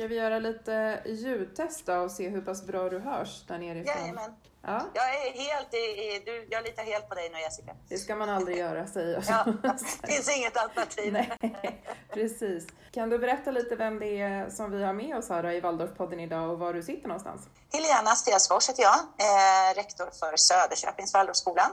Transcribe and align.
Ska 0.00 0.06
vi 0.06 0.14
göra 0.14 0.38
lite 0.38 1.02
ljudtest 1.06 1.86
då 1.86 1.94
och 1.96 2.10
se 2.10 2.28
hur 2.28 2.40
pass 2.40 2.62
bra 2.62 2.88
du 2.88 2.98
hörs 2.98 3.44
där 3.46 3.58
nerifrån? 3.58 3.94
Jajamän. 4.00 4.32
Ja, 4.62 4.82
Jag 4.94 5.04
är 5.26 5.32
helt 5.32 5.74
i, 5.74 5.76
i, 5.76 6.22
du, 6.26 6.46
jag 6.50 6.64
litar 6.64 6.82
helt 6.82 7.08
på 7.08 7.14
dig 7.14 7.30
nu 7.30 7.40
Jessica. 7.40 7.72
det 7.88 7.98
ska 7.98 8.16
man 8.16 8.30
aldrig 8.30 8.56
göra 8.66 8.86
säger 8.86 9.24
Ja, 9.28 9.44
jag. 9.62 9.76
det 10.02 10.08
finns 10.12 10.36
inget 10.36 10.56
alternativ. 10.56 11.12
Nej, 11.40 11.82
precis. 12.12 12.66
Kan 12.92 13.10
du 13.10 13.18
berätta 13.18 13.50
lite 13.50 13.76
vem 13.76 13.98
det 13.98 14.20
är 14.20 14.50
som 14.50 14.70
vi 14.70 14.84
har 14.84 14.92
med 14.92 15.16
oss 15.16 15.28
här 15.28 15.50
i 15.50 15.60
Waldorfpodden 15.60 16.20
idag 16.20 16.50
och 16.50 16.58
var 16.58 16.72
du 16.74 16.82
sitter 16.82 17.08
någonstans? 17.08 17.42
Helena 17.72 18.10
Stensfors 18.16 18.68
heter 18.68 18.82
jag, 18.82 18.94
eh, 18.98 19.74
rektor 19.74 20.06
för 20.20 20.36
Söderköpings 20.36 21.14
Waldorfskolan. 21.14 21.70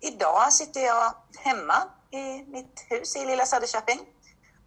Idag 0.00 0.52
sitter 0.52 0.80
jag 0.80 1.14
hemma 1.38 1.74
i 2.10 2.44
mitt 2.50 2.86
hus 2.88 3.16
i 3.16 3.24
lilla 3.26 3.44
Söderköping. 3.46 4.00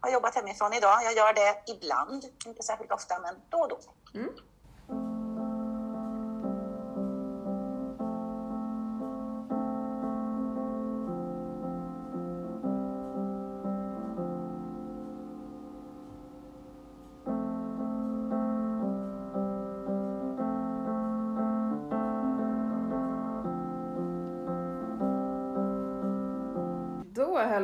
Har 0.05 0.11
jobbat 0.11 0.35
hemifrån 0.35 0.73
idag. 0.73 1.03
Jag 1.03 1.13
gör 1.15 1.33
det 1.33 1.71
ibland, 1.73 2.25
inte 2.45 2.63
särskilt 2.63 2.91
ofta, 2.91 3.19
men 3.19 3.35
då 3.49 3.57
och 3.57 3.69
då. 3.69 3.79
Mm. 4.20 4.33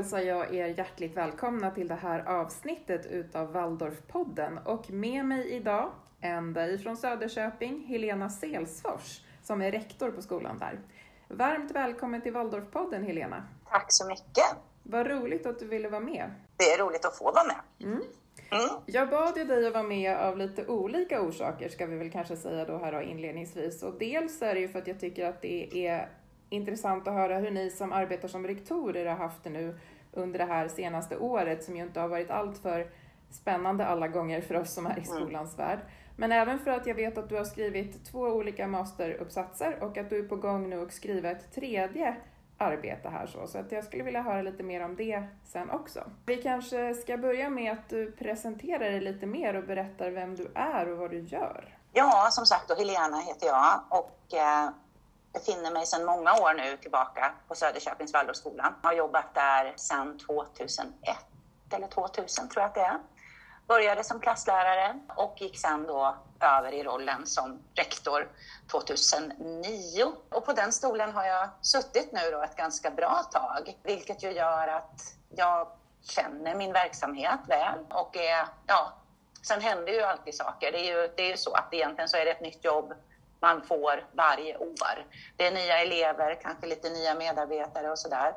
Hälsar 0.02 0.20
jag 0.20 0.54
er 0.56 0.68
hjärtligt 0.68 1.18
välkomna 1.18 1.72
till 1.72 1.88
det 1.88 1.96
här 1.96 2.20
avsnittet 2.28 3.06
utav 3.06 3.52
Waldorfpodden 3.52 4.58
och 4.58 4.92
med 4.92 5.26
mig 5.26 5.50
idag, 5.52 5.92
ända 6.22 6.68
ifrån 6.68 6.98
Söderköping, 6.98 7.86
Helena 7.88 8.30
Selsfors 8.30 9.22
som 9.44 9.62
är 9.62 9.72
rektor 9.72 10.12
på 10.12 10.22
skolan 10.22 10.58
där. 10.60 10.80
Varmt 11.28 11.72
välkommen 11.72 12.22
till 12.22 12.34
Waldorfpodden 12.34 13.04
Helena. 13.04 13.48
Tack 13.70 13.86
så 13.88 14.08
mycket. 14.08 14.58
Vad 14.84 15.08
roligt 15.08 15.46
att 15.46 15.60
du 15.60 15.68
ville 15.68 15.90
vara 15.90 16.02
med. 16.02 16.32
Det 16.58 16.64
är 16.64 16.78
roligt 16.78 17.06
att 17.06 17.18
få 17.18 17.32
vara 17.32 17.44
med. 17.44 17.90
Mm. 17.90 18.02
Mm. 18.52 18.70
Jag 18.86 19.10
bad 19.10 19.38
ju 19.38 19.44
dig 19.44 19.68
att 19.68 19.74
vara 19.74 19.84
med 19.84 20.18
av 20.18 20.38
lite 20.38 20.68
olika 20.68 21.22
orsaker 21.22 21.70
ska 21.70 21.86
vi 21.86 21.98
väl 21.98 22.12
kanske 22.12 22.38
säga 22.38 22.66
då 22.66 22.78
här 22.78 22.92
då 22.92 23.02
inledningsvis. 23.02 23.84
Och 23.84 23.94
dels 24.00 24.42
är 24.42 24.54
det 24.54 24.60
ju 24.60 24.68
för 24.68 24.80
att 24.80 24.88
jag 24.88 25.00
tycker 25.00 25.26
att 25.26 25.42
det 25.42 25.88
är 25.88 26.10
intressant 26.52 27.08
att 27.08 27.14
höra 27.14 27.38
hur 27.38 27.52
ni 27.52 27.70
som 27.70 27.94
arbetar 27.94 28.28
som 28.28 28.48
rektorer 28.48 29.06
har 29.06 29.16
haft 29.16 29.44
det 29.44 29.50
nu 29.50 29.80
under 30.12 30.40
det 30.40 30.46
här 30.46 30.68
senaste 30.68 31.18
året 31.18 31.64
som 31.64 31.78
ju 31.78 31.84
inte 31.84 32.00
har 32.00 32.08
varit 32.08 32.32
alltför 32.32 32.88
spännande 33.30 33.86
alla 33.86 34.08
gånger 34.08 34.42
för 34.42 34.56
oss 34.56 34.74
som 34.74 34.86
är 34.86 35.00
i 35.00 35.04
skolans 35.04 35.60
värld. 35.60 35.80
Men 36.16 36.32
även 36.32 36.60
för 36.60 36.72
att 36.72 36.88
jag 36.88 36.96
vet 36.96 37.18
att 37.18 37.30
du 37.30 37.36
har 37.36 37.44
skrivit 37.44 38.06
två 38.06 38.20
olika 38.20 38.68
masteruppsatser 38.68 39.84
och 39.84 39.98
att 39.98 40.10
du 40.10 40.20
är 40.20 40.24
på 40.24 40.36
gång 40.36 40.70
nu 40.70 40.80
och 40.80 40.94
skriva 40.94 41.32
ett 41.32 41.54
tredje 41.56 42.16
arbete 42.58 43.10
här 43.10 43.28
så. 43.28 43.48
Så 43.48 43.58
att 43.58 43.72
jag 43.72 43.84
skulle 43.84 44.04
vilja 44.04 44.22
höra 44.22 44.42
lite 44.42 44.64
mer 44.64 44.86
om 44.86 44.96
det 44.96 45.24
sen 45.46 45.70
också. 45.70 46.04
Vi 46.26 46.38
kanske 46.38 46.94
ska 46.94 47.18
börja 47.18 47.50
med 47.50 47.72
att 47.72 47.90
du 47.90 48.12
presenterar 48.12 48.92
dig 48.92 49.02
lite 49.02 49.26
mer 49.26 49.56
och 49.56 49.64
berättar 49.64 50.12
vem 50.12 50.36
du 50.36 50.52
är 50.56 50.90
och 50.90 50.98
vad 50.98 51.12
du 51.12 51.20
gör. 51.20 51.78
Ja, 51.94 52.28
som 52.32 52.46
sagt, 52.46 52.68
då, 52.68 52.76
Helena 52.76 53.18
heter 53.18 53.48
jag 53.48 53.82
och 53.90 54.34
eh, 54.34 54.70
befinner 55.34 55.72
mig 55.72 55.86
sedan 55.86 56.06
många 56.06 56.34
år 56.34 56.54
nu 56.54 56.78
tillbaka 56.78 57.34
på 57.48 57.56
Söderköpings 57.56 58.14
Waldorfskola. 58.14 58.74
Har 58.84 58.94
jobbat 58.94 59.34
där 59.34 59.74
sedan 59.76 60.18
2001 60.18 61.18
eller 61.72 61.88
2000 61.88 62.50
tror 62.50 62.62
jag 62.62 62.70
att 62.70 62.76
det 62.76 62.82
är. 62.82 63.00
Började 63.68 64.04
som 64.04 64.20
klasslärare 64.20 65.00
och 65.16 65.42
gick 65.42 65.60
sedan 65.60 65.88
då 65.88 66.16
över 66.40 66.72
i 66.72 66.84
rollen 66.84 67.26
som 67.26 67.60
rektor 67.76 68.30
2009. 68.72 70.12
Och 70.30 70.46
på 70.46 70.54
den 70.54 70.74
stolen 70.74 71.12
har 71.12 71.26
jag 71.26 71.50
suttit 71.62 72.12
nu 72.12 72.32
då 72.32 72.42
ett 72.42 72.56
ganska 72.56 72.92
bra 72.92 73.24
tag, 73.32 73.78
vilket 73.84 74.24
ju 74.24 74.32
gör 74.32 74.68
att 74.68 75.16
jag 75.30 75.68
känner 76.02 76.56
min 76.56 76.74
verksamhet 76.74 77.40
väl 77.48 77.80
och 77.90 78.18
är, 78.18 78.48
ja, 78.68 78.94
sen 79.42 79.62
händer 79.62 79.94
ju 79.94 80.02
alltid 80.02 80.36
saker. 80.36 80.72
Det 80.72 80.80
är 80.80 81.02
ju, 81.02 81.14
det 81.16 81.24
är 81.24 81.30
ju 81.30 81.38
så 81.38 81.54
att 81.54 81.74
egentligen 81.74 82.10
så 82.10 82.18
är 82.18 82.26
det 82.26 82.32
ett 82.32 82.42
nytt 82.42 82.66
jobb 82.66 82.94
man 83.42 83.62
får 83.62 84.08
varje 84.14 84.58
år. 84.58 85.06
Det 85.38 85.48
är 85.48 85.52
nya 85.52 85.78
elever, 85.78 86.40
kanske 86.42 86.68
lite 86.68 86.90
nya 86.90 87.16
medarbetare 87.16 87.92
och 87.92 88.00
sådär. 88.00 88.34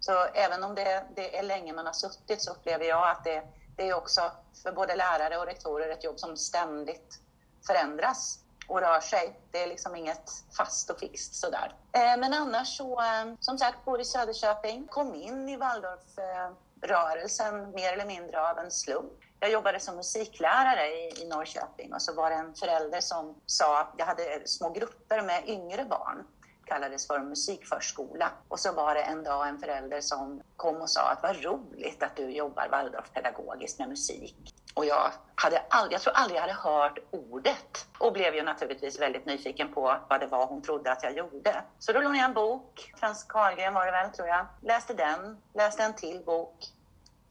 Så 0.00 0.12
även 0.34 0.64
om 0.64 0.74
det, 0.74 1.04
det 1.16 1.38
är 1.38 1.42
länge 1.42 1.72
man 1.72 1.86
har 1.86 1.92
suttit 1.92 2.42
så 2.42 2.50
upplever 2.50 2.84
jag 2.84 3.10
att 3.10 3.24
det, 3.24 3.42
det 3.76 3.88
är 3.88 3.94
också 3.94 4.32
för 4.62 4.72
både 4.72 4.96
lärare 4.96 5.38
och 5.38 5.46
rektorer 5.46 5.88
ett 5.88 6.04
jobb 6.04 6.18
som 6.18 6.36
ständigt 6.36 7.20
förändras 7.66 8.38
och 8.68 8.80
rör 8.80 9.00
sig. 9.00 9.40
Det 9.50 9.62
är 9.62 9.66
liksom 9.66 9.96
inget 9.96 10.30
fast 10.56 10.90
och 10.90 10.98
fixt 10.98 11.34
sådär. 11.34 11.74
Eh, 11.92 12.16
men 12.18 12.34
annars 12.34 12.76
så, 12.76 13.00
eh, 13.00 13.34
som 13.40 13.58
sagt, 13.58 13.84
bor 13.84 14.00
i 14.00 14.04
Söderköping. 14.04 14.86
Kom 14.86 15.14
in 15.14 15.48
i 15.48 15.56
Waldorf 15.56 16.18
eh, 16.18 16.50
rörelsen 16.82 17.70
mer 17.70 17.92
eller 17.92 18.06
mindre 18.06 18.50
av 18.50 18.58
en 18.58 18.70
slump. 18.70 19.12
Jag 19.40 19.50
jobbade 19.50 19.80
som 19.80 19.96
musiklärare 19.96 20.86
i, 20.86 21.22
i 21.22 21.28
Norrköping 21.28 21.92
och 21.92 22.02
så 22.02 22.14
var 22.14 22.30
det 22.30 22.36
en 22.36 22.54
förälder 22.54 23.00
som 23.00 23.40
sa, 23.46 23.80
att 23.80 23.94
jag 23.96 24.06
hade 24.06 24.42
små 24.44 24.70
grupper 24.70 25.22
med 25.22 25.48
yngre 25.48 25.84
barn 25.84 26.26
kallades 26.68 27.06
för 27.06 27.18
musikförskola. 27.18 28.30
Och 28.48 28.60
så 28.60 28.72
var 28.72 28.94
det 28.94 29.02
en 29.02 29.24
dag 29.24 29.48
en 29.48 29.58
förälder 29.58 30.00
som 30.00 30.42
kom 30.56 30.76
och 30.76 30.90
sa 30.90 31.10
att 31.10 31.22
vad 31.22 31.44
roligt 31.44 32.02
att 32.02 32.16
du 32.16 32.30
jobbar 32.30 32.68
Waldorfpedagogiskt 32.68 33.78
med 33.78 33.88
musik. 33.88 34.54
Och 34.78 34.86
jag, 34.86 35.12
hade 35.34 35.62
aldrig, 35.70 35.94
jag 35.94 36.00
tror 36.00 36.14
aldrig 36.14 36.36
jag 36.36 36.40
hade 36.40 36.52
hört 36.52 36.98
ordet. 37.10 37.86
Och 37.98 38.12
blev 38.12 38.34
ju 38.34 38.42
naturligtvis 38.42 39.00
väldigt 39.00 39.26
nyfiken 39.26 39.74
på 39.74 39.96
vad 40.08 40.20
det 40.20 40.26
var 40.26 40.46
hon 40.46 40.62
trodde 40.62 40.92
att 40.92 41.02
jag 41.02 41.16
gjorde. 41.16 41.62
Så 41.78 41.92
då 41.92 42.00
lånade 42.00 42.18
jag 42.18 42.24
en 42.24 42.34
bok, 42.34 42.92
Frans 42.96 43.24
Karlgren 43.24 43.74
var 43.74 43.86
det 43.86 43.92
väl 43.92 44.10
tror 44.10 44.28
jag, 44.28 44.46
läste 44.62 44.94
den, 44.94 45.38
läste 45.54 45.82
en 45.82 45.94
till 45.94 46.24
bok, 46.24 46.66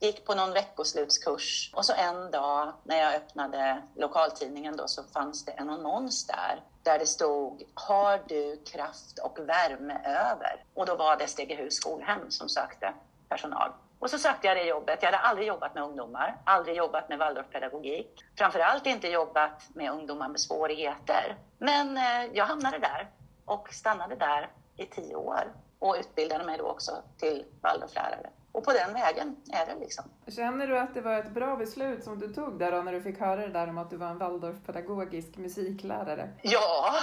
gick 0.00 0.26
på 0.26 0.34
någon 0.34 0.52
veckoslutskurs. 0.52 1.70
Och 1.74 1.84
så 1.84 1.92
en 1.92 2.30
dag 2.30 2.72
när 2.84 2.96
jag 2.96 3.14
öppnade 3.14 3.82
lokaltidningen 3.96 4.76
då 4.76 4.88
så 4.88 5.02
fanns 5.02 5.44
det 5.44 5.52
en 5.52 5.70
annons 5.70 6.26
där. 6.26 6.62
Där 6.82 6.98
det 6.98 7.06
stod 7.06 7.62
Har 7.74 8.20
du 8.26 8.56
kraft 8.56 9.18
och 9.18 9.38
värme 9.38 10.00
över? 10.04 10.64
Och 10.74 10.86
då 10.86 10.96
var 10.96 11.16
det 11.16 11.26
Stegehus 11.26 11.74
skolhem 11.74 12.30
som 12.30 12.48
sökte 12.48 12.94
personal. 13.28 13.72
Och 13.98 14.10
så 14.10 14.18
sökte 14.18 14.46
jag 14.46 14.56
det 14.56 14.64
jobbet. 14.64 14.98
Jag 15.02 15.06
hade 15.06 15.22
aldrig 15.22 15.48
jobbat 15.48 15.74
med 15.74 15.82
ungdomar, 15.82 16.38
aldrig 16.44 16.76
jobbat 16.76 17.08
med 17.08 17.18
Waldorfpedagogik. 17.18 18.24
Framförallt 18.38 18.86
inte 18.86 19.08
jobbat 19.08 19.68
med 19.74 19.92
ungdomar 19.92 20.28
med 20.28 20.40
svårigheter. 20.40 21.36
Men 21.58 21.96
eh, 21.96 22.24
jag 22.32 22.44
hamnade 22.44 22.78
där 22.78 23.10
och 23.44 23.68
stannade 23.72 24.14
där 24.14 24.48
i 24.76 24.86
tio 24.86 25.14
år 25.14 25.52
och 25.78 25.96
utbildade 26.00 26.44
mig 26.44 26.58
då 26.58 26.64
också 26.64 26.92
till 27.18 27.44
Waldorflärare. 27.60 28.30
Och 28.52 28.64
på 28.64 28.72
den 28.72 28.92
vägen 28.92 29.36
är 29.52 29.66
det 29.66 29.80
liksom. 29.80 30.04
Känner 30.28 30.66
du 30.66 30.78
att 30.78 30.94
det 30.94 31.00
var 31.00 31.18
ett 31.18 31.30
bra 31.30 31.56
beslut 31.56 32.04
som 32.04 32.18
du 32.18 32.28
tog 32.34 32.58
där 32.58 32.72
då 32.72 32.82
när 32.82 32.92
du 32.92 33.02
fick 33.02 33.20
höra 33.20 33.40
det 33.40 33.52
där 33.52 33.68
om 33.68 33.78
att 33.78 33.90
du 33.90 33.96
var 33.96 34.06
en 34.06 34.18
Waldorfpedagogisk 34.18 35.36
musiklärare? 35.36 36.28
Ja, 36.42 36.94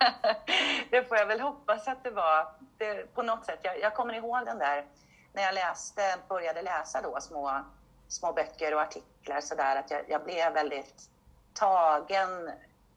det 0.90 1.08
får 1.08 1.16
jag 1.16 1.26
väl 1.26 1.40
hoppas 1.40 1.88
att 1.88 2.04
det 2.04 2.10
var. 2.10 2.46
Det, 2.78 3.14
på 3.14 3.22
något 3.22 3.44
sätt, 3.44 3.58
jag, 3.62 3.80
jag 3.80 3.94
kommer 3.94 4.14
ihåg 4.14 4.46
den 4.46 4.58
där 4.58 4.84
när 5.36 5.42
jag 5.42 5.54
läste, 5.54 6.02
började 6.28 6.62
läsa 6.62 7.02
då 7.02 7.20
små, 7.20 7.64
små 8.08 8.32
böcker 8.32 8.74
och 8.74 8.80
artiklar 8.80 9.40
så 9.40 9.54
där 9.54 9.76
att 9.76 9.90
jag, 9.90 10.02
jag 10.08 10.24
blev 10.24 10.52
väldigt 10.52 11.10
tagen, 11.52 12.50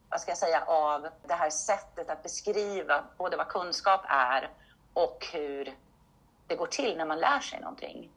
vad 0.08 0.20
ska 0.20 0.30
jag 0.30 0.38
säga, 0.38 0.62
av 0.66 1.08
det 1.26 1.34
här 1.34 1.50
sättet 1.50 2.10
att 2.10 2.22
beskriva 2.22 3.04
både 3.18 3.36
vad 3.36 3.48
kunskap 3.48 4.00
är 4.08 4.50
och 4.92 5.26
hur 5.32 5.74
det 6.46 6.56
går 6.56 6.66
till 6.66 6.96
när 6.96 7.06
man 7.06 7.18
lär 7.18 7.40
sig 7.40 7.60
någonting. 7.60 8.10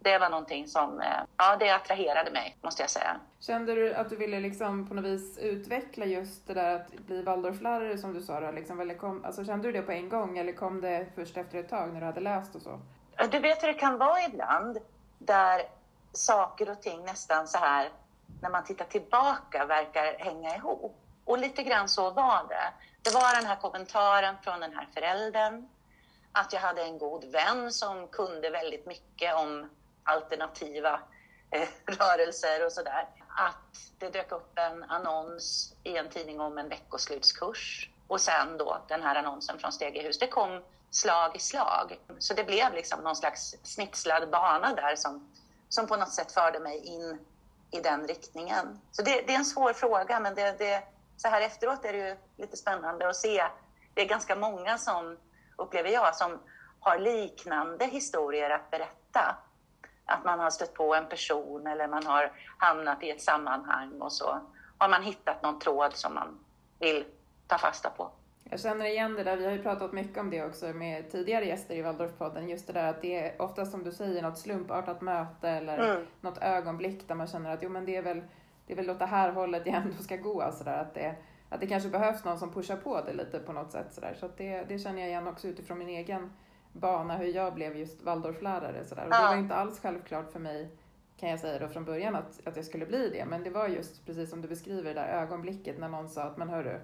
Det 0.00 0.18
var 0.18 0.30
någonting 0.30 0.66
som, 0.66 1.00
eh, 1.00 1.20
ja, 1.36 1.56
det 1.56 1.70
attraherade 1.70 2.30
mig, 2.30 2.56
måste 2.62 2.82
jag 2.82 2.90
säga. 2.90 3.20
Kände 3.38 3.74
du 3.74 3.94
att 3.94 4.10
du 4.10 4.16
ville 4.16 4.40
liksom 4.40 4.88
på 4.88 4.94
något 4.94 5.04
vis 5.04 5.38
utveckla 5.38 6.04
just 6.04 6.46
det 6.46 6.54
där 6.54 6.76
att 6.76 6.92
bli 6.92 7.22
Waldorflärare 7.22 7.98
som 7.98 8.14
du 8.14 8.22
sa 8.22 8.40
då? 8.40 8.50
Liksom, 8.50 8.80
eller 8.80 8.94
kom, 8.94 9.24
alltså, 9.24 9.44
kände 9.44 9.68
du 9.68 9.72
det 9.72 9.82
på 9.82 9.92
en 9.92 10.08
gång 10.08 10.38
eller 10.38 10.52
kom 10.52 10.80
det 10.80 11.06
först 11.14 11.36
efter 11.36 11.58
ett 11.58 11.68
tag 11.68 11.92
när 11.92 12.00
du 12.00 12.06
hade 12.06 12.20
läst 12.20 12.54
och 12.54 12.62
så? 12.62 12.80
Du 13.28 13.38
vet 13.38 13.62
hur 13.62 13.68
det 13.68 13.74
kan 13.74 13.98
vara 13.98 14.24
ibland, 14.24 14.78
där 15.18 15.68
saker 16.12 16.70
och 16.70 16.82
ting 16.82 17.04
nästan 17.04 17.48
så 17.48 17.58
här, 17.58 17.90
när 18.42 18.50
man 18.50 18.64
tittar 18.64 18.84
tillbaka, 18.84 19.66
verkar 19.66 20.18
hänga 20.18 20.56
ihop. 20.56 20.96
Och 21.24 21.38
lite 21.38 21.62
grann 21.62 21.88
så 21.88 22.10
var 22.10 22.48
det. 22.48 22.72
Det 23.02 23.14
var 23.14 23.34
den 23.34 23.46
här 23.46 23.56
kommentaren 23.56 24.36
från 24.42 24.60
den 24.60 24.74
här 24.74 24.88
föräldern, 24.94 25.68
att 26.32 26.52
jag 26.52 26.60
hade 26.60 26.82
en 26.82 26.98
god 26.98 27.24
vän 27.24 27.72
som 27.72 28.08
kunde 28.08 28.50
väldigt 28.50 28.86
mycket 28.86 29.34
om 29.34 29.70
alternativa 30.04 31.00
eh, 31.50 31.68
rörelser 31.86 32.66
och 32.66 32.72
sådär. 32.72 33.08
Att 33.28 33.92
det 33.98 34.10
dök 34.10 34.32
upp 34.32 34.58
en 34.58 34.82
annons 34.84 35.74
i 35.82 35.96
en 35.96 36.08
tidning 36.08 36.40
om 36.40 36.58
en 36.58 36.68
veckoslutskurs 36.68 37.90
och 38.06 38.20
sen 38.20 38.58
då 38.58 38.78
den 38.88 39.02
här 39.02 39.14
annonsen 39.14 39.58
från 39.58 39.72
Stegehus. 39.72 40.18
Det 40.18 40.26
kom 40.26 40.62
slag 40.90 41.36
i 41.36 41.38
slag. 41.38 42.00
Så 42.18 42.34
det 42.34 42.44
blev 42.44 42.74
liksom 42.74 43.00
någon 43.00 43.16
slags 43.16 43.54
snitslad 43.62 44.30
bana 44.30 44.74
där 44.74 44.96
som, 44.96 45.28
som 45.68 45.86
på 45.86 45.96
något 45.96 46.12
sätt 46.12 46.32
förde 46.32 46.60
mig 46.60 46.78
in 46.78 47.18
i 47.70 47.80
den 47.80 48.06
riktningen. 48.06 48.80
Så 48.90 49.02
det, 49.02 49.20
det 49.26 49.34
är 49.34 49.38
en 49.38 49.44
svår 49.44 49.72
fråga, 49.72 50.20
men 50.20 50.34
det, 50.34 50.58
det, 50.58 50.82
så 51.16 51.28
här 51.28 51.40
efteråt 51.40 51.84
är 51.84 51.92
det 51.92 52.08
ju 52.08 52.16
lite 52.36 52.56
spännande 52.56 53.08
att 53.08 53.16
se. 53.16 53.44
Det 53.94 54.02
är 54.02 54.06
ganska 54.06 54.36
många 54.36 54.78
som, 54.78 55.18
upplever 55.56 55.90
jag, 55.90 56.16
som 56.16 56.38
har 56.80 56.98
liknande 56.98 57.84
historier 57.84 58.50
att 58.50 58.70
berätta. 58.70 59.36
Att 60.04 60.24
man 60.24 60.38
har 60.38 60.50
stött 60.50 60.74
på 60.74 60.94
en 60.94 61.08
person 61.08 61.66
eller 61.66 61.88
man 61.88 62.06
har 62.06 62.32
hamnat 62.58 63.02
i 63.02 63.10
ett 63.10 63.22
sammanhang 63.22 64.00
och 64.00 64.12
så 64.12 64.40
har 64.78 64.88
man 64.88 65.02
hittat 65.02 65.42
någon 65.42 65.58
tråd 65.58 65.96
som 65.96 66.14
man 66.14 66.38
vill 66.78 67.04
ta 67.46 67.58
fasta 67.58 67.90
på. 67.90 68.10
Jag 68.50 68.60
känner 68.60 68.86
igen 68.86 69.14
det 69.14 69.24
där, 69.24 69.36
vi 69.36 69.44
har 69.44 69.52
ju 69.52 69.62
pratat 69.62 69.92
mycket 69.92 70.18
om 70.18 70.30
det 70.30 70.44
också 70.44 70.66
med 70.66 71.10
tidigare 71.10 71.44
gäster 71.44 71.74
i 71.74 71.82
Waldorfpodden, 71.82 72.48
just 72.48 72.66
det 72.66 72.72
där 72.72 72.90
att 72.90 73.02
det 73.02 73.18
är 73.18 73.42
ofta 73.42 73.66
som 73.66 73.84
du 73.84 73.92
säger 73.92 74.22
något 74.22 74.38
slumpartat 74.38 75.00
möte 75.00 75.48
eller 75.48 75.78
mm. 75.78 76.06
något 76.20 76.38
ögonblick 76.38 77.08
där 77.08 77.14
man 77.14 77.26
känner 77.26 77.50
att 77.50 77.62
jo 77.62 77.68
men 77.68 77.84
det 77.84 77.96
är 77.96 78.02
väl, 78.02 78.22
det 78.66 78.72
är 78.72 78.76
väl 78.76 78.90
åt 78.90 78.98
det 78.98 79.06
här 79.06 79.32
hållet 79.32 79.62
jag 79.66 79.74
ändå 79.74 80.02
ska 80.02 80.16
gå, 80.16 80.52
så 80.52 80.64
där, 80.64 80.78
att, 80.78 80.94
det, 80.94 81.14
att 81.48 81.60
det 81.60 81.66
kanske 81.66 81.88
behövs 81.88 82.24
någon 82.24 82.38
som 82.38 82.52
pushar 82.52 82.76
på 82.76 83.00
det 83.00 83.12
lite 83.12 83.38
på 83.38 83.52
något 83.52 83.72
sätt. 83.72 83.86
Så, 83.90 84.00
där. 84.00 84.14
så 84.14 84.28
det, 84.36 84.62
det 84.62 84.78
känner 84.78 85.00
jag 85.00 85.08
igen 85.08 85.28
också 85.28 85.48
utifrån 85.48 85.78
min 85.78 85.88
egen 85.88 86.32
bana, 86.72 87.16
hur 87.16 87.26
jag 87.26 87.54
blev 87.54 87.76
just 87.76 88.02
Waldorflärare. 88.02 88.84
Så 88.84 88.94
där. 88.94 89.04
Och 89.04 89.10
det 89.10 89.22
var 89.22 89.36
inte 89.36 89.54
alls 89.54 89.80
självklart 89.80 90.32
för 90.32 90.40
mig 90.40 90.70
kan 91.16 91.30
jag 91.30 91.40
säga 91.40 91.58
då 91.58 91.68
från 91.68 91.84
början 91.84 92.16
att, 92.16 92.46
att 92.46 92.56
jag 92.56 92.64
skulle 92.64 92.86
bli 92.86 93.10
det. 93.10 93.24
Men 93.24 93.44
det 93.44 93.50
var 93.50 93.68
just 93.68 94.06
precis 94.06 94.30
som 94.30 94.42
du 94.42 94.48
beskriver 94.48 94.94
det 94.94 95.00
där 95.00 95.22
ögonblicket 95.22 95.78
när 95.78 95.88
någon 95.88 96.08
sa 96.08 96.22
att 96.22 96.36
men 96.36 96.48
hörru, 96.48 96.80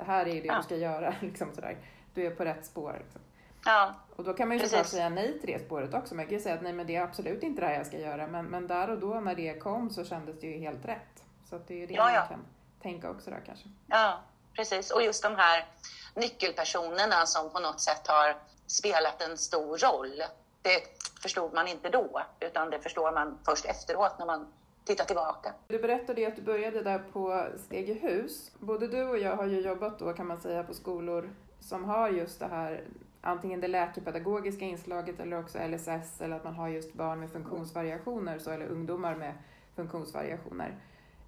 det 0.00 0.06
här 0.06 0.28
är 0.28 0.42
det 0.42 0.46
ja. 0.46 0.56
du 0.56 0.62
ska 0.62 0.76
göra. 0.76 1.14
Liksom 1.20 1.54
sådär. 1.54 1.76
Du 2.14 2.26
är 2.26 2.30
på 2.30 2.44
rätt 2.44 2.66
spår. 2.66 2.96
Liksom. 3.02 3.20
Ja, 3.64 3.94
och 4.16 4.24
då 4.24 4.32
kan 4.34 4.48
man 4.48 4.58
ju 4.58 4.64
såklart 4.64 4.86
säga 4.86 5.08
nej 5.08 5.40
till 5.40 5.52
det 5.52 5.64
spåret 5.66 5.94
också. 5.94 6.14
Man 6.14 6.24
kan 6.24 6.34
ju 6.34 6.40
säga 6.40 6.54
att 6.54 6.62
nej 6.62 6.72
men 6.72 6.86
det 6.86 6.96
är 6.96 7.02
absolut 7.02 7.42
inte 7.42 7.60
det 7.60 7.66
här 7.66 7.74
jag 7.74 7.86
ska 7.86 7.98
göra. 7.98 8.26
Men, 8.26 8.46
men 8.46 8.66
där 8.66 8.90
och 8.90 8.98
då 8.98 9.20
när 9.20 9.34
det 9.34 9.58
kom 9.58 9.90
så 9.90 10.04
kändes 10.04 10.40
det 10.40 10.46
ju 10.46 10.58
helt 10.58 10.84
rätt. 10.84 11.24
Så 11.50 11.56
att 11.56 11.68
det 11.68 11.74
är 11.74 11.78
ju 11.78 11.86
det 11.86 11.94
ja, 11.94 12.04
man 12.04 12.14
ja. 12.14 12.26
kan 12.26 12.44
tänka 12.82 13.10
också 13.10 13.30
där 13.30 13.42
kanske. 13.46 13.68
Ja, 13.86 14.20
precis. 14.54 14.90
Och 14.90 15.02
just 15.02 15.22
de 15.22 15.36
här 15.36 15.66
nyckelpersonerna 16.14 17.26
som 17.26 17.50
på 17.50 17.60
något 17.60 17.80
sätt 17.80 18.06
har 18.06 18.36
spelat 18.66 19.22
en 19.22 19.38
stor 19.38 19.78
roll. 19.78 20.22
Det 20.62 20.80
förstod 21.22 21.54
man 21.54 21.68
inte 21.68 21.88
då, 21.88 22.22
utan 22.40 22.70
det 22.70 22.80
förstår 22.80 23.12
man 23.12 23.38
först 23.44 23.64
efteråt 23.64 24.18
när 24.18 24.26
man 24.26 24.52
titta 24.84 25.04
tillbaka. 25.04 25.54
Du 25.68 25.78
berättade 25.78 26.20
ju 26.20 26.26
att 26.26 26.36
du 26.36 26.42
började 26.42 26.82
där 26.82 26.98
på 27.12 27.46
Stegehus. 27.56 28.50
Både 28.58 28.88
du 28.88 29.02
och 29.02 29.18
jag 29.18 29.36
har 29.36 29.46
ju 29.46 29.60
jobbat 29.60 29.98
då 29.98 30.12
kan 30.12 30.26
man 30.26 30.40
säga 30.40 30.62
på 30.62 30.74
skolor 30.74 31.30
som 31.60 31.84
har 31.84 32.08
just 32.08 32.40
det 32.40 32.46
här 32.46 32.84
antingen 33.20 33.60
det 33.60 33.68
läkepedagogiska 33.68 34.64
inslaget 34.64 35.20
eller 35.20 35.40
också 35.40 35.58
LSS 35.58 36.20
eller 36.20 36.36
att 36.36 36.44
man 36.44 36.54
har 36.54 36.68
just 36.68 36.94
barn 36.94 37.20
med 37.20 37.30
funktionsvariationer 37.30 38.38
så, 38.38 38.50
eller 38.50 38.66
ungdomar 38.66 39.14
med 39.14 39.34
funktionsvariationer. 39.76 40.78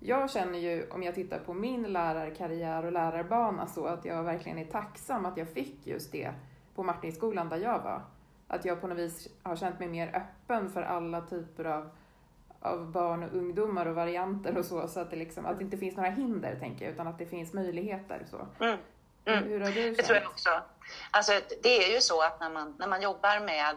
Jag 0.01 0.31
känner 0.31 0.59
ju, 0.59 0.91
om 0.91 1.03
jag 1.03 1.15
tittar 1.15 1.39
på 1.39 1.55
min 1.55 1.83
lärarkarriär 1.83 2.85
och 2.85 2.93
lärarbana, 2.93 3.67
så 3.67 3.87
att 3.87 4.05
jag 4.05 4.23
verkligen 4.23 4.59
är 4.59 4.65
tacksam 4.65 5.27
att 5.27 5.37
jag 5.37 5.49
fick 5.49 5.87
just 5.87 6.13
det 6.13 6.33
på 6.75 6.83
Martinskolan 6.83 7.49
där 7.49 7.57
jag 7.57 7.79
var. 7.79 8.03
Att 8.49 8.65
jag 8.65 8.81
på 8.81 8.87
något 8.87 8.99
vis 8.99 9.29
har 9.43 9.57
känt 9.57 9.79
mig 9.79 9.89
mer 9.89 10.17
öppen 10.17 10.71
för 10.71 10.83
alla 10.83 11.21
typer 11.21 11.65
av 11.65 11.91
av 12.63 12.91
barn 12.91 13.23
och 13.23 13.35
ungdomar 13.35 13.87
och 13.87 13.95
varianter 13.95 14.59
och 14.59 14.65
så, 14.65 14.89
så 14.89 15.01
att 15.01 15.11
det, 15.11 15.17
liksom, 15.17 15.47
att 15.47 15.59
det 15.59 15.65
inte 15.65 15.77
finns 15.77 15.97
några 15.97 16.11
hinder, 16.11 16.57
tänker 16.61 16.85
jag, 16.85 16.95
utan 16.95 17.07
att 17.07 17.19
det 17.19 17.27
finns 17.27 17.53
möjligheter. 17.53 18.27
Så. 18.31 18.65
Mm. 18.65 18.79
Mm. 19.25 19.45
Hur 19.45 19.61
har 19.61 19.69
du 19.69 19.83
känt? 19.83 19.97
Det 19.97 20.03
tror 20.03 20.19
jag 20.19 20.31
också. 20.31 20.51
Alltså, 21.11 21.33
det 21.63 21.85
är 21.85 21.95
ju 21.95 22.01
så 22.01 22.23
att 22.23 22.41
när 22.41 22.51
man, 22.51 22.77
när 22.79 22.89
man 22.89 23.03
jobbar 23.03 23.41
med 23.41 23.77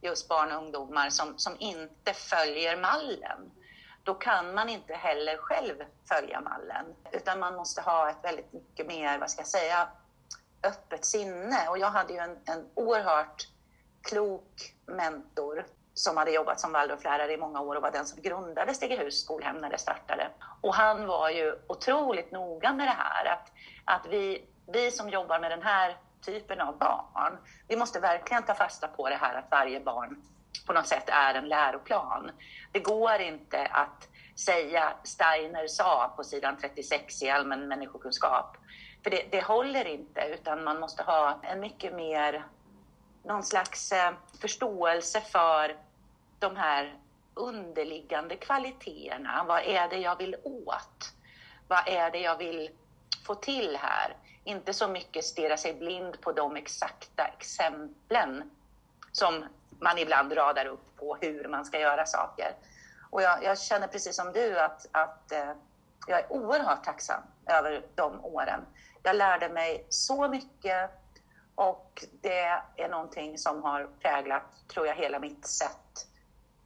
just 0.00 0.28
barn 0.28 0.52
och 0.52 0.62
ungdomar 0.62 1.10
som, 1.10 1.38
som 1.38 1.52
inte 1.58 2.12
följer 2.12 2.76
mallen, 2.76 3.50
då 4.02 4.14
kan 4.14 4.54
man 4.54 4.68
inte 4.68 4.94
heller 4.94 5.36
själv 5.36 5.74
följa 6.08 6.40
mallen, 6.40 6.94
utan 7.12 7.38
man 7.38 7.54
måste 7.54 7.80
ha 7.80 8.10
ett 8.10 8.24
väldigt 8.24 8.52
mycket 8.52 8.86
mer, 8.86 9.18
vad 9.18 9.30
ska 9.30 9.40
jag 9.40 9.48
säga, 9.48 9.88
öppet 10.62 11.04
sinne. 11.04 11.68
Och 11.68 11.78
jag 11.78 11.90
hade 11.90 12.12
ju 12.12 12.18
en, 12.18 12.38
en 12.44 12.66
oerhört 12.74 13.48
klok 14.02 14.74
mentor 14.86 15.66
som 15.98 16.16
hade 16.16 16.30
jobbat 16.30 16.60
som 16.60 16.72
Waldorflärare 16.72 17.32
i 17.32 17.36
många 17.36 17.60
år 17.60 17.76
och 17.76 17.82
var 17.82 17.90
den 17.90 18.06
som 18.06 18.22
grundade 18.22 18.74
Stegehus 18.74 19.20
skolhem 19.24 19.56
när 19.56 19.70
det 19.70 19.78
startade. 19.78 20.28
Och 20.60 20.74
han 20.74 21.06
var 21.06 21.30
ju 21.30 21.54
otroligt 21.66 22.32
noga 22.32 22.72
med 22.72 22.86
det 22.86 22.96
här, 22.98 23.24
att, 23.32 23.52
att 23.84 24.06
vi, 24.06 24.44
vi 24.72 24.90
som 24.90 25.08
jobbar 25.08 25.40
med 25.40 25.50
den 25.50 25.62
här 25.62 25.96
typen 26.24 26.60
av 26.60 26.78
barn, 26.78 27.38
vi 27.68 27.76
måste 27.76 28.00
verkligen 28.00 28.42
ta 28.42 28.54
fasta 28.54 28.88
på 28.88 29.08
det 29.08 29.14
här 29.14 29.34
att 29.34 29.50
varje 29.50 29.80
barn 29.80 30.22
på 30.66 30.72
något 30.72 30.86
sätt 30.86 31.08
är 31.08 31.34
en 31.34 31.48
läroplan. 31.48 32.30
Det 32.72 32.80
går 32.80 33.20
inte 33.20 33.66
att 33.66 34.08
säga 34.38 34.92
Steiner 35.04 35.66
sa 35.66 36.12
på 36.16 36.24
sidan 36.24 36.56
36 36.60 37.22
i 37.22 37.30
allmän 37.30 37.68
människokunskap. 37.68 38.56
För 39.02 39.10
det, 39.10 39.22
det 39.30 39.44
håller 39.44 39.84
inte, 39.84 40.20
utan 40.20 40.64
man 40.64 40.80
måste 40.80 41.02
ha 41.02 41.40
en 41.42 41.60
mycket 41.60 41.94
mer 41.94 42.44
någon 43.24 43.42
slags 43.42 43.92
eh, 43.92 44.12
förståelse 44.40 45.20
för 45.20 45.85
de 46.38 46.56
här 46.56 46.98
underliggande 47.34 48.36
kvaliteterna. 48.36 49.44
Vad 49.48 49.62
är 49.62 49.88
det 49.88 49.98
jag 49.98 50.16
vill 50.18 50.36
åt? 50.42 51.12
Vad 51.68 51.88
är 51.88 52.10
det 52.10 52.18
jag 52.20 52.38
vill 52.38 52.70
få 53.26 53.34
till 53.34 53.78
här? 53.80 54.16
Inte 54.44 54.74
så 54.74 54.88
mycket 54.88 55.24
stirra 55.24 55.56
sig 55.56 55.74
blind 55.74 56.20
på 56.20 56.32
de 56.32 56.56
exakta 56.56 57.24
exemplen 57.24 58.50
som 59.12 59.44
man 59.80 59.98
ibland 59.98 60.36
radar 60.36 60.66
upp 60.66 60.96
på 60.96 61.16
hur 61.20 61.48
man 61.48 61.64
ska 61.64 61.80
göra 61.80 62.06
saker. 62.06 62.52
Och 63.10 63.22
jag, 63.22 63.44
jag 63.44 63.58
känner 63.58 63.86
precis 63.86 64.16
som 64.16 64.32
du 64.32 64.60
att, 64.60 64.86
att 64.92 65.32
eh, 65.32 65.52
jag 66.06 66.20
är 66.20 66.32
oerhört 66.32 66.84
tacksam 66.84 67.22
över 67.46 67.86
de 67.94 68.24
åren. 68.24 68.60
Jag 69.02 69.16
lärde 69.16 69.48
mig 69.48 69.86
så 69.88 70.28
mycket 70.28 70.90
och 71.54 72.04
det 72.20 72.42
är 72.76 72.88
någonting 72.88 73.38
som 73.38 73.62
har 73.62 73.88
präglat, 74.00 74.42
tror 74.68 74.86
jag, 74.86 74.94
hela 74.94 75.18
mitt 75.18 75.46
sätt 75.46 75.85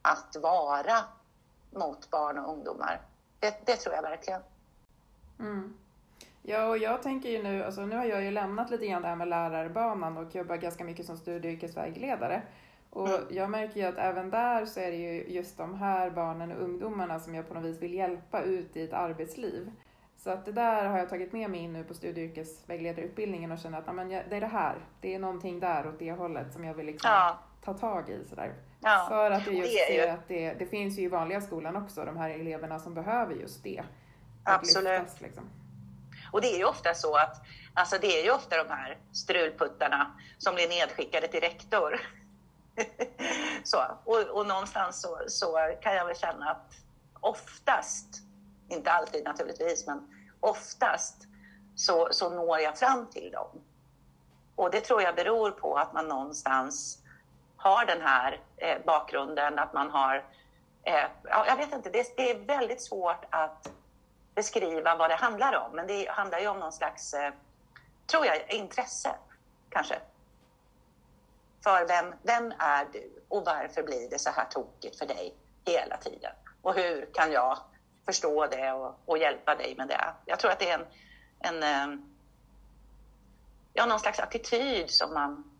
att 0.01 0.35
vara 0.41 0.97
mot 1.71 2.09
barn 2.09 2.37
och 2.37 2.53
ungdomar. 2.53 3.01
Det, 3.39 3.65
det 3.65 3.75
tror 3.75 3.95
jag 3.95 4.01
verkligen. 4.01 4.41
Mm. 5.39 5.77
Ja, 6.43 6.67
och 6.67 6.77
jag 6.77 7.03
tänker 7.03 7.29
ju 7.29 7.43
nu, 7.43 7.63
alltså 7.63 7.85
nu 7.85 7.95
har 7.95 8.05
jag 8.05 8.23
ju 8.23 8.31
lämnat 8.31 8.69
lite 8.69 8.87
grann 8.87 9.01
det 9.01 9.07
här 9.07 9.15
med 9.15 9.27
lärarbanan 9.27 10.17
och 10.17 10.35
jobbar 10.35 10.55
ganska 10.55 10.83
mycket 10.83 11.05
som 11.05 11.17
studie 11.17 11.47
och 11.47 11.53
yrkesvägledare. 11.53 12.41
Och 12.89 13.09
mm. 13.09 13.21
jag 13.29 13.49
märker 13.49 13.79
ju 13.79 13.85
att 13.85 13.97
även 13.97 14.29
där 14.29 14.65
så 14.65 14.79
är 14.79 14.91
det 14.91 14.97
ju 14.97 15.27
just 15.27 15.57
de 15.57 15.75
här 15.75 16.09
barnen 16.09 16.51
och 16.51 16.63
ungdomarna 16.63 17.19
som 17.19 17.35
jag 17.35 17.47
på 17.47 17.53
något 17.53 17.63
vis 17.63 17.81
vill 17.81 17.93
hjälpa 17.93 18.41
ut 18.41 18.77
i 18.77 18.83
ett 18.83 18.93
arbetsliv. 18.93 19.71
Så 20.17 20.29
att 20.29 20.45
det 20.45 20.51
där 20.51 20.85
har 20.85 20.97
jag 20.97 21.09
tagit 21.09 21.33
med 21.33 21.49
mig 21.49 21.59
in 21.59 21.73
nu 21.73 21.83
på 21.83 21.93
studie 21.93 22.21
och 22.21 22.29
yrkesvägledarutbildningen 22.29 23.51
och 23.51 23.59
känner 23.59 23.77
att 23.77 23.87
amen, 23.87 24.09
det 24.09 24.35
är 24.35 24.41
det 24.41 24.47
här, 24.47 24.75
det 25.01 25.15
är 25.15 25.19
någonting 25.19 25.59
där 25.59 25.87
åt 25.87 25.99
det 25.99 26.11
hållet 26.11 26.53
som 26.53 26.63
jag 26.63 26.73
vill 26.73 26.85
liksom 26.85 27.11
ja. 27.11 27.39
ta 27.63 27.73
tag 27.73 28.09
i. 28.09 28.25
Sådär. 28.25 28.53
Ja. 28.83 29.05
För 29.09 29.31
att 29.31 29.45
jag 29.45 29.55
just 29.55 29.73
det 29.73 29.87
ser 29.87 30.05
ju... 30.05 30.09
att 30.09 30.27
det, 30.27 30.53
det 30.53 30.65
finns 30.65 30.97
ju 30.97 31.01
i 31.01 31.07
vanliga 31.07 31.41
skolan 31.41 31.75
också, 31.75 32.05
de 32.05 32.17
här 32.17 32.29
eleverna 32.29 32.79
som 32.79 32.93
behöver 32.93 33.35
just 33.35 33.63
det. 33.63 33.83
Absolut. 34.43 35.01
Lyftas, 35.01 35.21
liksom. 35.21 35.49
Och 36.31 36.41
det 36.41 36.47
är 36.47 36.57
ju 36.57 36.65
ofta 36.65 36.93
så 36.93 37.15
att, 37.15 37.41
alltså 37.73 37.97
det 38.01 38.19
är 38.19 38.23
ju 38.23 38.31
ofta 38.31 38.63
de 38.63 38.69
här 38.69 38.97
strulputtarna 39.11 40.11
som 40.37 40.55
blir 40.55 40.67
nedskickade 40.67 41.27
till 41.27 41.41
rektor. 41.41 42.01
så, 43.63 43.77
och, 44.03 44.19
och 44.21 44.47
någonstans 44.47 45.01
så, 45.01 45.19
så 45.27 45.75
kan 45.81 45.95
jag 45.95 46.05
väl 46.05 46.15
känna 46.15 46.49
att 46.49 46.73
oftast, 47.19 48.07
inte 48.69 48.91
alltid 48.91 49.23
naturligtvis, 49.23 49.87
men 49.87 50.07
oftast 50.39 51.27
så, 51.75 52.07
så 52.11 52.29
når 52.29 52.59
jag 52.59 52.77
fram 52.77 53.07
till 53.09 53.31
dem. 53.31 53.61
Och 54.55 54.71
det 54.71 54.81
tror 54.81 55.01
jag 55.01 55.15
beror 55.15 55.51
på 55.51 55.75
att 55.75 55.93
man 55.93 56.07
någonstans 56.07 57.00
har 57.61 57.85
den 57.85 58.01
här 58.01 58.39
eh, 58.57 58.77
bakgrunden, 58.85 59.59
att 59.59 59.73
man 59.73 59.89
har... 59.89 60.25
Eh, 60.83 61.05
jag 61.23 61.55
vet 61.55 61.73
inte, 61.73 61.89
det, 61.89 62.17
det, 62.17 62.31
är 62.31 62.39
väldigt 62.39 62.81
svårt 62.81 63.25
att 63.29 63.71
beskriva 64.35 64.95
vad 64.95 65.09
det 65.09 65.15
handlar 65.15 65.55
om, 65.55 65.75
men 65.75 65.87
det 65.87 66.09
handlar 66.09 66.39
ju 66.39 66.47
om 66.47 66.59
någon 66.59 66.71
slags, 66.71 67.13
eh, 67.13 67.33
tror 68.07 68.25
jag, 68.25 68.53
intresse 68.53 69.15
kanske. 69.69 69.99
För 71.63 71.87
vem, 71.87 72.13
vem 72.23 72.53
är 72.59 72.85
du 72.93 73.23
och 73.27 73.45
varför 73.45 73.83
blir 73.83 74.09
det 74.09 74.19
så 74.19 74.29
här 74.29 74.45
tokigt 74.45 74.97
för 74.97 75.05
dig 75.05 75.35
hela 75.65 75.97
tiden? 75.97 76.31
Och 76.61 76.73
hur 76.73 77.09
kan 77.13 77.31
jag 77.31 77.57
förstå 78.05 78.47
det 78.47 78.71
och, 78.71 78.99
och 79.05 79.17
hjälpa 79.17 79.55
dig 79.55 79.75
med 79.77 79.87
det? 79.87 80.13
Jag 80.25 80.39
tror 80.39 80.51
att 80.51 80.59
det 80.59 80.69
är 80.69 80.79
en, 80.79 80.85
en 81.39 81.63
eh, 81.63 81.99
ja, 83.73 83.85
någon 83.85 83.99
slags 83.99 84.19
attityd 84.19 84.89
som 84.89 85.13
man 85.13 85.50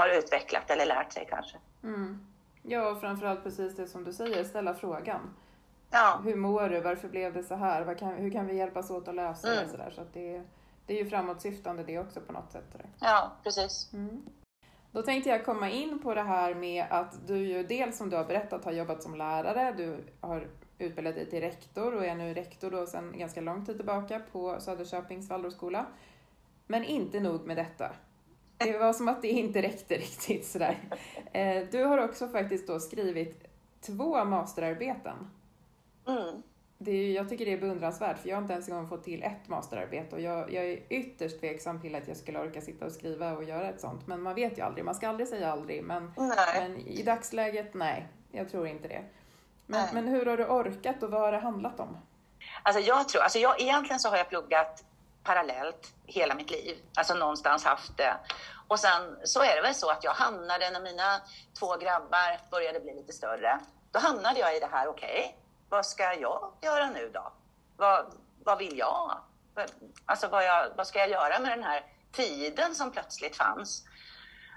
har 0.00 0.18
utvecklat 0.18 0.70
eller 0.70 0.86
lärt 0.86 1.12
sig 1.12 1.26
kanske. 1.30 1.58
Mm. 1.82 2.26
Ja, 2.62 2.90
och 2.90 3.00
framförallt 3.00 3.42
precis 3.42 3.76
det 3.76 3.86
som 3.86 4.04
du 4.04 4.12
säger, 4.12 4.44
ställa 4.44 4.74
frågan. 4.74 5.34
Ja. 5.90 6.20
Hur 6.24 6.36
mår 6.36 6.68
du? 6.68 6.80
Varför 6.80 7.08
blev 7.08 7.34
det 7.34 7.42
så 7.42 7.54
här? 7.54 7.94
Kan, 7.94 8.14
hur 8.14 8.30
kan 8.30 8.46
vi 8.46 8.56
hjälpas 8.56 8.90
åt 8.90 9.08
att 9.08 9.14
lösa 9.14 9.48
mm. 9.52 9.64
det? 9.64 9.70
Så, 9.70 9.76
där? 9.76 9.90
så 9.90 10.02
det, 10.12 10.42
det 10.86 10.94
är 10.94 11.04
ju 11.04 11.10
framåtsyftande 11.10 11.82
det 11.82 11.98
också 11.98 12.20
på 12.20 12.32
något 12.32 12.52
sätt. 12.52 12.76
Ja, 13.00 13.32
precis. 13.42 13.90
Mm. 13.92 14.22
Då 14.92 15.02
tänkte 15.02 15.30
jag 15.30 15.44
komma 15.44 15.70
in 15.70 15.98
på 15.98 16.14
det 16.14 16.22
här 16.22 16.54
med 16.54 16.84
att 16.90 17.26
du 17.26 17.36
ju 17.36 17.62
dels 17.62 17.98
som 17.98 18.10
du 18.10 18.16
har 18.16 18.24
berättat 18.24 18.64
har 18.64 18.72
jobbat 18.72 19.02
som 19.02 19.14
lärare, 19.14 19.74
du 19.76 20.04
har 20.20 20.48
utbildat 20.78 21.14
dig 21.14 21.30
till 21.30 21.40
rektor 21.40 21.94
och 21.94 22.04
är 22.04 22.14
nu 22.14 22.34
rektor 22.34 22.70
då 22.70 22.86
sedan 22.86 23.18
ganska 23.18 23.40
lång 23.40 23.66
tid 23.66 23.76
tillbaka 23.76 24.20
på 24.32 24.60
Söderköpings 24.60 25.30
Waldorfskola. 25.30 25.86
Men 26.66 26.84
inte 26.84 27.20
nog 27.20 27.46
med 27.46 27.56
detta. 27.56 27.90
Det 28.64 28.78
var 28.78 28.92
som 28.92 29.08
att 29.08 29.22
det 29.22 29.28
inte 29.28 29.62
räckte 29.62 29.94
riktigt 29.94 30.46
sådär. 30.46 30.78
Eh, 31.32 31.64
du 31.70 31.84
har 31.84 31.98
också 31.98 32.28
faktiskt 32.28 32.66
då 32.66 32.80
skrivit 32.80 33.44
två 33.80 34.24
masterarbeten. 34.24 35.30
Mm. 36.06 36.42
Det 36.78 36.90
är, 36.90 37.12
jag 37.12 37.28
tycker 37.28 37.46
det 37.46 37.52
är 37.52 37.60
beundransvärt 37.60 38.18
för 38.18 38.28
jag 38.28 38.36
har 38.36 38.42
inte 38.42 38.52
ens 38.52 38.68
en 38.68 38.74
gång 38.74 38.88
fått 38.88 39.04
till 39.04 39.22
ett 39.22 39.48
masterarbete 39.48 40.16
och 40.16 40.22
jag, 40.22 40.52
jag 40.52 40.64
är 40.64 40.78
ytterst 40.88 41.40
tveksam 41.40 41.80
till 41.80 41.94
att 41.94 42.08
jag 42.08 42.16
skulle 42.16 42.40
orka 42.40 42.60
sitta 42.60 42.86
och 42.86 42.92
skriva 42.92 43.32
och 43.32 43.44
göra 43.44 43.68
ett 43.68 43.80
sånt. 43.80 44.06
Men 44.06 44.22
man 44.22 44.34
vet 44.34 44.58
ju 44.58 44.62
aldrig, 44.62 44.84
man 44.84 44.94
ska 44.94 45.08
aldrig 45.08 45.28
säga 45.28 45.52
aldrig. 45.52 45.84
Men, 45.84 46.12
men 46.58 46.76
i 46.76 47.02
dagsläget, 47.02 47.74
nej, 47.74 48.08
jag 48.32 48.50
tror 48.50 48.66
inte 48.66 48.88
det. 48.88 49.02
Men, 49.66 49.88
men 49.94 50.08
hur 50.08 50.26
har 50.26 50.36
du 50.36 50.46
orkat 50.46 51.02
och 51.02 51.10
vad 51.10 51.20
har 51.20 51.32
det 51.32 51.38
handlat 51.38 51.80
om? 51.80 51.96
Alltså 52.62 52.82
jag 52.82 53.08
tror, 53.08 53.22
alltså 53.22 53.38
jag, 53.38 53.60
egentligen 53.60 54.00
så 54.00 54.08
har 54.08 54.16
jag 54.16 54.28
pluggat 54.28 54.84
parallellt 55.24 55.92
hela 56.06 56.34
mitt 56.34 56.50
liv, 56.50 56.78
alltså 56.94 57.14
någonstans 57.14 57.64
haft 57.64 57.96
det. 57.96 58.16
Och 58.68 58.80
sen 58.80 59.18
så 59.24 59.42
är 59.42 59.56
det 59.56 59.62
väl 59.62 59.74
så 59.74 59.90
att 59.90 60.04
jag 60.04 60.12
hamnade, 60.12 60.70
när 60.70 60.80
mina 60.80 61.20
två 61.58 61.76
grabbar 61.76 62.50
började 62.50 62.80
bli 62.80 62.94
lite 62.94 63.12
större, 63.12 63.60
då 63.92 63.98
hamnade 63.98 64.40
jag 64.40 64.56
i 64.56 64.60
det 64.60 64.68
här, 64.72 64.88
okej, 64.88 65.20
okay, 65.20 65.32
vad 65.68 65.86
ska 65.86 66.02
jag 66.02 66.52
göra 66.60 66.90
nu 66.90 67.10
då? 67.14 67.32
Vad, 67.76 68.14
vad 68.44 68.58
vill 68.58 68.78
jag? 68.78 69.20
Alltså 70.06 70.28
vad, 70.28 70.44
jag, 70.44 70.68
vad 70.76 70.86
ska 70.86 70.98
jag 70.98 71.10
göra 71.10 71.38
med 71.38 71.52
den 71.52 71.62
här 71.62 71.84
tiden 72.12 72.74
som 72.74 72.90
plötsligt 72.90 73.36
fanns? 73.36 73.84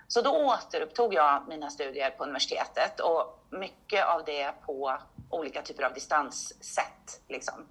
Så 0.07 0.21
då 0.21 0.31
återupptog 0.31 1.13
jag 1.13 1.47
mina 1.47 1.69
studier 1.69 2.09
på 2.09 2.23
universitetet 2.23 2.99
och 2.99 3.45
mycket 3.49 4.05
av 4.05 4.25
det 4.25 4.51
på 4.65 4.97
olika 5.29 5.61
typer 5.61 5.83
av 5.83 5.93
distanssätt. 5.93 7.21
Liksom. 7.27 7.67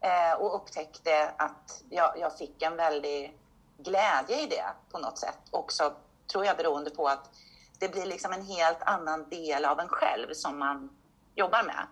Eh, 0.00 0.32
och 0.32 0.54
upptäckte 0.54 1.30
att 1.36 1.82
jag, 1.90 2.18
jag, 2.18 2.38
fick 2.38 2.62
en 2.62 2.76
väldig 2.76 3.38
glädje 3.78 4.42
i 4.42 4.46
det 4.46 4.66
på 4.90 4.98
något 4.98 5.18
sätt. 5.18 5.38
Också, 5.50 5.94
tror 6.32 6.44
jag, 6.44 6.56
beroende 6.56 6.90
på 6.90 7.08
att 7.08 7.30
det 7.78 7.88
blir 7.88 8.06
liksom 8.06 8.32
en 8.32 8.46
helt 8.46 8.82
annan 8.82 9.28
del 9.28 9.64
av 9.64 9.80
en 9.80 9.88
själv 9.88 10.32
som 10.32 10.58
man 10.58 10.96
jobbar 11.34 11.62
med. 11.62 11.86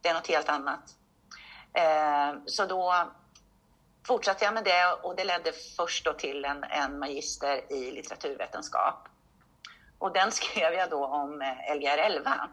Det 0.00 0.08
är 0.08 0.14
något 0.14 0.26
helt 0.26 0.48
annat. 0.48 0.94
Eh, 1.72 2.40
så 2.46 2.66
då 2.66 3.08
fortsatte 4.06 4.44
jag 4.44 4.54
med 4.54 4.64
det 4.64 4.92
och 5.02 5.16
det 5.16 5.24
ledde 5.24 5.52
först 5.76 6.04
då 6.04 6.12
till 6.12 6.44
en, 6.44 6.64
en 6.64 6.98
magister 6.98 7.72
i 7.72 7.90
litteraturvetenskap. 7.90 9.08
Och 9.98 10.12
den 10.12 10.32
skrev 10.32 10.72
jag 10.72 10.90
då 10.90 11.06
om 11.06 11.42
eh, 11.42 11.76
Lgr 11.76 11.98
11. 11.98 12.48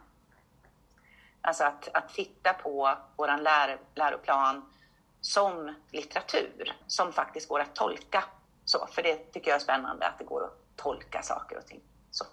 Alltså 1.46 1.64
att, 1.64 1.90
att 1.94 2.10
titta 2.10 2.54
på 2.54 2.98
vår 3.16 3.42
lär, 3.42 3.80
läroplan 3.96 4.74
som 5.22 5.76
litteratur, 5.92 6.78
som 6.88 7.14
faktiskt 7.14 7.50
går 7.50 7.60
att 7.60 7.76
tolka. 7.76 8.24
Så, 8.66 8.88
för 8.92 9.04
det 9.04 9.16
tycker 9.16 9.52
jag 9.52 9.56
är 9.56 9.64
spännande, 9.64 10.08
att 10.08 10.20
det 10.20 10.26
går 10.26 10.44
att 10.44 10.58
tolka 10.76 11.22
saker 11.22 11.58
och 11.58 11.66
ting. 11.66 11.82
Så, 12.12 12.26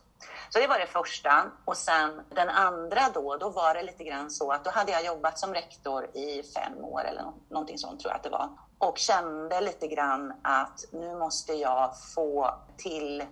så 0.50 0.58
det 0.58 0.66
var 0.66 0.78
det 0.78 0.86
första. 0.86 1.50
Och 1.64 1.76
sen 1.76 2.22
den 2.30 2.48
andra 2.48 3.00
då, 3.14 3.36
då 3.36 3.50
var 3.50 3.74
det 3.74 3.82
lite 3.82 4.04
grann 4.04 4.30
så 4.30 4.52
att 4.52 4.64
då 4.64 4.70
hade 4.70 4.92
jag 4.92 5.04
jobbat 5.04 5.38
som 5.38 5.54
rektor 5.54 6.16
i 6.16 6.42
fem 6.42 6.84
år 6.84 7.04
eller 7.04 7.24
någonting 7.48 7.78
sånt 7.78 8.00
tror 8.00 8.10
jag 8.10 8.16
att 8.16 8.22
det 8.22 8.30
var. 8.30 8.48
Och 8.78 8.98
kände 8.98 9.60
lite 9.60 9.86
grann 9.86 10.40
att 10.44 10.84
nu 10.92 11.16
måste 11.16 11.52
jag 11.52 11.94
få 12.14 12.54
till, 12.76 13.24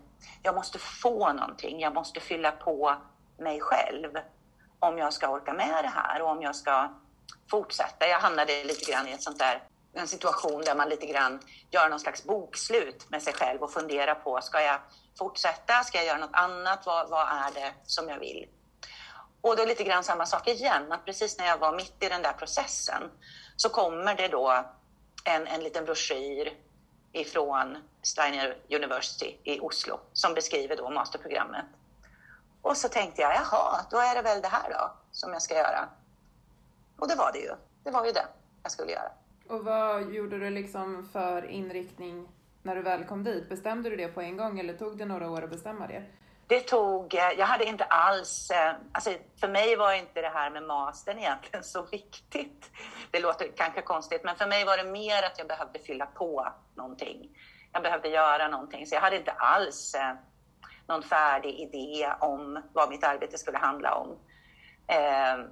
jag 0.42 0.54
måste 0.54 0.78
få 0.78 1.32
någonting, 1.32 1.80
jag 1.80 1.94
måste 1.94 2.20
fylla 2.20 2.50
på 2.50 2.96
mig 3.38 3.60
själv 3.60 4.18
om 4.80 4.98
jag 4.98 5.12
ska 5.12 5.28
orka 5.28 5.52
med 5.52 5.84
det 5.84 5.92
här 5.94 6.22
och 6.22 6.30
om 6.30 6.42
jag 6.42 6.56
ska 6.56 6.90
fortsätta. 7.50 8.08
Jag 8.08 8.18
hamnade 8.18 8.64
lite 8.64 8.90
grann 8.90 9.08
i 9.08 9.12
ett 9.12 9.22
sånt 9.22 9.38
där, 9.38 9.62
en 9.92 10.08
situation 10.08 10.62
där 10.62 10.74
man 10.74 10.88
lite 10.88 11.06
grann 11.06 11.40
gör 11.70 11.88
någon 11.88 12.00
slags 12.00 12.24
bokslut 12.24 13.10
med 13.10 13.22
sig 13.22 13.32
själv 13.32 13.62
och 13.62 13.72
funderar 13.72 14.14
på, 14.14 14.40
ska 14.40 14.62
jag 14.62 14.80
fortsätta? 15.18 15.84
Ska 15.84 15.98
jag 15.98 16.06
göra 16.06 16.18
något 16.18 16.30
annat? 16.32 16.86
Vad, 16.86 17.10
vad 17.10 17.28
är 17.28 17.54
det 17.54 17.72
som 17.84 18.08
jag 18.08 18.18
vill? 18.18 18.48
Och 19.40 19.56
då 19.56 19.64
lite 19.64 19.84
grann 19.84 20.04
samma 20.04 20.26
sak 20.26 20.48
igen, 20.48 20.92
att 20.92 21.04
precis 21.04 21.38
när 21.38 21.46
jag 21.46 21.58
var 21.58 21.76
mitt 21.76 22.02
i 22.02 22.08
den 22.08 22.22
där 22.22 22.32
processen 22.32 23.02
så 23.56 23.68
kommer 23.68 24.14
det 24.14 24.28
då 24.28 24.64
en, 25.24 25.46
en 25.46 25.60
liten 25.60 25.84
broschyr 25.84 26.52
ifrån 27.12 27.78
Steiner 28.02 28.56
University 28.70 29.36
i 29.44 29.60
Oslo 29.60 30.00
som 30.12 30.34
beskriver 30.34 30.76
då 30.76 30.90
masterprogrammet. 30.90 31.64
Och 32.62 32.76
så 32.76 32.88
tänkte 32.88 33.22
jag, 33.22 33.34
jaha, 33.34 33.84
då 33.90 33.96
är 33.96 34.14
det 34.14 34.22
väl 34.22 34.42
det 34.42 34.48
här 34.48 34.70
då 34.70 34.92
som 35.10 35.32
jag 35.32 35.42
ska 35.42 35.54
göra. 35.54 35.88
Och 36.98 37.08
det 37.08 37.14
var 37.14 37.32
det 37.32 37.38
ju. 37.38 37.52
Det 37.84 37.90
var 37.90 38.06
ju 38.06 38.12
det 38.12 38.26
jag 38.62 38.72
skulle 38.72 38.92
göra. 38.92 39.10
Och 39.48 39.64
vad 39.64 40.12
gjorde 40.12 40.38
du 40.38 40.50
liksom 40.50 41.08
för 41.12 41.46
inriktning 41.46 42.28
när 42.62 42.76
du 42.76 42.82
väl 42.82 43.04
kom 43.04 43.24
dit? 43.24 43.48
Bestämde 43.48 43.90
du 43.90 43.96
det 43.96 44.08
på 44.08 44.20
en 44.20 44.36
gång 44.36 44.60
eller 44.60 44.74
tog 44.74 44.98
det 44.98 45.04
några 45.04 45.30
år 45.30 45.44
att 45.44 45.50
bestämma 45.50 45.86
det? 45.86 46.02
Det 46.46 46.60
tog, 46.60 47.14
eh, 47.14 47.30
jag 47.38 47.46
hade 47.46 47.64
inte 47.64 47.84
alls, 47.84 48.50
eh, 48.50 48.74
alltså 48.92 49.10
för 49.40 49.48
mig 49.48 49.76
var 49.76 49.92
inte 49.92 50.20
det 50.20 50.28
här 50.28 50.50
med 50.50 50.62
mastern 50.62 51.18
egentligen 51.18 51.64
så 51.74 51.82
viktigt. 51.82 52.70
Det 53.10 53.20
låter 53.20 53.48
kanske 53.56 53.82
konstigt, 53.82 54.24
men 54.24 54.36
för 54.36 54.46
mig 54.46 54.64
var 54.64 54.76
det 54.76 54.84
mer 54.84 55.22
att 55.22 55.38
jag 55.38 55.46
behövde 55.46 55.78
fylla 55.78 56.06
på 56.06 56.48
någonting. 56.74 57.38
Jag 57.72 57.82
behövde 57.82 58.08
göra 58.08 58.48
någonting, 58.48 58.86
så 58.86 58.94
jag 58.94 59.00
hade 59.00 59.16
inte 59.16 59.32
alls 59.32 59.94
eh, 59.94 60.14
någon 60.86 61.02
färdig 61.02 61.54
idé 61.60 62.12
om 62.20 62.62
vad 62.72 62.90
mitt 62.90 63.04
arbete 63.04 63.38
skulle 63.38 63.58
handla 63.58 63.94
om. 63.94 64.16
Eh, 64.86 65.44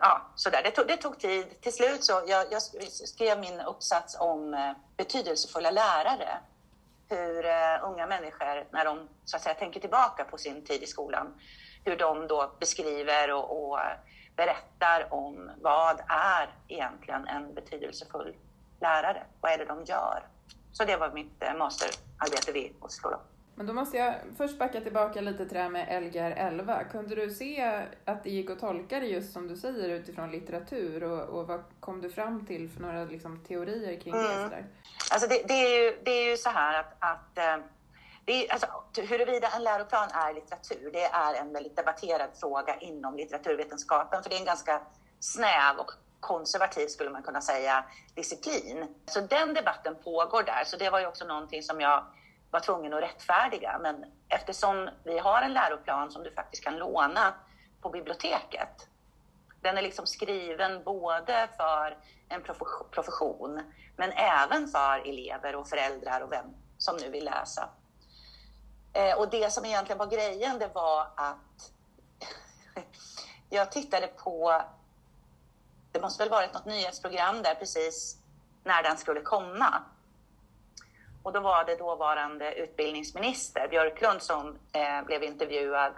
ja, 0.00 0.22
sådär. 0.34 0.62
Det, 0.62 0.70
tog, 0.70 0.86
det 0.86 0.96
tog 0.96 1.18
tid. 1.18 1.60
Till 1.60 1.72
slut 1.72 2.04
så 2.04 2.22
jag, 2.26 2.52
jag 2.52 2.62
skrev 2.88 3.40
min 3.40 3.60
uppsats 3.60 4.16
om 4.20 4.54
eh, 4.54 4.72
betydelsefulla 4.96 5.70
lärare. 5.70 6.38
Hur 7.08 7.46
eh, 7.46 7.78
unga 7.82 8.06
människor, 8.06 8.66
när 8.72 8.84
de 8.84 9.08
så 9.24 9.36
att 9.36 9.42
säga, 9.42 9.54
tänker 9.54 9.80
tillbaka 9.80 10.24
på 10.24 10.38
sin 10.38 10.64
tid 10.64 10.82
i 10.82 10.86
skolan, 10.86 11.34
hur 11.84 11.96
de 11.96 12.26
då 12.26 12.52
beskriver 12.60 13.32
och, 13.32 13.72
och 13.72 13.78
berättar 14.36 15.12
om 15.14 15.50
vad 15.60 16.00
är 16.08 16.54
egentligen 16.68 17.28
en 17.28 17.54
betydelsefull 17.54 18.36
lärare? 18.80 19.26
Vad 19.40 19.52
är 19.52 19.58
det 19.58 19.64
de 19.64 19.84
gör? 19.84 20.22
Så 20.72 20.84
det 20.84 20.96
var 20.96 21.10
mitt 21.10 21.42
eh, 21.42 21.54
masterarbete 21.54 22.52
vid 22.52 22.74
Oslo. 22.80 23.20
Men 23.54 23.66
då 23.66 23.72
måste 23.72 23.96
jag 23.96 24.14
först 24.36 24.58
backa 24.58 24.80
tillbaka 24.80 25.20
lite 25.20 25.44
till 25.46 25.54
det 25.54 25.62
här 25.62 25.68
med 25.68 26.02
Lgr 26.02 26.30
11. 26.36 26.84
Kunde 26.84 27.14
du 27.14 27.30
se 27.30 27.84
att 28.04 28.24
det 28.24 28.30
gick 28.30 28.50
att 28.50 28.58
tolka 28.58 29.00
det 29.00 29.06
just 29.06 29.32
som 29.32 29.48
du 29.48 29.56
säger 29.56 29.88
utifrån 29.88 30.30
litteratur 30.30 31.02
och, 31.02 31.22
och 31.22 31.46
vad 31.46 31.64
kom 31.80 32.00
du 32.00 32.10
fram 32.10 32.46
till 32.46 32.70
för 32.70 32.80
några 32.80 33.04
liksom, 33.04 33.44
teorier 33.44 34.00
kring 34.00 34.14
mm. 34.14 34.26
det? 34.26 34.42
Sådär? 34.42 34.66
Alltså 35.12 35.28
det, 35.28 35.42
det, 35.48 35.54
är 35.54 35.84
ju, 35.84 35.98
det 36.04 36.10
är 36.10 36.30
ju 36.30 36.36
så 36.36 36.50
här 36.50 36.80
att, 36.80 36.96
att 36.98 37.38
eh, 37.38 37.64
det 38.24 38.46
är, 38.46 38.52
alltså, 38.52 38.66
huruvida 38.96 39.48
en 39.48 39.62
läroplan 39.62 40.08
är 40.12 40.34
litteratur, 40.34 40.90
det 40.92 41.04
är 41.04 41.34
en 41.34 41.52
väldigt 41.52 41.76
debatterad 41.76 42.30
fråga 42.40 42.76
inom 42.76 43.16
litteraturvetenskapen, 43.16 44.22
för 44.22 44.30
det 44.30 44.36
är 44.36 44.40
en 44.40 44.46
ganska 44.46 44.80
snäv 45.20 45.76
och 45.78 45.90
konservativ, 46.20 46.86
skulle 46.86 47.10
man 47.10 47.22
kunna 47.22 47.40
säga, 47.40 47.84
disciplin. 48.14 48.94
Så 49.06 49.20
den 49.20 49.54
debatten 49.54 49.96
pågår 50.04 50.42
där, 50.42 50.64
så 50.64 50.76
det 50.76 50.90
var 50.90 51.00
ju 51.00 51.06
också 51.06 51.24
någonting 51.24 51.62
som 51.62 51.80
jag 51.80 52.04
var 52.52 52.60
tvungen 52.60 52.94
att 52.94 53.02
rättfärdiga. 53.02 53.78
Men 53.82 54.04
eftersom 54.28 54.90
vi 55.04 55.18
har 55.18 55.42
en 55.42 55.52
läroplan 55.52 56.10
som 56.10 56.22
du 56.22 56.30
faktiskt 56.30 56.64
kan 56.64 56.76
låna 56.76 57.34
på 57.80 57.90
biblioteket. 57.90 58.88
Den 59.60 59.78
är 59.78 59.82
liksom 59.82 60.06
skriven 60.06 60.84
både 60.84 61.48
för 61.56 61.98
en 62.28 62.42
profession, 62.90 63.62
men 63.96 64.12
även 64.12 64.68
för 64.68 65.08
elever 65.08 65.56
och 65.56 65.68
föräldrar 65.68 66.20
och 66.20 66.32
vem 66.32 66.46
som 66.78 66.96
nu 66.96 67.10
vill 67.10 67.24
läsa. 67.24 67.68
Eh, 68.92 69.18
och 69.18 69.30
det 69.30 69.52
som 69.52 69.64
egentligen 69.64 69.98
var 69.98 70.06
grejen, 70.06 70.58
det 70.58 70.70
var 70.74 71.00
att 71.16 71.72
jag 73.50 73.72
tittade 73.72 74.06
på, 74.06 74.62
det 75.92 76.00
måste 76.00 76.22
väl 76.22 76.30
varit 76.30 76.54
något 76.54 76.64
nyhetsprogram 76.64 77.42
där 77.42 77.54
precis 77.54 78.16
när 78.64 78.82
den 78.82 78.96
skulle 78.96 79.20
komma. 79.20 79.82
Och 81.22 81.32
då 81.32 81.40
var 81.40 81.64
det 81.64 81.76
dåvarande 81.76 82.54
utbildningsminister 82.54 83.68
Björklund 83.68 84.22
som 84.22 84.58
eh, 84.72 85.02
blev 85.06 85.22
intervjuad 85.22 85.92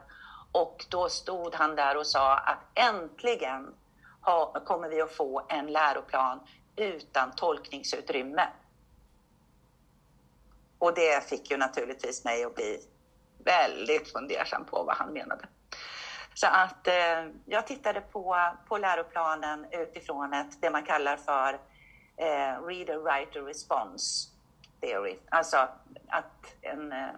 och 0.53 0.87
då 0.89 1.09
stod 1.09 1.55
han 1.55 1.77
där 1.77 1.97
och 1.97 2.07
sa 2.07 2.37
att 2.37 2.59
äntligen 2.75 3.75
ha, 4.21 4.53
kommer 4.65 4.89
vi 4.89 5.01
att 5.01 5.13
få 5.13 5.43
en 5.49 5.67
läroplan 5.67 6.41
utan 6.77 7.33
tolkningsutrymme. 7.33 8.49
Och 10.79 10.95
det 10.95 11.29
fick 11.29 11.51
ju 11.51 11.57
naturligtvis 11.57 12.25
mig 12.25 12.45
att 12.45 12.55
bli 12.55 12.81
väldigt 13.45 14.13
fundersam 14.13 14.65
på 14.65 14.83
vad 14.83 14.97
han 14.97 15.13
menade. 15.13 15.47
Så 16.35 16.47
att 16.47 16.87
eh, 16.87 17.27
jag 17.45 17.67
tittade 17.67 18.01
på, 18.01 18.53
på 18.69 18.79
läroplanen 18.79 19.67
utifrån 19.71 20.33
ett, 20.33 20.61
det 20.61 20.71
man 20.71 20.83
kallar 20.83 21.17
för 21.17 21.53
eh, 22.17 22.67
reader, 22.67 22.99
writer, 22.99 23.43
response 23.43 24.34
theory. 24.85 25.19
Alltså 25.29 25.57
att 26.09 26.55
en 26.61 26.93
eh, 26.93 27.09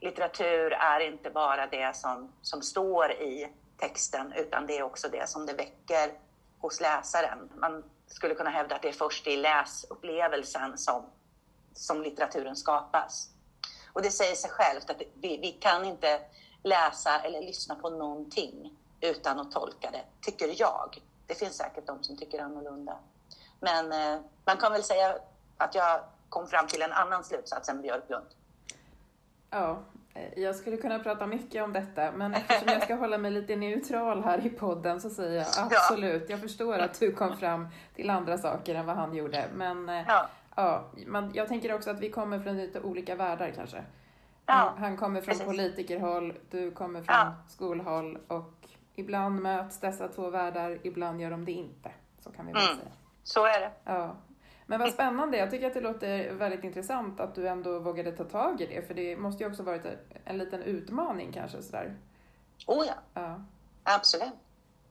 litteratur 0.00 0.72
är 0.72 1.00
inte 1.00 1.30
bara 1.30 1.66
det 1.66 1.96
som, 1.96 2.32
som 2.42 2.62
står 2.62 3.12
i 3.12 3.52
texten, 3.76 4.32
utan 4.32 4.66
det 4.66 4.78
är 4.78 4.82
också 4.82 5.08
det 5.08 5.28
som 5.28 5.46
det 5.46 5.52
väcker 5.52 6.12
hos 6.58 6.80
läsaren. 6.80 7.50
Man 7.54 7.84
skulle 8.06 8.34
kunna 8.34 8.50
hävda 8.50 8.76
att 8.76 8.82
det 8.82 8.88
är 8.88 8.92
först 8.92 9.26
i 9.26 9.36
läsupplevelsen 9.36 10.78
som, 10.78 11.06
som 11.72 12.02
litteraturen 12.02 12.56
skapas. 12.56 13.30
Och 13.92 14.02
det 14.02 14.10
säger 14.10 14.34
sig 14.34 14.50
självt 14.50 14.90
att 14.90 15.02
vi, 15.14 15.36
vi 15.36 15.52
kan 15.52 15.84
inte 15.84 16.20
läsa 16.62 17.20
eller 17.20 17.40
lyssna 17.40 17.74
på 17.74 17.90
någonting 17.90 18.76
utan 19.00 19.40
att 19.40 19.52
tolka 19.52 19.90
det, 19.90 20.04
tycker 20.20 20.60
jag. 20.60 21.02
Det 21.26 21.34
finns 21.34 21.56
säkert 21.56 21.86
de 21.86 22.02
som 22.02 22.16
tycker 22.16 22.42
annorlunda. 22.42 22.98
Men 23.60 23.92
eh, 23.92 24.20
man 24.44 24.56
kan 24.56 24.72
väl 24.72 24.84
säga 24.84 25.18
att 25.56 25.74
jag 25.74 26.00
kom 26.30 26.46
fram 26.46 26.66
till 26.66 26.82
en 26.82 26.92
annan 26.92 27.24
slutsats 27.24 27.68
än 27.68 27.82
Björklund. 27.82 28.26
Ja, 29.50 29.78
eh, 30.14 30.38
jag 30.38 30.56
skulle 30.56 30.76
kunna 30.76 30.98
prata 30.98 31.26
mycket 31.26 31.62
om 31.62 31.72
detta, 31.72 32.12
men 32.12 32.34
eftersom 32.34 32.68
jag 32.68 32.82
ska 32.82 32.94
hålla 33.04 33.18
mig 33.18 33.30
lite 33.30 33.56
neutral 33.56 34.24
här 34.24 34.46
i 34.46 34.50
podden 34.50 35.00
så 35.00 35.10
säger 35.10 35.38
jag 35.38 35.46
absolut, 35.58 36.30
jag 36.30 36.40
förstår 36.40 36.78
att 36.78 37.00
du 37.00 37.12
kom 37.12 37.36
fram 37.36 37.68
till 37.94 38.10
andra 38.10 38.38
saker 38.38 38.74
än 38.74 38.86
vad 38.86 38.96
han 38.96 39.14
gjorde. 39.14 39.48
Men 39.54 39.88
eh, 39.88 40.04
ja. 40.08 40.28
ja 40.56 40.90
man, 41.06 41.30
jag 41.34 41.48
tänker 41.48 41.74
också 41.74 41.90
att 41.90 42.00
vi 42.00 42.10
kommer 42.10 42.38
från 42.38 42.56
lite 42.56 42.80
olika 42.80 43.14
världar 43.14 43.52
kanske. 43.56 43.84
Ja, 44.46 44.74
han 44.78 44.96
kommer 44.96 45.20
från 45.20 45.32
precis. 45.32 45.46
politikerhåll, 45.46 46.34
du 46.50 46.70
kommer 46.70 47.02
från 47.02 47.16
ja. 47.16 47.34
skolhåll 47.48 48.18
och 48.28 48.68
ibland 48.94 49.42
möts 49.42 49.80
dessa 49.80 50.08
två 50.08 50.30
världar, 50.30 50.78
ibland 50.82 51.20
gör 51.20 51.30
de 51.30 51.44
det 51.44 51.52
inte. 51.52 51.90
Så 52.18 52.30
kan 52.32 52.46
vi 52.46 52.52
väl 52.52 52.62
mm. 52.62 52.76
säga. 52.76 52.90
Så 53.22 53.44
är 53.44 53.60
det. 53.60 53.70
Ja. 53.84 54.16
Men 54.70 54.80
vad 54.80 54.92
spännande, 54.92 55.36
jag 55.36 55.50
tycker 55.50 55.66
att 55.66 55.74
det 55.74 55.80
låter 55.80 56.32
väldigt 56.32 56.64
intressant 56.64 57.20
att 57.20 57.34
du 57.34 57.48
ändå 57.48 57.78
vågade 57.78 58.12
ta 58.12 58.24
tag 58.24 58.60
i 58.60 58.66
det, 58.66 58.82
för 58.82 58.94
det 58.94 59.16
måste 59.16 59.44
ju 59.44 59.50
också 59.50 59.62
varit 59.62 59.86
en 60.24 60.38
liten 60.38 60.62
utmaning 60.62 61.32
kanske 61.32 61.62
sådär. 61.62 61.96
Oh 62.66 62.86
ja, 62.86 62.94
ja. 63.14 63.44
absolut. 63.82 64.32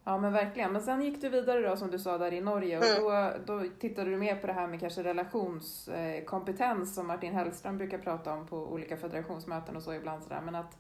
Ja 0.04 0.18
men 0.18 0.34
verkligen. 0.34 0.74
Men 0.74 0.82
sen 0.82 1.02
gick 1.02 1.22
du 1.22 1.30
vidare 1.30 1.70
då 1.70 1.78
som 1.78 1.92
du 1.92 2.00
sa 2.00 2.18
där 2.18 2.34
i 2.34 2.42
Norge 2.42 2.78
och 2.78 2.86
mm. 2.86 3.04
då, 3.04 3.34
då 3.46 3.70
tittade 3.80 4.10
du 4.10 4.18
mer 4.18 4.36
på 4.36 4.48
det 4.48 4.54
här 4.54 4.68
med 4.68 4.80
kanske 4.80 5.04
relationskompetens 5.04 6.96
som 6.96 7.08
Martin 7.08 7.34
Hellström 7.34 7.78
brukar 7.78 7.98
prata 7.98 8.34
om 8.34 8.48
på 8.48 8.58
olika 8.58 8.98
federationsmöten 8.98 9.76
och 9.76 9.84
så 9.84 9.94
ibland 9.94 10.24
sådär. 10.24 10.42
Men 10.46 10.56
att 10.56 10.78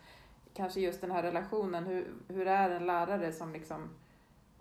kanske 0.53 0.79
just 0.79 1.01
den 1.01 1.12
här 1.12 1.24
relationen, 1.24 1.86
hur, 1.86 2.13
hur 2.27 2.48
är 2.48 2.70
en 2.70 2.86
lärare 2.86 3.32
som 3.32 3.53
liksom 3.53 3.89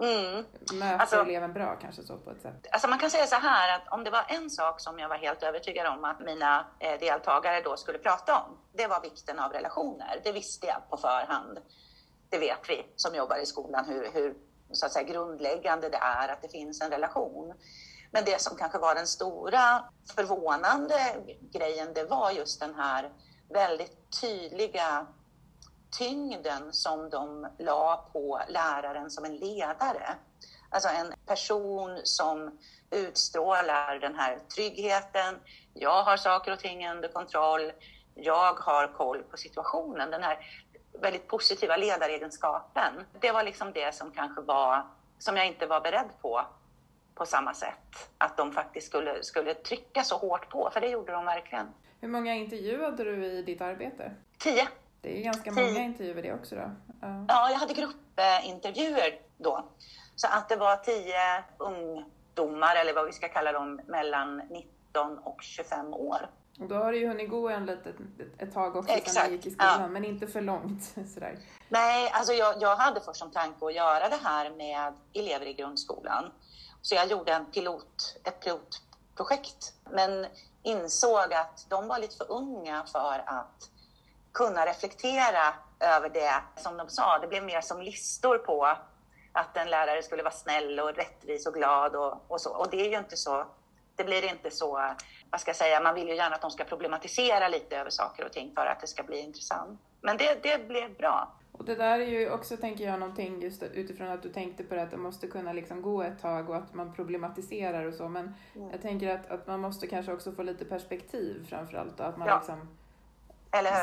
Mm. 0.00 0.44
Möter 0.72 0.98
alltså, 0.98 1.16
eleven 1.16 1.52
bra 1.52 1.76
kanske 1.76 2.02
så 2.02 2.16
på 2.16 2.30
ett 2.30 2.42
sätt? 2.42 2.66
Alltså 2.72 2.88
man 2.88 2.98
kan 2.98 3.10
säga 3.10 3.26
så 3.26 3.36
här 3.36 3.76
att 3.76 3.88
om 3.92 4.04
det 4.04 4.10
var 4.10 4.24
en 4.28 4.50
sak 4.50 4.80
som 4.80 4.98
jag 4.98 5.08
var 5.08 5.16
helt 5.16 5.42
övertygad 5.42 5.86
om 5.86 6.04
att 6.04 6.20
mina 6.20 6.66
eh, 6.80 6.98
deltagare 7.00 7.60
då 7.60 7.76
skulle 7.76 7.98
prata 7.98 8.38
om, 8.38 8.58
det 8.72 8.86
var 8.86 9.00
vikten 9.00 9.38
av 9.38 9.52
relationer. 9.52 10.20
Det 10.24 10.32
visste 10.32 10.66
jag 10.66 10.90
på 10.90 10.96
förhand. 10.96 11.58
Det 12.30 12.38
vet 12.38 12.68
vi 12.68 12.86
som 12.96 13.14
jobbar 13.14 13.36
i 13.36 13.46
skolan 13.46 13.84
hur, 13.84 14.10
hur 14.12 14.34
så 14.72 14.86
att 14.86 14.92
säga, 14.92 15.08
grundläggande 15.08 15.88
det 15.88 15.98
är 15.98 16.28
att 16.28 16.42
det 16.42 16.48
finns 16.48 16.80
en 16.80 16.90
relation. 16.90 17.54
Men 18.10 18.24
det 18.24 18.40
som 18.40 18.56
kanske 18.56 18.78
var 18.78 18.94
den 18.94 19.06
stora 19.06 19.84
förvånande 20.14 21.16
grejen, 21.52 21.94
det 21.94 22.04
var 22.04 22.30
just 22.30 22.60
den 22.60 22.74
här 22.74 23.10
väldigt 23.48 24.20
tydliga 24.20 25.06
tyngden 25.90 26.72
som 26.72 27.10
de 27.10 27.46
la 27.58 28.08
på 28.12 28.40
läraren 28.48 29.10
som 29.10 29.24
en 29.24 29.36
ledare. 29.36 30.14
Alltså 30.70 30.88
en 30.88 31.14
person 31.26 32.00
som 32.04 32.58
utstrålar 32.90 33.98
den 33.98 34.14
här 34.14 34.38
tryggheten. 34.54 35.38
Jag 35.74 36.02
har 36.02 36.16
saker 36.16 36.52
och 36.52 36.58
ting 36.58 36.88
under 36.88 37.08
kontroll. 37.08 37.72
Jag 38.14 38.54
har 38.54 38.86
koll 38.86 39.22
på 39.22 39.36
situationen. 39.36 40.10
Den 40.10 40.22
här 40.22 40.38
väldigt 41.00 41.26
positiva 41.26 41.76
ledaregenskapen. 41.76 42.92
Det 43.20 43.32
var 43.32 43.42
liksom 43.42 43.72
det 43.72 43.94
som 43.94 44.10
kanske 44.10 44.42
var, 44.42 44.86
som 45.18 45.36
jag 45.36 45.46
inte 45.46 45.66
var 45.66 45.80
beredd 45.80 46.08
på 46.22 46.44
på 47.18 47.26
samma 47.26 47.54
sätt. 47.54 48.10
Att 48.18 48.36
de 48.36 48.52
faktiskt 48.52 48.86
skulle, 48.86 49.22
skulle 49.22 49.54
trycka 49.54 50.02
så 50.02 50.16
hårt 50.16 50.48
på, 50.48 50.70
för 50.72 50.80
det 50.80 50.88
gjorde 50.88 51.12
de 51.12 51.24
verkligen. 51.24 51.66
Hur 52.00 52.08
många 52.08 52.34
intervjuade 52.34 53.04
du 53.04 53.26
i 53.26 53.42
ditt 53.42 53.60
arbete? 53.60 54.12
Tio. 54.38 54.68
Det 55.00 55.18
är 55.18 55.22
ganska 55.22 55.52
många 55.52 55.68
tio. 55.68 55.82
intervjuer 55.82 56.22
det 56.22 56.32
också 56.32 56.54
då. 56.54 56.70
Ja. 57.00 57.24
ja, 57.28 57.50
jag 57.50 57.58
hade 57.58 57.74
gruppintervjuer 57.74 59.20
då. 59.36 59.68
Så 60.16 60.26
att 60.26 60.48
det 60.48 60.56
var 60.56 60.76
tio 60.76 61.44
ungdomar, 61.58 62.76
eller 62.76 62.94
vad 62.94 63.06
vi 63.06 63.12
ska 63.12 63.28
kalla 63.28 63.52
dem, 63.52 63.80
mellan 63.86 64.36
19 64.36 65.18
och 65.18 65.42
25 65.42 65.94
år. 65.94 66.28
Då 66.60 66.74
har 66.74 66.92
det 66.92 66.98
ju 66.98 67.08
hunnit 67.08 67.30
gå 67.30 67.48
en 67.48 67.66
litet, 67.66 67.96
ett 68.38 68.54
tag 68.54 68.76
också 68.76 68.92
Exakt. 68.92 69.14
sedan 69.14 69.24
jag 69.24 69.32
gick 69.32 69.46
i 69.46 69.50
skolan, 69.50 69.80
ja. 69.80 69.88
men 69.88 70.04
inte 70.04 70.26
för 70.26 70.40
långt. 70.40 70.82
Sådär. 71.14 71.38
Nej, 71.68 72.10
alltså 72.14 72.32
jag, 72.32 72.62
jag 72.62 72.76
hade 72.76 73.00
först 73.00 73.18
som 73.18 73.30
tanke 73.30 73.66
att 73.66 73.74
göra 73.74 74.08
det 74.08 74.18
här 74.22 74.50
med 74.50 74.92
elever 75.12 75.46
i 75.46 75.52
grundskolan. 75.54 76.32
Så 76.82 76.94
jag 76.94 77.06
gjorde 77.06 77.32
en 77.32 77.46
pilot, 77.46 78.20
ett 78.24 78.40
pilotprojekt, 78.40 79.72
men 79.90 80.26
insåg 80.62 81.34
att 81.34 81.66
de 81.68 81.88
var 81.88 81.98
lite 81.98 82.16
för 82.16 82.32
unga 82.32 82.84
för 82.92 83.22
att 83.26 83.70
kunna 84.32 84.66
reflektera 84.66 85.54
över 85.80 86.08
det 86.08 86.42
som 86.56 86.76
de 86.76 86.88
sa. 86.88 87.18
Det 87.18 87.26
blev 87.26 87.44
mer 87.44 87.60
som 87.60 87.82
listor 87.82 88.38
på 88.38 88.76
att 89.32 89.56
en 89.56 89.70
lärare 89.70 90.02
skulle 90.02 90.22
vara 90.22 90.32
snäll 90.32 90.80
och 90.80 90.96
rättvis 90.96 91.46
och 91.46 91.54
glad 91.54 91.96
och, 91.96 92.24
och 92.28 92.40
så. 92.40 92.50
Och 92.50 92.70
det 92.70 92.86
är 92.86 92.90
ju 92.90 92.98
inte 92.98 93.16
så. 93.16 93.46
Det 93.96 94.04
blir 94.04 94.30
inte 94.30 94.50
så, 94.50 94.94
vad 95.30 95.40
ska 95.40 95.48
jag 95.48 95.56
säga, 95.56 95.80
man 95.80 95.94
vill 95.94 96.08
ju 96.08 96.14
gärna 96.14 96.34
att 96.34 96.42
de 96.42 96.50
ska 96.50 96.64
problematisera 96.64 97.48
lite 97.48 97.76
över 97.76 97.90
saker 97.90 98.24
och 98.24 98.32
ting 98.32 98.52
för 98.54 98.66
att 98.66 98.80
det 98.80 98.86
ska 98.86 99.02
bli 99.02 99.18
intressant. 99.18 99.80
Men 100.00 100.16
det, 100.16 100.42
det 100.42 100.68
blev 100.68 100.96
bra. 100.96 101.38
Och 101.52 101.64
det 101.64 101.74
där 101.74 101.98
är 102.00 102.06
ju 102.06 102.30
också, 102.30 102.56
tänker 102.56 102.84
jag, 102.84 103.00
någonting 103.00 103.42
just 103.42 103.62
utifrån 103.62 104.08
att 104.08 104.22
du 104.22 104.28
tänkte 104.28 104.64
på 104.64 104.74
det 104.74 104.82
att 104.82 104.90
det 104.90 104.96
måste 104.96 105.26
kunna 105.26 105.52
liksom 105.52 105.82
gå 105.82 106.02
ett 106.02 106.22
tag 106.22 106.50
och 106.50 106.56
att 106.56 106.74
man 106.74 106.92
problematiserar 106.92 107.84
och 107.84 107.94
så. 107.94 108.08
Men 108.08 108.34
mm. 108.54 108.70
jag 108.70 108.82
tänker 108.82 109.14
att, 109.14 109.30
att 109.30 109.46
man 109.46 109.60
måste 109.60 109.86
kanske 109.86 110.12
också 110.12 110.32
få 110.32 110.42
lite 110.42 110.64
perspektiv 110.64 111.46
framförallt 111.48 112.00
och 112.00 112.06
att 112.06 112.16
man 112.16 112.28
ja. 112.28 112.38
liksom 112.38 112.68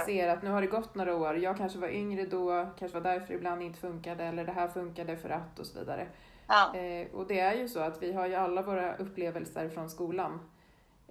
ser 0.05 0.27
att 0.29 0.43
nu 0.43 0.49
har 0.49 0.61
det 0.61 0.67
gått 0.67 0.95
några 0.95 1.15
år, 1.15 1.37
jag 1.37 1.57
kanske 1.57 1.79
var 1.79 1.87
yngre 1.87 2.25
då, 2.25 2.67
kanske 2.79 2.99
var 2.99 3.11
därför 3.11 3.33
ibland 3.33 3.61
inte 3.61 3.79
funkade 3.79 4.23
eller 4.23 4.45
det 4.45 4.51
här 4.51 4.67
funkade 4.67 5.17
för 5.17 5.29
att 5.29 5.59
och 5.59 5.65
så 5.65 5.79
vidare. 5.79 6.07
Ja. 6.47 6.75
Eh, 6.75 7.07
och 7.13 7.27
det 7.27 7.39
är 7.39 7.53
ju 7.53 7.69
så 7.69 7.79
att 7.79 8.01
vi 8.01 8.13
har 8.13 8.27
ju 8.27 8.35
alla 8.35 8.61
våra 8.61 8.95
upplevelser 8.95 9.69
från 9.69 9.89
skolan. 9.89 10.49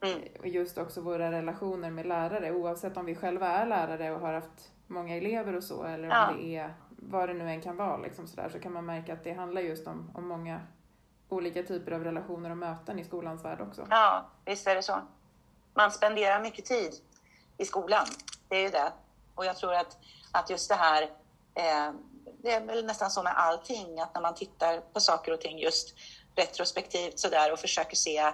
Mm. 0.03 0.19
Eh, 0.19 0.41
och 0.41 0.49
just 0.49 0.79
också 0.79 1.01
våra 1.01 1.33
relationer 1.33 1.91
med 1.91 2.07
lärare, 2.07 2.53
oavsett 2.53 2.97
om 2.97 3.07
vi 3.07 3.15
själva 3.15 3.49
är 3.49 3.67
lärare 3.67 4.13
och 4.15 4.21
har 4.21 4.33
haft 4.33 4.73
många 4.87 5.17
elever 5.17 5.57
och 5.57 5.65
så, 5.65 5.85
eller 5.85 6.09
ja. 6.09 6.31
om 6.31 6.37
det 6.37 6.57
är 6.57 6.75
vad 6.89 7.29
det 7.29 7.35
nu 7.35 7.51
än 7.51 7.61
kan 7.61 7.77
vara, 7.77 7.97
liksom 7.97 8.27
så, 8.27 8.37
där, 8.37 8.49
så 8.49 8.59
kan 8.59 8.73
man 8.73 8.87
märka 8.87 9.13
att 9.13 9.25
det 9.25 9.33
handlar 9.33 9.61
just 9.61 9.87
om, 9.87 10.11
om 10.15 10.29
många 10.29 10.61
olika 11.29 11.63
typer 11.63 11.93
av 11.93 12.05
relationer 12.05 12.51
och 12.51 12.57
möten 12.57 12.99
i 12.99 13.05
skolans 13.05 13.45
värld 13.45 13.61
också. 13.61 13.87
Ja, 13.91 14.27
visst 14.45 14.67
är 14.67 14.75
det 14.75 14.83
så. 14.83 15.01
Man 15.75 15.91
spenderar 15.91 16.43
mycket 16.43 16.65
tid 16.65 16.93
i 17.57 17.65
skolan 17.65 18.07
det 18.49 18.57
är 18.57 18.61
ju 18.61 18.71
det. 18.71 18.93
Och 19.35 19.45
jag 19.45 19.57
tror 19.57 19.75
att, 19.75 19.97
att 20.33 20.51
just 20.51 20.69
det 20.69 20.75
här, 20.75 21.03
eh, 21.55 21.93
det 22.43 22.53
är 22.53 22.61
väl 22.61 22.85
nästan 22.87 23.11
så 23.11 23.23
med 23.23 23.39
allting, 23.39 24.01
att 24.01 24.15
när 24.15 24.23
man 24.23 24.35
tittar 24.35 24.81
på 24.81 25.01
saker 25.01 25.33
och 25.33 25.41
ting 25.41 25.59
just 25.59 25.95
retrospektivt 26.35 27.19
sådär 27.19 27.53
och 27.53 27.59
försöker 27.59 27.97
se 27.97 28.33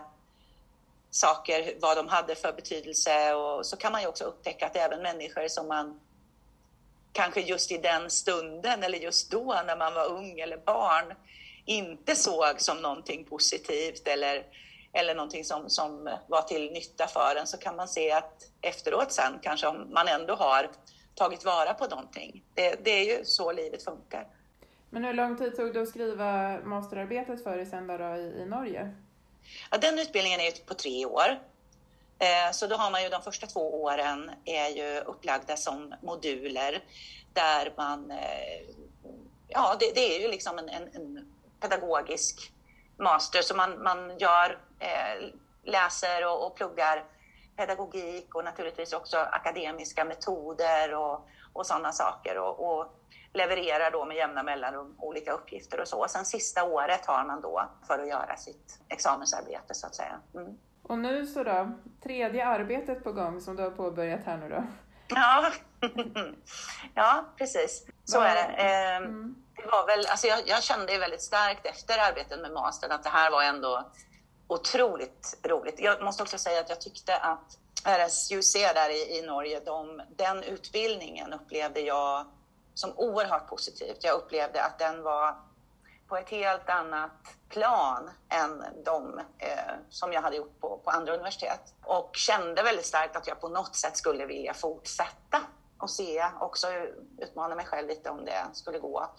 saker, 1.11 1.75
vad 1.81 1.96
de 1.96 2.09
hade 2.09 2.35
för 2.35 2.53
betydelse 2.53 3.35
och 3.35 3.66
så 3.66 3.77
kan 3.77 3.92
man 3.92 4.01
ju 4.01 4.07
också 4.07 4.25
upptäcka 4.25 4.66
att 4.66 4.77
även 4.77 5.03
människor 5.03 5.49
som 5.49 5.68
man 5.68 6.01
kanske 7.12 7.40
just 7.40 7.73
i 7.73 7.79
den 7.79 8.11
stunden 8.11 8.83
eller 8.83 8.99
just 8.99 9.31
då 9.31 9.62
när 9.66 9.77
man 9.77 9.94
var 9.94 10.07
ung 10.07 10.40
eller 10.40 10.57
barn 10.57 11.14
inte 11.64 12.16
såg 12.16 12.61
som 12.61 12.77
någonting 12.83 13.25
positivt 13.25 14.09
eller 14.09 14.46
eller 14.92 15.14
någonting 15.14 15.44
som, 15.44 15.70
som 15.70 16.11
var 16.26 16.42
till 16.42 16.72
nytta 16.72 17.07
för 17.07 17.37
en 17.40 17.46
så 17.46 17.59
kan 17.59 17.76
man 17.76 17.88
se 17.88 18.12
att 18.12 18.50
efteråt 18.61 19.12
sen 19.12 19.38
kanske 19.42 19.66
om 19.66 19.92
man 19.92 20.09
ändå 20.09 20.35
har 20.35 20.70
tagit 21.14 21.44
vara 21.44 21.74
på 21.74 21.87
någonting. 21.87 22.44
Det, 22.55 22.85
det 22.85 22.90
är 22.90 23.18
ju 23.18 23.24
så 23.24 23.53
livet 23.53 23.85
funkar. 23.85 24.26
Men 24.90 25.05
hur 25.05 25.14
lång 25.14 25.38
tid 25.38 25.57
tog 25.57 25.74
det 25.74 25.83
att 25.83 25.88
skriva 25.88 26.61
masterarbetet 26.64 27.42
för 27.42 27.57
dig 27.57 27.66
sen 27.66 27.87
då 27.87 27.94
i, 27.94 28.42
i 28.42 28.46
Norge? 28.46 28.94
Ja, 29.70 29.79
den 29.79 29.98
utbildningen 29.98 30.40
är 30.40 30.44
ju 30.44 30.50
på 30.50 30.74
tre 30.74 31.07
år. 31.07 31.38
Eh, 32.18 32.53
så 32.53 32.66
då 32.66 32.76
har 32.76 32.90
man 32.90 33.03
ju 33.03 33.09
de 33.09 33.22
första 33.22 33.46
två 33.46 33.83
åren 33.83 34.31
är 34.44 34.68
ju 34.68 35.00
upplagda 35.00 35.57
som 35.57 35.94
moduler 36.03 36.85
där 37.33 37.72
man, 37.76 38.11
eh, 38.11 38.74
ja 39.48 39.76
det, 39.81 39.94
det 39.94 40.16
är 40.16 40.20
ju 40.20 40.29
liksom 40.29 40.59
en, 40.59 40.68
en, 40.68 40.88
en 40.94 41.33
pedagogisk 41.61 42.53
master 42.96 43.42
så 43.42 43.57
man, 43.57 43.83
man 43.83 44.18
gör 44.18 44.59
läser 45.64 46.27
och, 46.27 46.47
och 46.47 46.57
pluggar 46.57 47.05
pedagogik 47.57 48.35
och 48.35 48.45
naturligtvis 48.45 48.93
också 48.93 49.16
akademiska 49.16 50.05
metoder 50.05 50.95
och, 50.95 51.29
och 51.53 51.66
sådana 51.66 51.93
saker 51.93 52.38
och, 52.38 52.71
och 52.71 52.97
levererar 53.33 53.90
då 53.90 54.05
med 54.05 54.16
jämna 54.16 54.43
mellanrum 54.43 54.95
olika 54.99 55.33
uppgifter 55.33 55.81
och 55.81 55.88
så. 55.88 56.01
Och 56.01 56.11
sen 56.11 56.25
sista 56.25 56.64
året 56.64 57.07
har 57.07 57.25
man 57.25 57.40
då 57.40 57.69
för 57.87 57.99
att 57.99 58.09
göra 58.09 58.37
sitt 58.37 58.81
examensarbete 58.88 59.75
så 59.75 59.87
att 59.87 59.95
säga. 59.95 60.21
Mm. 60.35 60.59
Och 60.83 60.99
nu 60.99 61.27
så 61.27 61.45
då, 61.45 61.71
tredje 62.03 62.47
arbetet 62.47 63.05
på 63.05 63.12
gång 63.12 63.40
som 63.40 63.57
du 63.57 63.62
har 63.62 63.71
påbörjat 63.71 64.25
här 64.25 64.37
nu 64.37 64.49
då? 64.49 64.64
Ja, 65.09 65.51
ja 66.95 67.25
precis. 67.37 67.87
Så 68.05 68.21
är 68.21 68.35
det. 68.35 68.62
Eh, 68.62 68.97
mm. 68.97 69.35
det 69.57 69.66
var 69.66 69.87
väl, 69.87 70.07
alltså 70.07 70.27
jag, 70.27 70.38
jag 70.47 70.62
kände 70.62 70.99
väldigt 70.99 71.23
starkt 71.23 71.66
efter 71.66 71.99
arbetet 71.99 72.40
med 72.40 72.53
mastern 72.53 72.93
att 72.93 73.03
det 73.03 73.09
här 73.09 73.31
var 73.31 73.43
ändå 73.43 73.90
otroligt 74.53 75.39
roligt. 75.43 75.81
Jag 75.81 76.03
måste 76.03 76.23
också 76.23 76.39
säga 76.39 76.61
att 76.61 76.69
jag 76.69 76.81
tyckte 76.81 77.17
att 77.17 77.59
RSUC 77.85 78.53
där 78.53 78.91
i, 78.91 79.19
i 79.19 79.23
Norge, 79.23 79.61
de, 79.61 80.03
den 80.17 80.43
utbildningen 80.43 81.33
upplevde 81.33 81.81
jag 81.81 82.27
som 82.75 82.93
oerhört 82.97 83.49
positivt. 83.49 83.99
Jag 84.01 84.15
upplevde 84.15 84.63
att 84.63 84.79
den 84.79 85.03
var 85.03 85.37
på 86.09 86.17
ett 86.17 86.29
helt 86.29 86.69
annat 86.69 87.11
plan 87.49 88.11
än 88.29 88.65
de 88.85 89.19
eh, 89.39 89.75
som 89.91 90.13
jag 90.13 90.23
hade 90.23 90.37
gjort 90.37 90.61
på, 90.61 90.81
på 90.85 90.91
andra 90.91 91.15
universitet. 91.15 91.75
Och 91.85 92.11
kände 92.17 92.63
väldigt 92.63 92.87
starkt 92.87 93.17
att 93.17 93.27
jag 93.27 93.41
på 93.41 93.49
något 93.49 93.77
sätt 93.77 93.97
skulle 93.97 94.27
vilja 94.27 94.55
fortsätta 94.55 95.41
och 95.79 95.91
se, 95.91 96.27
också 96.41 96.69
utmana 97.19 97.55
mig 97.55 97.67
själv 97.67 97.89
lite 97.89 98.11
om 98.11 98.25
det 98.25 98.47
skulle 98.53 98.79
gå. 98.79 99.11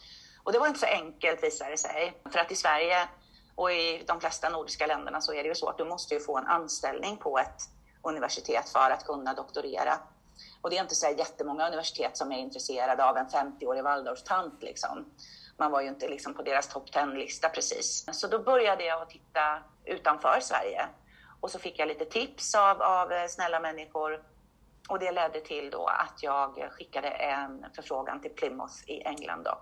Och 0.43 0.51
det 0.51 0.59
var 0.59 0.67
inte 0.67 0.79
så 0.79 0.85
enkelt 0.85 1.43
visade 1.43 1.71
det 1.71 1.77
sig. 1.77 2.21
För 2.31 2.39
att 2.39 2.51
i 2.51 2.55
Sverige 2.55 3.07
och 3.61 3.71
i 3.71 4.03
de 4.07 4.19
flesta 4.19 4.49
nordiska 4.49 4.87
länderna 4.87 5.21
så 5.21 5.33
är 5.33 5.43
det 5.43 5.49
ju 5.49 5.55
så 5.55 5.69
att 5.69 5.77
du 5.77 5.85
måste 5.85 6.13
ju 6.13 6.19
få 6.19 6.37
en 6.37 6.47
anställning 6.47 7.17
på 7.17 7.37
ett 7.39 7.61
universitet 8.01 8.69
för 8.69 8.91
att 8.91 9.05
kunna 9.05 9.33
doktorera. 9.33 9.99
Och 10.61 10.69
det 10.69 10.77
är 10.77 10.81
inte 10.81 10.95
så 10.95 11.07
jättemånga 11.17 11.67
universitet 11.67 12.17
som 12.17 12.31
är 12.31 12.39
intresserade 12.39 13.05
av 13.05 13.17
en 13.17 13.27
50-årig 13.27 13.83
Waldorftant 13.83 14.63
liksom. 14.63 15.05
Man 15.57 15.71
var 15.71 15.81
ju 15.81 15.87
inte 15.87 16.07
liksom 16.07 16.33
på 16.33 16.41
deras 16.41 16.67
topp 16.67 16.89
10-lista 16.91 17.49
precis. 17.49 18.05
Så 18.11 18.27
då 18.27 18.39
började 18.39 18.83
jag 18.83 19.01
att 19.01 19.09
titta 19.09 19.63
utanför 19.85 20.39
Sverige. 20.41 20.87
Och 21.41 21.51
så 21.51 21.59
fick 21.59 21.79
jag 21.79 21.87
lite 21.87 22.05
tips 22.05 22.55
av, 22.55 22.81
av 22.81 23.27
snälla 23.27 23.59
människor 23.59 24.23
och 24.89 24.99
det 24.99 25.11
ledde 25.11 25.41
till 25.41 25.69
då 25.69 25.85
att 25.85 26.23
jag 26.23 26.69
skickade 26.71 27.09
en 27.09 27.65
förfrågan 27.75 28.21
till 28.21 28.31
Plymouth 28.31 28.75
i 28.87 29.01
England 29.01 29.43
då, 29.43 29.57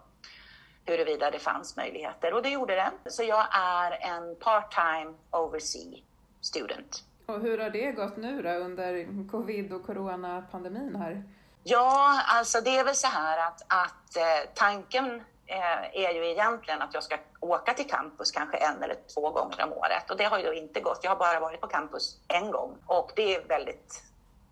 huruvida 0.89 1.31
det 1.31 1.39
fanns 1.39 1.77
möjligheter 1.77 2.33
och 2.33 2.43
det 2.43 2.49
gjorde 2.49 2.75
det. 2.75 2.91
Så 3.05 3.23
jag 3.23 3.45
är 3.51 3.91
en 3.91 4.35
part-time 4.35 5.13
oversea 5.31 5.99
student. 6.41 7.03
Och 7.25 7.39
hur 7.39 7.57
har 7.57 7.69
det 7.69 7.91
gått 7.91 8.17
nu 8.17 8.41
då 8.41 8.49
under 8.49 9.07
covid 9.31 9.73
och 9.73 9.85
coronapandemin 9.85 10.95
här? 10.95 11.23
Ja, 11.63 12.21
alltså 12.27 12.61
det 12.61 12.77
är 12.77 12.83
väl 12.83 12.95
så 12.95 13.07
här 13.07 13.47
att, 13.47 13.61
att 13.67 14.15
eh, 14.17 14.49
tanken 14.53 15.21
eh, 15.45 16.03
är 16.05 16.13
ju 16.13 16.31
egentligen 16.31 16.81
att 16.81 16.93
jag 16.93 17.03
ska 17.03 17.17
åka 17.39 17.73
till 17.73 17.89
campus 17.89 18.31
kanske 18.31 18.57
en 18.57 18.83
eller 18.83 18.95
två 19.13 19.29
gånger 19.29 19.63
om 19.63 19.73
året 19.73 20.11
och 20.11 20.17
det 20.17 20.23
har 20.23 20.39
ju 20.39 20.53
inte 20.53 20.81
gått. 20.81 20.99
Jag 21.03 21.11
har 21.11 21.17
bara 21.17 21.39
varit 21.39 21.61
på 21.61 21.67
campus 21.67 22.17
en 22.27 22.51
gång 22.51 22.77
och 22.85 23.11
det 23.15 23.35
är 23.35 23.43
väldigt 23.47 24.03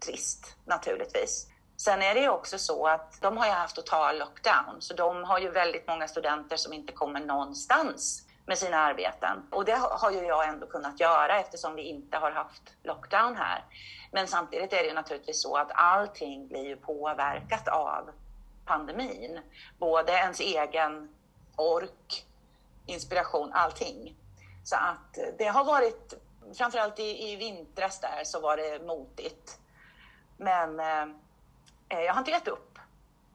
trist 0.05 0.55
naturligtvis. 0.65 1.47
Sen 1.77 2.01
är 2.01 2.13
det 2.13 2.19
ju 2.19 2.29
också 2.29 2.57
så 2.57 2.87
att 2.87 3.21
de 3.21 3.37
har 3.37 3.45
ju 3.45 3.51
haft 3.51 3.75
total 3.75 4.19
lockdown, 4.19 4.75
så 4.79 4.93
de 4.93 5.23
har 5.23 5.39
ju 5.39 5.49
väldigt 5.49 5.87
många 5.87 6.07
studenter 6.07 6.57
som 6.57 6.73
inte 6.73 6.93
kommer 6.93 7.19
någonstans 7.19 8.27
med 8.45 8.57
sina 8.57 8.77
arbeten. 8.77 9.47
Och 9.51 9.65
det 9.65 9.77
har 9.91 10.11
ju 10.11 10.25
jag 10.25 10.47
ändå 10.47 10.67
kunnat 10.67 10.99
göra 10.99 11.39
eftersom 11.39 11.75
vi 11.75 11.81
inte 11.81 12.17
har 12.17 12.31
haft 12.31 12.73
lockdown 12.83 13.35
här. 13.35 13.63
Men 14.11 14.27
samtidigt 14.27 14.73
är 14.73 14.77
det 14.77 14.87
ju 14.87 14.93
naturligtvis 14.93 15.41
så 15.41 15.57
att 15.57 15.71
allting 15.73 16.47
blir 16.47 16.65
ju 16.65 16.75
påverkat 16.75 17.67
av 17.67 18.09
pandemin. 18.65 19.39
Både 19.79 20.11
ens 20.11 20.39
egen 20.39 21.15
ork, 21.55 22.25
inspiration, 22.85 23.51
allting. 23.53 24.15
Så 24.63 24.75
att 24.75 25.17
det 25.37 25.47
har 25.47 25.63
varit, 25.63 26.13
framförallt 26.57 26.99
i, 26.99 27.31
i 27.31 27.35
vintras 27.35 27.99
där 27.99 28.23
så 28.23 28.39
var 28.39 28.57
det 28.57 28.85
motigt. 28.85 29.59
Men 30.37 30.79
eh, 30.79 31.15
jag 31.89 32.13
har 32.13 32.19
inte 32.19 32.31
gett 32.31 32.47
upp 32.47 32.79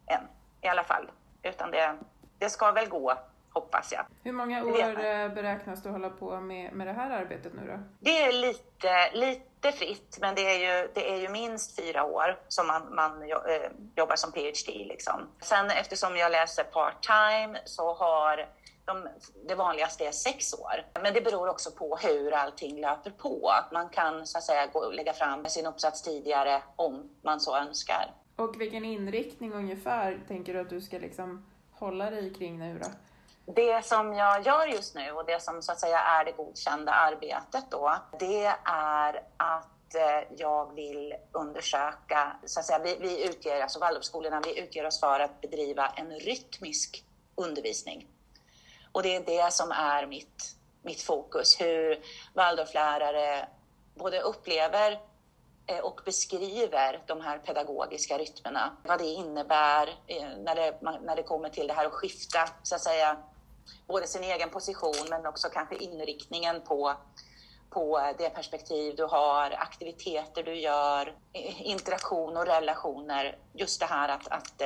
än 0.07 0.29
i 0.61 0.69
alla 0.69 0.85
fall, 0.85 1.11
utan 1.43 1.71
det, 1.71 1.97
det 2.39 2.51
ska 2.51 2.73
väl 2.73 2.89
gå 2.89 3.19
hoppas 3.53 3.93
jag. 3.93 4.07
Hur 4.23 4.33
många 4.33 4.65
år 4.65 5.05
eh, 5.05 5.29
beräknas 5.29 5.83
du 5.83 5.91
hålla 5.91 6.11
på 6.11 6.41
med, 6.41 6.73
med 6.73 6.87
det 6.87 6.93
här 6.93 7.11
arbetet 7.11 7.53
nu 7.55 7.67
då? 7.67 7.83
Det 8.01 8.23
är 8.23 8.33
lite, 8.33 9.11
lite 9.13 9.73
fritt, 9.73 10.19
men 10.21 10.35
det 10.35 10.41
är 10.41 10.59
ju, 10.59 10.89
det 10.95 11.13
är 11.13 11.17
ju 11.17 11.29
minst 11.29 11.81
fyra 11.81 12.05
år 12.05 12.39
som 12.49 12.67
man, 12.67 12.95
man 12.95 13.23
eh, 13.23 13.71
jobbar 13.97 14.17
som 14.17 14.33
PhD. 14.33 14.85
Liksom. 14.85 15.29
Sen 15.41 15.71
eftersom 15.71 16.17
jag 16.17 16.33
läser 16.33 16.65
part-time 16.65 17.59
så 17.65 17.95
har 17.95 18.49
de, 18.85 19.09
det 19.49 19.55
vanligaste 19.55 20.07
är 20.07 20.13
sex 20.13 20.55
år. 20.55 20.87
Men 21.03 21.15
det 21.15 21.21
beror 21.21 21.49
också 21.49 21.71
på 21.71 21.97
hur 21.97 22.35
allting 22.35 22.81
löper 22.81 23.11
på. 23.11 23.49
Att 23.49 23.73
man 23.73 23.89
kan 23.89 24.27
så 24.27 24.39
att 24.39 24.45
säga 24.45 24.67
gå 24.67 24.91
lägga 24.91 25.13
fram 25.13 25.47
sin 25.47 25.67
uppsats 25.67 26.03
tidigare 26.03 26.63
om 26.77 27.11
man 27.25 27.41
så 27.41 27.57
önskar. 27.57 28.11
Och 28.37 28.61
vilken 28.61 28.85
inriktning 28.85 29.53
ungefär 29.53 30.21
tänker 30.29 30.55
du 30.55 30.61
att 30.61 30.71
du 30.71 30.81
ska 30.81 30.99
liksom 30.99 31.47
hålla 31.73 32.11
dig 32.11 32.35
kring 32.35 32.59
nu 32.59 32.79
då? 32.79 32.89
Det 33.45 33.85
som 33.85 34.13
jag 34.13 34.47
gör 34.47 34.67
just 34.67 34.95
nu 34.95 35.11
och 35.11 35.27
det 35.27 35.43
som 35.43 35.63
så 35.63 35.73
att 35.73 35.81
säga 35.81 35.99
är 35.99 36.25
det 36.25 36.33
godkända 36.33 36.93
arbetet 36.93 37.65
då, 37.71 37.97
det 38.19 38.45
är 38.65 39.23
att 39.37 39.95
eh, 39.95 40.37
jag 40.37 40.75
vill 40.75 41.15
undersöka, 41.33 42.37
så 42.45 42.61
att 42.61 42.67
säga, 42.67 42.79
vi, 42.79 42.97
vi 43.01 43.29
utger, 43.29 43.61
alltså 43.61 43.79
Waldorfskolorna, 43.79 44.43
vi 44.45 44.61
utger 44.61 44.87
oss 44.87 45.01
för 45.01 45.21
att 45.21 45.41
bedriva 45.41 45.89
en 45.89 46.11
rytmisk 46.11 47.05
undervisning. 47.35 48.07
Och 48.93 49.03
det 49.03 49.17
är 49.17 49.25
det 49.25 49.53
som 49.53 49.71
är 49.71 50.07
mitt, 50.07 50.57
mitt 50.83 51.03
fokus, 51.03 51.61
hur 51.61 52.01
Waldorflärare 52.35 53.49
både 53.95 54.21
upplever 54.21 55.01
Eh, 55.67 55.79
och 55.79 56.01
beskriver 56.05 57.03
de 57.07 57.21
här 57.21 57.39
pedagogiska 57.39 58.19
rytmerna. 58.19 58.77
Vad 58.85 58.99
det 58.99 59.07
innebär 59.07 59.89
eh, 60.07 60.29
när 60.39 60.55
det, 60.55 60.79
när 60.81 61.17
det 61.17 61.23
kommer 61.23 61.49
till 61.49 61.67
det 61.67 61.75
här 61.75 61.87
att 61.87 61.93
skifta, 61.93 62.49
så 62.63 62.75
att 62.75 62.81
säga, 62.81 63.17
både 63.87 64.07
sin 64.07 64.25
egen 64.25 64.51
position 64.51 65.07
men 65.11 65.27
också 65.27 65.49
kanske 65.49 65.77
inriktningen 65.77 66.61
på, 66.61 66.95
på 67.71 67.99
eh, 67.99 68.17
det 68.19 68.31
perspektiv 68.31 68.97
du 68.97 69.05
har, 69.05 69.51
aktiviteter 69.51 70.43
du 70.43 70.55
gör, 70.55 71.17
interaktion 71.59 72.37
och 72.37 72.47
relationer. 72.47 73.39
Just 73.53 73.81
det 73.81 73.87
här 73.87 74.09
att, 74.09 74.29
att 74.29 74.63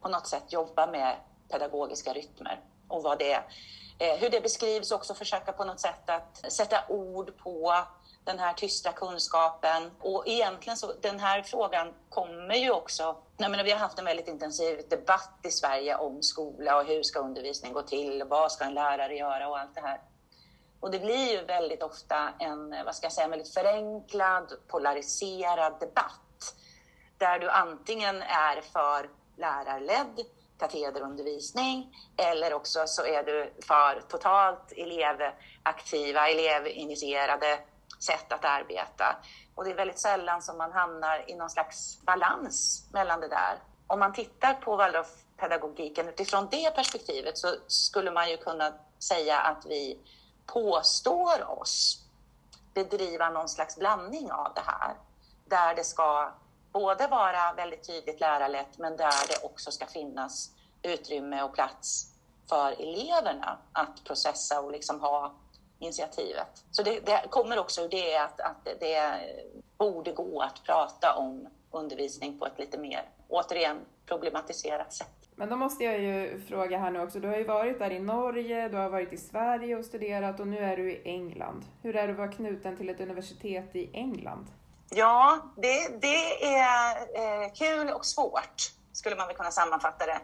på 0.00 0.08
något 0.08 0.26
sätt 0.26 0.52
jobba 0.52 0.86
med 0.86 1.16
pedagogiska 1.48 2.12
rytmer 2.12 2.60
och 2.88 3.02
vad 3.02 3.18
det, 3.18 3.32
är. 3.32 4.16
hur 4.18 4.30
det 4.30 4.40
beskrivs 4.40 4.90
också 4.92 5.14
försöka 5.14 5.52
på 5.52 5.64
något 5.64 5.80
sätt 5.80 6.10
att 6.10 6.52
sätta 6.52 6.84
ord 6.88 7.36
på 7.36 7.74
den 8.30 8.38
här 8.38 8.52
tysta 8.52 8.92
kunskapen. 8.92 9.90
Och 10.00 10.28
egentligen 10.28 10.76
så, 10.76 10.92
den 11.00 11.20
här 11.20 11.42
frågan 11.42 11.94
kommer 12.08 12.54
ju 12.54 12.70
också... 12.70 13.16
Jag 13.36 13.50
menar, 13.50 13.64
vi 13.64 13.70
har 13.70 13.78
haft 13.78 13.98
en 13.98 14.04
väldigt 14.04 14.28
intensiv 14.28 14.82
debatt 14.90 15.38
i 15.42 15.50
Sverige 15.50 15.96
om 15.96 16.22
skola 16.22 16.76
och 16.76 16.84
hur 16.84 17.02
ska 17.02 17.20
undervisning 17.20 17.72
gå 17.72 17.82
till? 17.82 18.24
Vad 18.28 18.52
ska 18.52 18.64
en 18.64 18.74
lärare 18.74 19.16
göra 19.16 19.48
och 19.48 19.58
allt 19.58 19.74
det 19.74 19.80
här. 19.80 20.00
Och 20.80 20.90
det 20.90 20.98
blir 20.98 21.32
ju 21.32 21.44
väldigt 21.44 21.82
ofta 21.82 22.32
en, 22.38 22.84
vad 22.84 22.96
ska 22.96 23.04
jag 23.04 23.12
säga, 23.12 23.28
väldigt 23.28 23.54
förenklad, 23.54 24.52
polariserad 24.68 25.80
debatt. 25.80 26.54
Där 27.18 27.38
du 27.38 27.50
antingen 27.50 28.22
är 28.22 28.60
för 28.60 29.10
lärarledd 29.36 30.20
katederundervisning 30.58 31.96
eller 32.16 32.54
också 32.54 32.82
så 32.86 33.06
är 33.06 33.22
du 33.22 33.52
för 33.66 34.00
totalt 34.08 34.72
elevaktiva, 34.76 36.28
elevinitierade 36.28 37.58
sätt 38.02 38.32
att 38.32 38.44
arbeta. 38.44 39.16
Och 39.54 39.64
det 39.64 39.70
är 39.70 39.74
väldigt 39.74 39.98
sällan 39.98 40.42
som 40.42 40.58
man 40.58 40.72
hamnar 40.72 41.30
i 41.30 41.34
någon 41.34 41.50
slags 41.50 41.98
balans 42.02 42.86
mellan 42.92 43.20
det 43.20 43.28
där. 43.28 43.58
Om 43.86 43.98
man 43.98 44.12
tittar 44.12 44.54
på 44.54 44.76
Waldorfpedagogiken 44.76 46.08
utifrån 46.08 46.48
det 46.50 46.74
perspektivet 46.74 47.38
så 47.38 47.54
skulle 47.66 48.10
man 48.10 48.30
ju 48.30 48.36
kunna 48.36 48.72
säga 48.98 49.40
att 49.40 49.66
vi 49.66 49.98
påstår 50.46 51.60
oss 51.60 52.04
bedriva 52.74 53.30
någon 53.30 53.48
slags 53.48 53.76
blandning 53.76 54.32
av 54.32 54.52
det 54.54 54.62
här. 54.66 54.94
Där 55.44 55.74
det 55.74 55.84
ska 55.84 56.32
både 56.72 57.06
vara 57.06 57.52
väldigt 57.52 57.86
tydligt 57.86 58.20
lärarlett 58.20 58.78
men 58.78 58.96
där 58.96 59.28
det 59.28 59.46
också 59.46 59.70
ska 59.70 59.86
finnas 59.86 60.50
utrymme 60.82 61.42
och 61.42 61.54
plats 61.54 62.06
för 62.48 62.72
eleverna 62.72 63.58
att 63.72 64.04
processa 64.04 64.60
och 64.60 64.72
liksom 64.72 65.00
ha 65.00 65.32
initiativet. 65.80 66.64
Så 66.70 66.82
det, 66.82 67.00
det 67.00 67.24
kommer 67.30 67.58
också 67.58 67.80
ur 67.80 67.88
det 67.88 68.16
att, 68.16 68.40
att 68.40 68.64
det 68.80 69.20
borde 69.78 70.12
gå 70.12 70.42
att 70.42 70.64
prata 70.64 71.14
om 71.14 71.48
undervisning 71.70 72.38
på 72.38 72.46
ett 72.46 72.58
lite 72.58 72.78
mer, 72.78 73.08
återigen, 73.28 73.78
problematiserat 74.06 74.92
sätt. 74.92 75.20
Men 75.34 75.48
då 75.48 75.56
måste 75.56 75.84
jag 75.84 76.00
ju 76.00 76.40
fråga 76.48 76.78
här 76.78 76.90
nu 76.90 77.00
också, 77.00 77.20
du 77.20 77.28
har 77.28 77.36
ju 77.36 77.44
varit 77.44 77.78
där 77.78 77.90
i 77.90 77.98
Norge, 77.98 78.68
du 78.68 78.76
har 78.76 78.88
varit 78.88 79.12
i 79.12 79.16
Sverige 79.16 79.76
och 79.76 79.84
studerat 79.84 80.40
och 80.40 80.48
nu 80.48 80.58
är 80.58 80.76
du 80.76 80.92
i 80.92 81.02
England. 81.04 81.64
Hur 81.82 81.96
är 81.96 82.06
det 82.06 82.12
att 82.12 82.18
vara 82.18 82.32
knuten 82.32 82.76
till 82.76 82.88
ett 82.88 83.00
universitet 83.00 83.76
i 83.76 83.90
England? 83.92 84.46
Ja, 84.90 85.38
det, 85.56 86.00
det 86.00 86.44
är 86.44 86.96
eh, 86.96 87.52
kul 87.52 87.90
och 87.90 88.06
svårt, 88.06 88.72
skulle 88.92 89.16
man 89.16 89.26
väl 89.26 89.36
kunna 89.36 89.50
sammanfatta 89.50 90.06
det. 90.06 90.20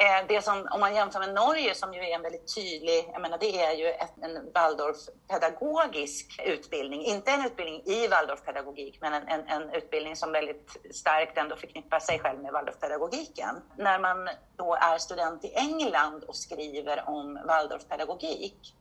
Eh, 0.00 0.26
det 0.28 0.42
som, 0.42 0.68
om 0.70 0.80
man 0.80 0.94
jämför 0.94 1.20
med 1.20 1.34
Norge 1.34 1.74
som 1.74 1.94
ju 1.94 2.00
är 2.00 2.14
en 2.14 2.22
väldigt 2.22 2.54
tydlig, 2.54 3.10
jag 3.12 3.22
menar 3.22 3.38
det 3.38 3.62
är 3.62 3.72
ju 3.72 3.86
ett, 3.86 4.12
en 4.22 4.52
Waldorf-pedagogisk 4.52 6.40
utbildning. 6.46 7.04
Inte 7.04 7.30
en 7.30 7.46
utbildning 7.46 7.82
i 7.84 8.08
Waldorf-pedagogik, 8.08 8.98
men 9.00 9.12
en, 9.12 9.28
en, 9.28 9.48
en, 9.48 9.70
utbildning 9.70 10.16
som 10.16 10.32
väldigt 10.32 10.76
starkt 10.90 11.38
ändå 11.38 11.56
förknippar 11.56 12.00
sig 12.00 12.18
själv 12.18 12.42
med 12.42 12.52
Waldorf-pedagogiken. 12.52 13.62
När 13.76 13.98
man 13.98 14.28
då 14.56 14.74
är 14.74 14.98
student 14.98 15.44
i 15.44 15.54
England 15.54 16.24
och 16.24 16.36
skriver 16.36 17.08
om 17.08 17.38
Waldorf-pedagogik 17.46 18.74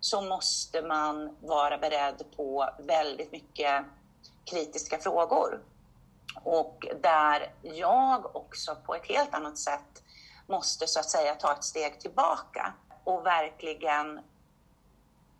så 0.00 0.20
måste 0.20 0.82
man 0.82 1.36
vara 1.40 1.78
beredd 1.78 2.22
på 2.36 2.68
väldigt 2.78 3.32
mycket 3.32 3.84
kritiska 4.44 4.98
frågor. 4.98 5.60
Och 6.42 6.86
där 7.02 7.52
jag 7.62 8.36
också 8.36 8.76
på 8.86 8.94
ett 8.94 9.06
helt 9.06 9.34
annat 9.34 9.58
sätt 9.58 10.02
måste 10.46 10.86
så 10.86 11.00
att 11.00 11.10
säga 11.10 11.34
ta 11.34 11.52
ett 11.52 11.64
steg 11.64 12.00
tillbaka 12.00 12.72
och 13.04 13.26
verkligen 13.26 14.20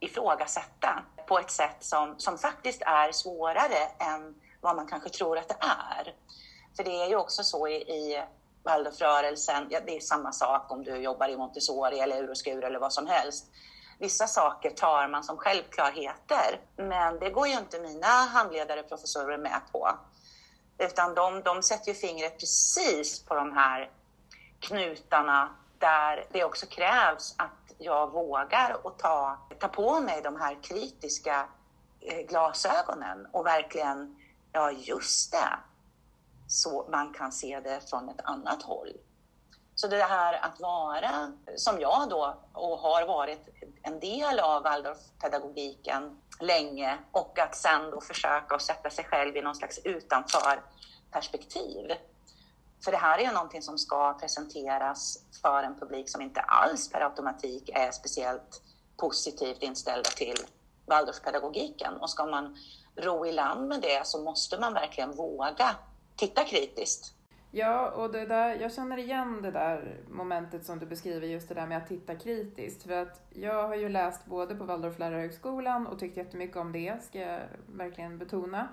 ifrågasätta 0.01 1.03
på 1.27 1.39
ett 1.39 1.51
sätt 1.51 1.77
som, 1.81 2.15
som 2.19 2.39
faktiskt 2.39 2.83
är 2.83 3.13
svårare 3.13 3.89
än 3.99 4.35
vad 4.61 4.77
man 4.77 4.87
kanske 4.87 5.09
tror 5.09 5.39
att 5.39 5.49
det 5.49 5.57
är. 5.61 6.15
För 6.77 6.85
det 6.85 7.03
är 7.03 7.09
ju 7.09 7.17
också 7.17 7.45
så 7.45 7.69
i, 7.69 7.75
i 7.75 8.25
Waldorfrörelsen, 8.63 9.67
ja, 9.71 9.81
det 9.87 9.97
är 9.97 10.01
samma 10.01 10.33
sak 10.33 10.71
om 10.73 10.85
du 10.85 10.97
jobbar 10.97 11.29
i 11.29 11.37
Montessori 11.37 12.01
eller 12.01 12.17
Euroskur 12.17 12.65
eller 12.65 12.79
vad 12.79 12.93
som 12.93 13.07
helst. 13.07 13.47
Vissa 13.99 14.27
saker 14.27 14.71
tar 14.71 15.09
man 15.09 15.25
som 15.25 15.37
självklarheter, 15.37 16.61
men 16.77 17.19
det 17.19 17.31
går 17.31 17.47
ju 17.47 17.55
inte 17.55 17.79
mina 17.81 18.07
handledare 18.07 18.81
och 18.81 18.89
professorer 18.89 19.39
med 19.39 19.61
på. 19.73 19.99
Utan 20.79 21.15
de, 21.15 21.43
de 21.43 21.63
sätter 21.63 21.89
ju 21.89 21.95
fingret 21.95 22.39
precis 22.39 23.25
på 23.25 23.35
de 23.35 23.53
här 23.53 23.91
knutarna 24.61 25.57
där 25.79 26.27
det 26.33 26.45
också 26.45 26.67
krävs 26.67 27.35
att 27.39 27.73
jag 27.79 28.13
vågar 28.13 28.87
och 28.87 28.99
ta, 28.99 29.39
ta 29.59 29.69
på 29.69 30.01
mig 30.01 30.23
de 30.23 30.37
här 30.37 30.63
kritiska 30.63 31.49
eh, 32.01 32.27
glasögonen 32.27 33.27
och 33.33 33.47
verkligen, 33.47 34.17
ja 34.53 34.71
just 34.71 35.33
det, 35.33 35.59
så 36.49 36.89
man 36.91 37.13
kan 37.13 37.33
se 37.33 37.61
det 37.61 37.91
från 37.91 38.09
ett 38.09 38.21
annat 38.25 38.63
håll. 38.63 38.93
Så 39.75 39.89
det 39.89 40.03
här 40.03 40.45
att 40.45 40.61
vara, 40.61 41.33
som 41.57 41.81
jag 41.81 42.09
då, 42.11 42.37
och 42.53 42.79
har 42.79 43.07
varit 43.07 43.49
en 43.83 44.01
del 44.01 44.41
av 44.41 44.63
Waldorfpedagogiken 44.63 46.23
länge 46.41 46.99
och 47.13 47.39
att 47.39 47.57
sen 47.57 47.91
då 47.91 48.01
försöka 48.01 48.55
att 48.55 48.63
sätta 48.63 48.91
sig 48.91 49.05
själv 49.05 49.37
i 49.37 49.43
någon 49.43 49.55
slags 49.55 49.79
utanför 49.79 50.63
perspektiv. 51.11 51.93
För 52.85 52.91
det 52.91 52.97
här 52.97 53.19
är 53.19 53.23
ju 53.23 53.33
någonting 53.33 53.63
som 53.63 53.79
ska 53.79 54.19
presenteras 54.21 55.19
för 55.43 55.63
en 55.63 55.79
publik 55.81 56.09
som 56.09 56.23
inte 56.23 56.41
alls 56.41 56.91
per 56.93 57.01
automatik 57.01 57.71
är 57.75 57.91
speciellt 57.91 58.63
positivt 58.97 59.63
inställda 59.63 60.11
till 60.11 60.37
Waldorfpedagogiken. 60.87 61.95
Och 61.97 62.11
ska 62.11 62.27
man 62.27 62.57
ro 62.97 63.27
i 63.27 63.33
land 63.33 63.69
med 63.69 63.81
det 63.81 64.07
så 64.07 64.23
måste 64.23 64.61
man 64.61 64.75
verkligen 64.75 65.17
våga 65.17 65.77
titta 66.17 66.45
kritiskt. 66.45 67.13
Ja, 67.51 67.91
och 67.91 68.13
det 68.13 68.27
där, 68.27 68.55
jag 68.55 68.73
känner 68.73 68.97
igen 68.97 69.43
det 69.43 69.51
där 69.51 70.01
momentet 70.09 70.67
som 70.67 70.79
du 70.79 70.87
beskriver, 70.87 71.27
just 71.27 71.49
det 71.49 71.55
där 71.55 71.67
med 71.67 71.79
att 71.79 71.89
titta 71.89 72.15
kritiskt. 72.15 72.83
För 72.83 72.93
att 72.93 73.23
jag 73.31 73.69
har 73.69 73.75
ju 73.75 73.89
läst 73.89 74.27
både 74.27 74.55
på 74.55 74.65
Waldorflärarhögskolan 74.65 75.87
och 75.87 75.99
tyckt 75.99 76.17
jättemycket 76.17 76.57
om 76.57 76.73
det, 76.73 77.05
ska 77.05 77.19
jag 77.19 77.41
verkligen 77.67 78.19
betona. 78.19 78.69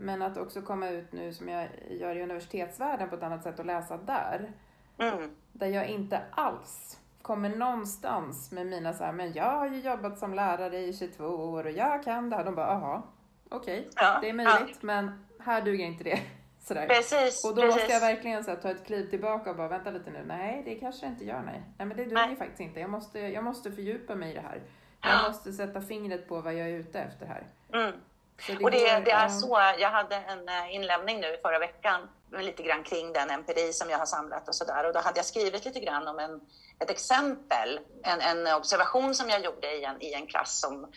Men 0.00 0.22
att 0.22 0.36
också 0.36 0.62
komma 0.62 0.88
ut 0.88 1.12
nu 1.12 1.32
som 1.32 1.48
jag 1.48 1.68
gör 1.90 2.16
i 2.16 2.22
universitetsvärlden 2.22 3.08
på 3.08 3.14
ett 3.14 3.22
annat 3.22 3.42
sätt 3.42 3.58
och 3.58 3.66
läsa 3.66 3.96
där. 3.96 4.52
Mm. 4.98 5.30
Där 5.52 5.66
jag 5.66 5.88
inte 5.88 6.22
alls 6.30 6.98
kommer 7.22 7.48
någonstans 7.48 8.52
med 8.52 8.66
mina 8.66 8.92
så 8.92 9.04
här, 9.04 9.12
men 9.12 9.32
jag 9.32 9.50
har 9.50 9.68
ju 9.68 9.80
jobbat 9.80 10.18
som 10.18 10.34
lärare 10.34 10.78
i 10.78 10.92
22 10.92 11.24
år 11.24 11.64
och 11.64 11.70
jag 11.70 12.04
kan 12.04 12.30
det 12.30 12.36
här. 12.36 12.44
De 12.44 12.54
bara, 12.54 12.66
aha, 12.66 13.06
okej, 13.48 13.80
okay, 13.80 13.90
ja, 13.96 14.18
det 14.22 14.28
är 14.28 14.32
möjligt, 14.32 14.78
ja. 14.80 14.86
men 14.86 15.26
här 15.40 15.62
duger 15.62 15.84
inte 15.84 16.04
det. 16.04 16.20
Sådär. 16.58 16.86
Precis, 16.86 17.44
och 17.44 17.54
då 17.54 17.62
precis. 17.62 17.76
måste 17.76 17.92
jag 17.92 18.00
verkligen 18.00 18.44
så 18.44 18.50
här, 18.50 18.58
ta 18.58 18.70
ett 18.70 18.86
kliv 18.86 19.10
tillbaka 19.10 19.50
och 19.50 19.56
bara, 19.56 19.68
vänta 19.68 19.90
lite 19.90 20.10
nu, 20.10 20.24
nej, 20.26 20.62
det 20.64 20.74
kanske 20.74 21.06
inte 21.06 21.24
gör, 21.24 21.42
nej. 21.42 21.62
Nej, 21.78 21.86
men 21.86 21.96
det 21.96 22.04
duger 22.04 22.14
nej. 22.14 22.36
faktiskt 22.36 22.60
inte. 22.60 22.80
Jag 22.80 22.90
måste, 22.90 23.18
jag 23.18 23.44
måste 23.44 23.72
fördjupa 23.72 24.14
mig 24.14 24.30
i 24.30 24.34
det 24.34 24.40
här. 24.40 24.62
Jag 25.02 25.28
måste 25.28 25.52
sätta 25.52 25.80
fingret 25.80 26.28
på 26.28 26.40
vad 26.40 26.54
jag 26.54 26.68
är 26.68 26.74
ute 26.74 27.00
efter 27.00 27.26
här. 27.26 27.46
Mm. 27.72 28.00
Det 28.46 28.64
och 28.64 28.70
det, 28.70 29.00
det, 29.04 29.10
är 29.10 29.28
så, 29.28 29.60
jag 29.78 29.90
hade 29.90 30.16
en 30.16 30.48
eh, 30.48 30.74
inlämning 30.74 31.20
nu 31.20 31.36
förra 31.42 31.58
veckan 31.58 32.08
lite 32.38 32.62
grann 32.62 32.82
kring 32.82 33.12
den 33.12 33.30
empiri 33.30 33.72
som 33.72 33.90
jag 33.90 33.98
har 33.98 34.06
samlat 34.06 34.48
och 34.48 34.54
sådär. 34.54 34.86
Och 34.86 34.92
då 34.92 35.00
hade 35.00 35.18
jag 35.18 35.26
skrivit 35.26 35.64
lite 35.64 35.80
grann 35.80 36.08
om 36.08 36.18
en, 36.18 36.40
ett 36.78 36.90
exempel, 36.90 37.80
en, 38.02 38.20
en 38.20 38.54
observation 38.54 39.14
som 39.14 39.28
jag 39.28 39.44
gjorde 39.44 39.72
i 39.76 39.84
en, 39.84 40.02
i 40.02 40.12
en 40.12 40.26
klass 40.26 40.60
som, 40.60 40.92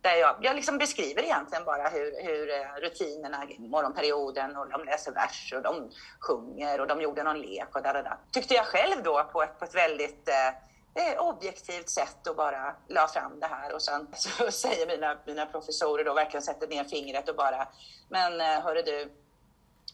där 0.00 0.14
jag, 0.14 0.36
jag 0.40 0.56
liksom 0.56 0.78
beskriver 0.78 1.22
egentligen 1.22 1.64
bara 1.64 1.88
hur, 1.88 2.22
hur 2.22 2.50
eh, 2.50 2.80
rutinerna 2.80 3.46
morgonperioden 3.58 4.56
och 4.56 4.70
de 4.70 4.84
läser 4.84 5.12
vers 5.12 5.52
och 5.56 5.62
de 5.62 5.90
sjunger 6.20 6.80
och 6.80 6.86
de 6.86 7.00
gjorde 7.00 7.22
någon 7.22 7.40
lek 7.40 7.76
och 7.76 7.82
där, 7.82 7.94
där, 7.94 8.02
där. 8.02 8.16
Tyckte 8.32 8.54
jag 8.54 8.66
själv 8.66 9.02
då 9.02 9.24
på 9.32 9.42
ett, 9.42 9.58
på 9.58 9.64
ett 9.64 9.74
väldigt 9.74 10.28
eh, 10.28 10.54
eh, 10.98 11.20
objektivt 11.20 11.88
sätt 11.88 12.26
och 12.26 12.36
bara 12.36 12.76
la 12.88 13.08
fram 13.08 13.40
det 13.40 13.46
här. 13.46 13.74
Och 13.74 13.82
sen 13.82 14.08
så 14.14 14.50
säger 14.50 14.86
mina, 14.86 15.18
mina 15.26 15.46
professorer 15.46 16.04
då, 16.04 16.14
verkligen 16.14 16.42
sätter 16.42 16.68
ner 16.68 16.84
fingret 16.84 17.28
och 17.28 17.36
bara, 17.36 17.68
men 18.08 18.40
eh, 18.40 18.60
hörru 18.60 18.82
du, 18.82 19.12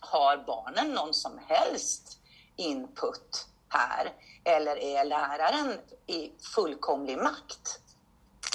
har 0.01 0.37
barnen 0.37 0.93
någon 0.93 1.14
som 1.14 1.40
helst 1.49 2.19
input 2.57 3.47
här? 3.69 4.12
Eller 4.45 4.77
är 4.77 5.05
läraren 5.05 5.79
i 6.07 6.33
fullkomlig 6.55 7.19
makt? 7.19 7.81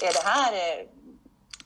Är 0.02 0.14
det 0.14 0.30
här 0.30 0.54
eh, 0.54 0.88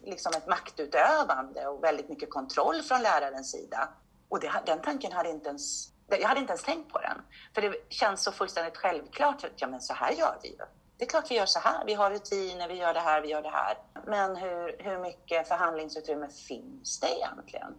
liksom 0.03 0.33
ett 0.37 0.47
maktutövande 0.47 1.67
och 1.67 1.83
väldigt 1.83 2.09
mycket 2.09 2.29
kontroll 2.29 2.81
från 2.81 3.01
lärarens 3.01 3.51
sida? 3.51 3.89
Och 4.29 4.39
det, 4.39 4.51
den 4.65 4.81
tanken 4.81 5.11
hade 5.11 5.29
inte 5.29 5.49
ens 5.49 5.92
jag 6.07 6.27
hade 6.27 6.39
inte 6.39 6.51
ens 6.51 6.63
tänkt 6.63 6.91
på 6.91 6.99
den. 6.99 7.21
För 7.53 7.61
det 7.61 7.75
känns 7.89 8.23
så 8.23 8.31
fullständigt 8.31 8.77
självklart. 8.77 9.45
Ja, 9.55 9.67
men 9.67 9.81
så 9.81 9.93
här 9.93 10.11
gör 10.11 10.37
vi 10.43 10.49
ju. 10.49 10.65
Det 10.97 11.03
är 11.03 11.09
klart 11.09 11.31
vi 11.31 11.35
gör 11.35 11.45
så 11.45 11.59
här. 11.59 11.85
Vi 11.85 11.93
har 11.93 12.11
rutiner, 12.11 12.67
vi 12.67 12.73
gör 12.73 12.93
det 12.93 12.99
här, 12.99 13.21
vi 13.21 13.27
gör 13.27 13.41
det 13.41 13.49
här. 13.49 13.77
Men 14.05 14.35
hur, 14.35 14.75
hur 14.79 14.99
mycket 14.99 15.47
förhandlingsutrymme 15.47 16.27
finns 16.47 16.99
det 16.99 17.07
egentligen 17.17 17.73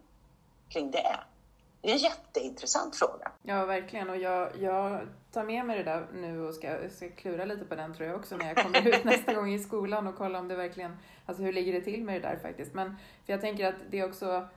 kring 0.69 0.91
det? 0.91 1.19
Det 1.81 1.91
är 1.91 1.93
en 1.93 1.99
jätteintressant 1.99 2.95
fråga. 2.95 3.31
Ja, 3.43 3.65
verkligen. 3.65 4.09
Och 4.09 4.17
jag, 4.17 4.49
jag 4.59 5.07
tar 5.31 5.43
med 5.43 5.65
mig 5.65 5.77
det 5.77 5.83
där 5.83 6.07
nu 6.13 6.47
och 6.47 6.53
ska, 6.53 6.89
ska 6.89 7.09
klura 7.09 7.45
lite 7.45 7.65
på 7.65 7.75
den 7.75 7.93
tror 7.93 8.07
jag 8.07 8.19
också 8.19 8.37
när 8.37 8.47
jag 8.47 8.57
kommer 8.63 8.87
ut 8.87 9.03
nästa 9.03 9.33
gång 9.33 9.53
i 9.53 9.59
skolan 9.59 10.07
och 10.07 10.15
kolla 10.17 10.39
om 10.39 10.47
det 10.47 10.55
verkligen, 10.55 10.97
alltså 11.25 11.43
hur 11.43 11.53
ligger 11.53 11.73
det 11.73 11.81
till 11.81 12.03
med 12.03 12.21
det 12.21 12.27
där 12.27 12.37
faktiskt. 12.37 12.73
Men 12.73 12.97
för 13.25 13.33
jag 13.33 13.41
tänker 13.41 13.67
att 13.67 13.75
det 13.89 13.99
är 13.99 14.09
också 14.09 14.47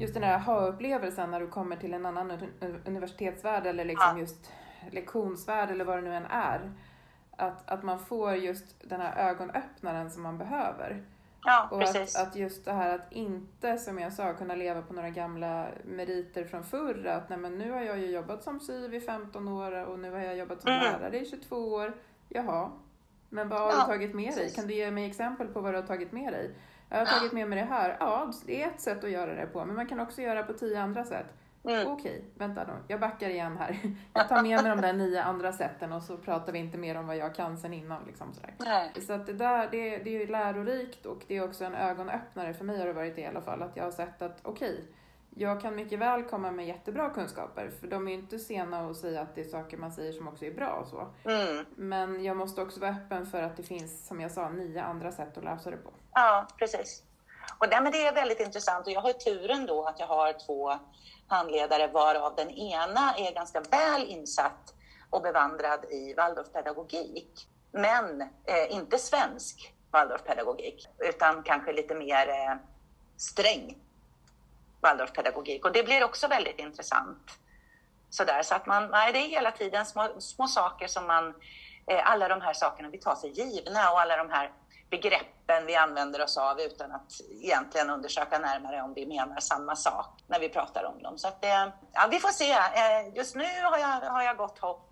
just 0.00 0.14
den 0.14 0.22
här 0.22 0.34
aha-upplevelsen 0.34 1.30
när 1.30 1.40
du 1.40 1.46
kommer 1.46 1.76
till 1.76 1.94
en 1.94 2.06
annan 2.06 2.38
universitetsvärld 2.84 3.66
eller 3.66 3.84
liksom 3.84 4.18
just 4.18 4.52
lektionsvärld 4.90 5.70
eller 5.70 5.84
vad 5.84 5.98
det 5.98 6.02
nu 6.02 6.14
än 6.14 6.26
är. 6.26 6.72
Att, 7.36 7.70
att 7.70 7.82
man 7.82 7.98
får 7.98 8.34
just 8.34 8.88
den 8.88 9.00
här 9.00 9.30
ögonöppnaren 9.30 10.10
som 10.10 10.22
man 10.22 10.38
behöver. 10.38 11.02
Ja, 11.44 11.68
och 11.70 11.80
precis. 11.80 12.16
Att, 12.16 12.28
att 12.28 12.36
just 12.36 12.64
det 12.64 12.72
här 12.72 12.94
att 12.94 13.12
inte, 13.12 13.78
som 13.78 13.98
jag 13.98 14.12
sa, 14.12 14.32
kunna 14.32 14.54
leva 14.54 14.82
på 14.82 14.92
några 14.92 15.10
gamla 15.10 15.66
meriter 15.84 16.44
från 16.44 16.64
förr. 16.64 17.06
Att 17.06 17.28
nej, 17.28 17.38
men 17.38 17.58
nu 17.58 17.70
har 17.70 17.80
jag 17.80 17.98
ju 17.98 18.06
jobbat 18.06 18.42
som 18.42 18.60
syv 18.60 18.94
i 18.94 19.00
15 19.00 19.48
år 19.48 19.86
och 19.86 19.98
nu 19.98 20.10
har 20.10 20.18
jag 20.18 20.36
jobbat 20.36 20.62
som 20.62 20.72
mm. 20.72 20.82
lärare 20.82 21.20
i 21.20 21.30
22 21.30 21.56
år. 21.56 21.94
Jaha, 22.28 22.70
men 23.32 23.48
vad 23.48 23.60
har 23.60 23.72
ja, 23.72 23.80
du 23.80 23.92
tagit 23.92 24.14
med 24.14 24.26
precis. 24.26 24.42
dig? 24.42 24.54
Kan 24.54 24.66
du 24.66 24.74
ge 24.74 24.90
mig 24.90 25.06
exempel 25.06 25.48
på 25.48 25.60
vad 25.60 25.74
du 25.74 25.78
har 25.78 25.86
tagit 25.86 26.12
med 26.12 26.32
dig? 26.32 26.54
Jag 26.88 26.98
har 26.98 27.06
tagit 27.06 27.32
med 27.32 27.48
mig 27.48 27.58
det 27.58 27.64
här. 27.64 27.96
Ja, 28.00 28.32
det 28.46 28.62
är 28.62 28.68
ett 28.68 28.80
sätt 28.80 29.04
att 29.04 29.10
göra 29.10 29.34
det 29.34 29.46
på, 29.46 29.64
men 29.64 29.76
man 29.76 29.86
kan 29.86 30.00
också 30.00 30.22
göra 30.22 30.42
på 30.42 30.52
tio 30.52 30.80
andra 30.80 31.04
sätt. 31.04 31.26
Mm. 31.64 31.86
Okej, 31.86 32.24
vänta 32.34 32.64
nu. 32.64 32.72
Jag 32.88 33.00
backar 33.00 33.30
igen 33.30 33.56
här. 33.56 33.78
Jag 34.12 34.28
tar 34.28 34.42
med 34.42 34.62
mig 34.62 34.70
de 34.76 34.80
där 34.80 34.92
nio 34.92 35.22
andra 35.22 35.52
sätten 35.52 35.92
och 35.92 36.02
så 36.02 36.16
pratar 36.16 36.52
vi 36.52 36.58
inte 36.58 36.78
mer 36.78 36.96
om 36.96 37.06
vad 37.06 37.16
jag 37.16 37.34
kan 37.34 37.58
sen 37.58 37.72
innan. 37.72 38.04
Liksom, 38.06 38.34
sådär. 38.34 38.54
Nej. 38.58 38.92
Så 39.00 39.12
att 39.12 39.26
det 39.26 39.32
där, 39.32 39.68
det, 39.70 39.98
det 39.98 40.22
är 40.22 40.26
lärorikt 40.26 41.06
och 41.06 41.22
det 41.28 41.36
är 41.36 41.44
också 41.44 41.64
en 41.64 41.74
ögonöppnare 41.74 42.54
för 42.54 42.64
mig 42.64 42.78
har 42.78 42.86
det 42.86 42.92
varit 42.92 43.18
i 43.18 43.26
alla 43.26 43.40
fall. 43.40 43.62
Att 43.62 43.76
jag 43.76 43.84
har 43.84 43.90
sett 43.90 44.22
att 44.22 44.38
okej, 44.42 44.84
jag 45.36 45.60
kan 45.60 45.74
mycket 45.74 45.98
väl 45.98 46.22
komma 46.22 46.50
med 46.50 46.66
jättebra 46.66 47.10
kunskaper, 47.10 47.70
för 47.80 47.86
de 47.86 48.08
är 48.08 48.12
ju 48.12 48.18
inte 48.18 48.38
sena 48.38 48.90
att 48.90 48.96
säga 48.96 49.20
att 49.20 49.34
det 49.34 49.40
är 49.40 49.44
saker 49.44 49.76
man 49.76 49.92
säger 49.92 50.12
som 50.12 50.28
också 50.28 50.44
är 50.44 50.54
bra 50.54 50.70
och 50.70 50.86
så. 50.86 51.30
Mm. 51.30 51.66
Men 51.76 52.24
jag 52.24 52.36
måste 52.36 52.62
också 52.62 52.80
vara 52.80 52.90
öppen 52.90 53.26
för 53.26 53.42
att 53.42 53.56
det 53.56 53.62
finns, 53.62 54.06
som 54.06 54.20
jag 54.20 54.30
sa, 54.30 54.48
nio 54.48 54.82
andra 54.82 55.12
sätt 55.12 55.38
att 55.38 55.44
lösa 55.44 55.70
det 55.70 55.76
på. 55.76 55.90
Ja, 56.12 56.46
precis. 56.58 57.02
Och 57.58 57.68
det, 57.68 57.80
men 57.80 57.92
det 57.92 58.06
är 58.06 58.14
väldigt 58.14 58.40
intressant 58.40 58.86
och 58.86 58.92
jag 58.92 59.00
har 59.00 59.12
turen 59.12 59.66
då 59.66 59.84
att 59.84 60.00
jag 60.00 60.06
har 60.06 60.46
två 60.46 60.72
handledare 61.26 61.86
varav 61.86 62.34
den 62.36 62.50
ena 62.50 63.14
är 63.18 63.34
ganska 63.34 63.60
väl 63.60 64.06
insatt 64.08 64.74
och 65.10 65.22
bevandrad 65.22 65.84
i 65.84 66.14
Waldorfpedagogik. 66.14 67.48
Men 67.72 68.20
eh, 68.20 68.76
inte 68.76 68.98
svensk 68.98 69.74
Waldorfpedagogik 69.90 70.88
utan 70.98 71.42
kanske 71.42 71.72
lite 71.72 71.94
mer 71.94 72.28
eh, 72.28 72.56
sträng 73.16 73.78
Waldorfpedagogik. 74.82 75.64
Och 75.64 75.72
det 75.72 75.82
blir 75.82 76.04
också 76.04 76.28
väldigt 76.28 76.58
intressant. 76.58 77.18
sådär. 78.10 78.42
Så 78.42 78.54
att 78.54 78.66
man, 78.66 78.90
nej, 78.90 79.12
det 79.12 79.18
är 79.18 79.28
hela 79.28 79.50
tiden 79.50 79.86
små, 79.86 80.20
små 80.20 80.46
saker 80.46 80.86
som 80.86 81.06
man, 81.06 81.34
eh, 81.86 82.10
alla 82.10 82.28
de 82.28 82.40
här 82.40 82.52
sakerna 82.52 82.88
vi 82.88 82.98
tar 82.98 83.14
för 83.14 83.28
givna 83.28 83.90
och 83.92 84.00
alla 84.00 84.16
de 84.16 84.30
här 84.30 84.52
begreppen 84.90 85.66
vi 85.66 85.76
använder 85.76 86.22
oss 86.22 86.36
av 86.36 86.60
utan 86.60 86.92
att 86.92 87.12
egentligen 87.42 87.90
undersöka 87.90 88.38
närmare 88.38 88.82
om 88.82 88.94
vi 88.94 89.06
menar 89.06 89.40
samma 89.40 89.76
sak 89.76 90.20
när 90.26 90.40
vi 90.40 90.48
pratar 90.48 90.84
om 90.84 91.02
dem. 91.02 91.18
Så 91.18 91.28
att, 91.28 91.42
det, 91.42 91.72
ja, 91.92 92.08
vi 92.10 92.18
får 92.18 92.28
se. 92.28 92.52
Eh, 92.52 93.14
just 93.14 93.34
nu 93.36 93.62
har 93.62 93.78
jag, 93.78 94.00
har 94.00 94.22
jag 94.22 94.36
gott 94.36 94.58
hopp. 94.58 94.88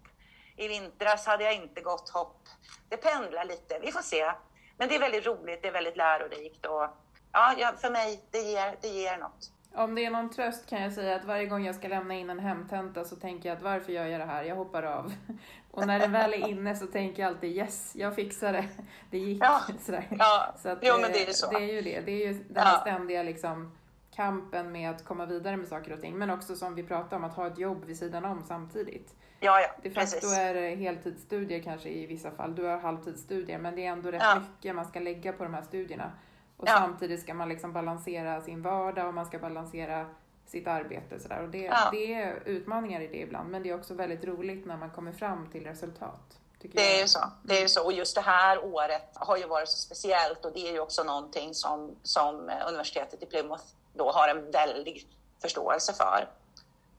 I 0.57 0.69
vintras 0.69 1.27
hade 1.27 1.45
jag 1.45 1.55
inte 1.55 1.81
gott 1.81 2.09
hopp. 2.09 2.49
Det 2.89 2.97
pendlar 2.97 3.45
lite. 3.45 3.79
Vi 3.83 3.93
får 3.93 4.03
se. 4.03 4.33
Men 4.79 4.89
det 4.89 4.95
är 4.95 5.01
väldigt 5.01 5.27
roligt, 5.27 5.63
det 5.63 5.69
är 5.69 5.73
väldigt 5.73 5.97
lärorikt 5.97 6.67
och 6.67 6.89
ja, 7.33 7.73
för 7.81 7.91
mig, 7.91 8.25
det 8.31 8.39
ger, 8.39 8.77
det 8.81 8.89
ger 8.89 9.19
något. 9.19 9.51
Om 9.75 9.95
det 9.95 10.05
är 10.05 10.11
någon 10.11 10.31
tröst 10.31 10.67
kan 10.71 10.83
jag 10.83 10.93
säga 10.93 11.17
att 11.17 11.25
varje 11.25 11.47
gång 11.47 11.65
jag 11.65 11.75
ska 11.75 11.89
lämna 11.89 12.15
in 12.15 12.31
en 12.31 12.39
hemtenta 12.39 13.05
så 13.05 13.17
tänker 13.17 13.49
jag 13.49 13.57
att 13.57 13.63
varför 13.63 13.93
gör 13.93 14.07
jag 14.07 14.21
det 14.21 14.25
här? 14.27 14.45
Jag 14.45 14.57
hoppar 14.57 14.83
av. 14.83 15.13
Och 15.71 15.87
när 15.87 15.99
den 16.01 16.13
väl 16.13 16.35
är 16.35 16.49
inne 16.49 16.77
så 16.77 16.87
tänker 16.87 17.23
jag 17.23 17.29
alltid 17.29 17.57
yes, 17.57 17.93
jag 17.97 18.15
fixar 18.15 18.53
det. 18.53 18.65
Det 19.11 19.19
gick. 19.19 19.43
Ja, 19.45 19.61
Sådär. 19.81 20.07
ja. 20.19 20.55
Så 20.59 20.69
att, 20.69 20.79
jo 20.83 20.95
men 21.01 21.13
det 21.13 21.23
är 21.25 21.29
eh, 21.29 21.33
så. 21.33 21.51
Det 21.51 21.57
är 21.57 21.73
ju 21.75 21.81
det. 21.83 22.01
Det 22.01 22.13
är 22.13 22.27
ju 22.27 22.33
den 22.33 22.45
Ja. 22.67 22.79
ständiga 22.81 23.23
liksom, 23.23 23.73
kampen 24.15 24.73
med 24.73 24.91
att 24.91 25.05
komma 25.05 25.27
vidare 25.27 25.57
med 25.57 25.69
saker 25.69 25.93
och 25.93 26.01
ting. 26.01 26.19
Men 26.19 26.31
också 26.31 26.55
som 26.57 26.75
vi 26.75 26.83
pratade 26.83 27.17
om, 27.17 27.25
att 27.25 27.35
ha 27.37 27.47
ett 27.47 27.59
jobb 27.59 27.85
vid 27.85 27.99
sidan 27.99 28.25
om 28.25 28.43
samtidigt. 28.49 29.15
Ja, 29.41 29.61
ja, 29.61 29.69
De 29.83 29.91
facto 29.91 30.11
precis. 30.11 30.39
är 30.39 30.55
det 30.55 30.75
heltidsstudier 30.77 31.63
kanske 31.63 31.89
i 31.89 32.07
vissa 32.07 32.31
fall. 32.31 32.55
Du 32.55 32.65
har 32.65 32.79
halvtidsstudier, 32.79 33.59
men 33.59 33.75
det 33.77 33.87
är 33.87 33.91
ändå 33.93 34.11
rätt 34.11 34.23
Ja. 34.23 34.41
mycket 34.41 34.75
man 34.75 34.85
ska 34.85 35.01
lägga 35.01 35.33
på 35.33 35.45
de 35.45 35.55
här 35.55 35.63
studierna. 35.63 36.13
Och 36.61 36.69
Ja. 36.69 36.73
samtidigt 36.73 37.21
ska 37.23 37.35
man 37.35 37.49
liksom 37.49 37.73
balansera 37.73 38.41
sin 38.43 38.63
vardag 38.63 39.09
och 39.09 39.15
man 39.15 39.27
ska 39.27 39.39
balansera 39.39 40.07
sitt 40.47 40.67
arbete. 40.67 41.21
Sådär. 41.21 41.43
Och 41.43 41.49
det, 41.49 41.59
Ja. 41.59 41.89
det 41.93 42.15
är 42.15 42.43
utmaningar 42.45 43.01
i 43.01 43.07
det 43.07 43.17
ibland, 43.17 43.51
men 43.51 43.63
det 43.63 43.71
är 43.71 43.75
också 43.75 43.95
väldigt 43.95 44.25
roligt 44.25 44.67
när 44.67 44.77
man 44.77 44.91
kommer 44.91 45.13
fram 45.13 45.51
till 45.51 45.65
resultat. 45.65 46.39
Det 46.63 46.95
är 46.97 47.01
ju 47.01 47.09
så. 47.09 47.21
Det 47.43 47.59
är 47.59 47.63
ju 47.63 47.69
så. 47.69 47.85
Och 47.85 47.93
just 47.93 48.15
det 48.15 48.21
här 48.21 48.65
året 48.65 49.11
har 49.15 49.37
ju 49.37 49.47
varit 49.47 49.69
så 49.69 49.77
speciellt 49.79 50.45
och 50.45 50.53
det 50.53 50.69
är 50.69 50.73
ju 50.73 50.81
också 50.81 51.03
någonting 51.05 51.55
som, 51.55 51.97
som 52.03 52.51
universitetet 52.69 53.23
i 53.23 53.27
Plymouth 53.27 53.65
då 53.95 54.11
har 54.13 54.29
en 54.29 54.51
väldig 54.51 55.07
förståelse 55.43 55.93
för. 55.93 56.29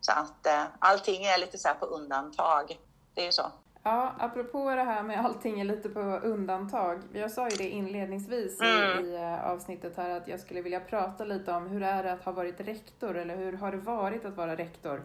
Så 0.01 0.11
att 0.11 0.45
eh, 0.47 0.63
allting 0.79 1.23
är 1.25 1.37
lite 1.37 1.57
så 1.57 1.67
här 1.67 1.75
på 1.75 1.85
undantag. 1.85 2.79
Det 3.13 3.21
är 3.21 3.25
ju 3.25 3.31
så. 3.31 3.51
Ja, 3.83 4.15
apropå 4.19 4.69
det 4.69 4.83
här 4.83 5.03
med 5.03 5.25
allting 5.25 5.59
är 5.59 5.63
lite 5.65 5.89
på 5.89 5.99
undantag. 5.99 7.01
Jag 7.13 7.31
sa 7.31 7.49
ju 7.49 7.55
det 7.57 7.69
inledningsvis 7.69 8.61
Mm. 8.61 9.05
i, 9.05 9.09
i 9.09 9.15
eh, 9.15 9.45
avsnittet 9.51 9.97
här 9.97 10.09
att 10.09 10.27
jag 10.27 10.39
skulle 10.39 10.61
vilja 10.61 10.79
prata 10.79 11.23
lite 11.25 11.51
om 11.51 11.67
hur 11.67 11.83
är 11.83 12.03
det 12.03 12.11
att 12.13 12.23
ha 12.23 12.31
varit 12.31 12.59
rektor 12.61 13.17
eller 13.17 13.35
hur 13.37 13.53
har 13.53 13.71
det 13.71 13.77
varit 13.77 14.25
att 14.25 14.37
vara 14.37 14.55
rektor 14.55 15.01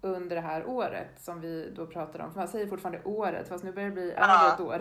under 0.00 0.36
det 0.36 0.42
här 0.42 0.66
året 0.66 1.08
som 1.20 1.40
vi 1.40 1.72
då 1.76 1.86
pratar 1.86 2.20
om. 2.20 2.32
För 2.32 2.38
man 2.38 2.48
säger 2.48 2.66
fortfarande 2.66 3.00
året 3.04 3.48
fast 3.48 3.64
nu 3.64 3.72
börjar 3.72 3.88
det 3.88 3.94
bli 3.94 4.14
Ja. 4.16 4.54
ett 4.54 4.60
år. 4.60 4.74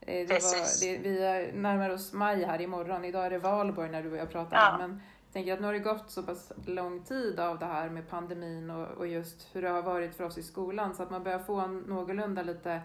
Eh, 0.00 0.26
Det 0.28 0.42
var, 0.42 0.80
det, 0.86 0.98
vi 0.98 1.24
är 1.24 1.52
närmar 1.52 1.90
oss 1.90 2.12
maj 2.12 2.44
här 2.44 2.60
imorgon. 2.60 3.04
Idag 3.04 3.26
är 3.26 3.30
det 3.30 3.38
valborg 3.38 3.90
när 3.90 4.02
du 4.02 4.10
och 4.10 4.16
jag 4.16 4.30
pratar. 4.30 4.56
Ja. 4.56 4.78
Men 4.78 5.02
tänker 5.32 5.52
att 5.52 5.60
nu 5.60 5.66
har 5.66 5.72
det 5.72 5.78
gått 5.78 6.10
så 6.10 6.22
pass 6.22 6.52
lång 6.66 7.04
tid 7.04 7.40
av 7.40 7.58
det 7.58 7.66
här 7.66 7.88
med 7.88 8.08
pandemin 8.10 8.70
och, 8.70 8.88
och 8.88 9.06
just 9.06 9.46
hur 9.52 9.62
det 9.62 9.68
har 9.68 9.82
varit 9.82 10.16
för 10.16 10.24
oss 10.24 10.38
i 10.38 10.42
skolan 10.42 10.94
så 10.94 11.02
att 11.02 11.10
man 11.10 11.22
börjar 11.22 11.38
få 11.38 11.60
en 11.60 11.78
någorlunda 11.78 12.42
lite, 12.42 12.82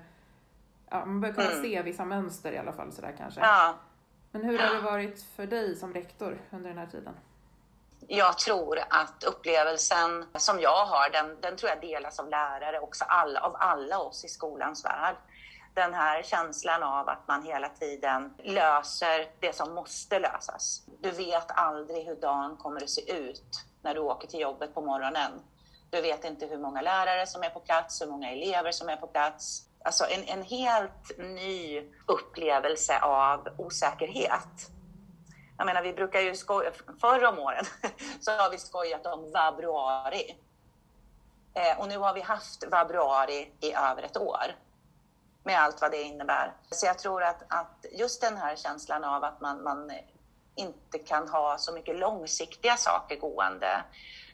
ja 0.89 1.05
man 1.05 1.21
börjar 1.21 1.35
kunna 1.35 1.51
Mm. 1.51 1.63
se 1.63 1.81
vissa 1.81 2.05
mönster 2.05 2.51
i 2.51 2.57
alla 2.57 2.73
fall 2.73 2.91
sådär 2.91 3.15
kanske. 3.17 3.39
Ja. 3.41 3.75
Men 4.31 4.43
hur 4.43 4.59
har 4.59 4.75
det 4.75 4.81
varit 4.81 5.23
för 5.35 5.45
dig 5.45 5.75
som 5.75 5.93
rektor 5.93 6.37
under 6.51 6.69
den 6.69 6.77
här 6.77 6.87
tiden? 6.87 7.13
Jag 8.07 8.37
tror 8.37 8.79
att 8.89 9.23
upplevelsen 9.23 10.25
som 10.35 10.59
jag 10.59 10.85
har, 10.85 11.09
den, 11.09 11.37
den 11.41 11.55
tror 11.57 11.69
jag 11.69 11.81
delas 11.81 12.19
av 12.19 12.29
lärare 12.29 12.79
också, 12.79 13.05
alla, 13.07 13.39
av 13.39 13.55
alla 13.59 13.99
oss 13.99 14.25
i 14.25 14.27
skolans 14.27 14.85
värld. 14.85 15.15
Den 15.73 15.93
här 15.93 16.23
känslan 16.23 16.83
av 16.83 17.09
att 17.09 17.27
man 17.27 17.43
hela 17.43 17.69
tiden 17.69 18.33
löser 18.37 19.29
det 19.39 19.55
som 19.55 19.73
måste 19.73 20.19
lösas. 20.19 20.81
Du 21.01 21.11
vet 21.11 21.51
aldrig 21.51 22.05
hur 22.05 22.15
dagen 22.15 22.57
kommer 22.57 22.83
att 22.83 22.89
se 22.89 23.13
ut 23.13 23.65
när 23.81 23.93
du 23.93 23.99
åker 23.99 24.27
till 24.27 24.39
jobbet 24.39 24.73
på 24.73 24.81
morgonen. 24.81 25.31
Du 25.89 26.01
vet 26.01 26.25
inte 26.25 26.45
hur 26.45 26.57
många 26.57 26.81
lärare 26.81 27.27
som 27.27 27.43
är 27.43 27.49
på 27.49 27.59
plats, 27.59 28.01
hur 28.01 28.07
många 28.07 28.31
elever 28.31 28.71
som 28.71 28.89
är 28.89 28.95
på 28.95 29.07
plats. 29.07 29.67
Alltså 29.83 30.05
en, 30.09 30.23
en 30.23 30.43
helt 30.43 31.17
ny 31.17 31.83
upplevelse 32.07 32.99
av 32.99 33.47
osäkerhet. 33.57 34.69
Jag 35.57 35.65
menar, 35.65 35.81
vi 35.81 35.93
brukar 35.93 36.19
ju 36.19 36.35
skoja, 36.35 36.71
förr 37.01 37.25
om 37.25 37.39
åren 37.39 37.65
så 38.21 38.31
har 38.31 38.51
vi 38.51 38.57
skojat 38.57 39.05
om 39.05 39.31
vabruari. 39.31 40.35
Eh, 41.53 41.79
och 41.79 41.87
nu 41.87 41.97
har 41.97 42.13
vi 42.13 42.21
haft 42.21 42.63
vabruari 42.71 43.51
i 43.61 43.73
över 43.73 44.03
ett 44.03 44.17
år. 44.17 44.55
Med 45.43 45.59
allt 45.59 45.81
vad 45.81 45.91
det 45.91 46.01
innebär. 46.01 46.53
Så 46.71 46.85
jag 46.85 46.99
tror 46.99 47.23
att, 47.23 47.43
att 47.47 47.85
just 47.91 48.21
den 48.21 48.37
här 48.37 48.55
känslan 48.55 49.03
av 49.03 49.23
att 49.23 49.41
man, 49.41 49.63
man 49.63 49.91
inte 50.55 50.99
kan 50.99 51.27
ha 51.27 51.57
så 51.57 51.73
mycket 51.73 51.95
långsiktiga 51.95 52.77
saker 52.77 53.15
gående. 53.15 53.83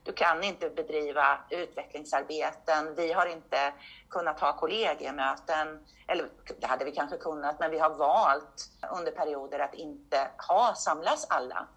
Du 0.03 0.13
kan 0.13 0.43
inte 0.43 0.69
bedriva 0.69 1.39
utvecklingsarbeten. 1.49 2.95
Vi 2.95 3.13
har 3.13 3.25
inte 3.25 3.73
kunnat 4.09 4.39
ha 4.39 4.53
kollegiemöten. 4.53 5.85
Eller 6.07 6.29
det 6.59 6.67
hade 6.67 6.85
vi 6.85 6.91
kanske 6.91 7.17
kunnat, 7.17 7.59
men 7.59 7.71
vi 7.71 7.79
har 7.79 7.89
valt 7.89 8.69
under 8.91 9.11
perioder 9.11 9.59
att 9.59 9.73
inte 9.73 10.27
ha 10.47 10.75
samlas 10.75 11.25
alla. 11.29 11.67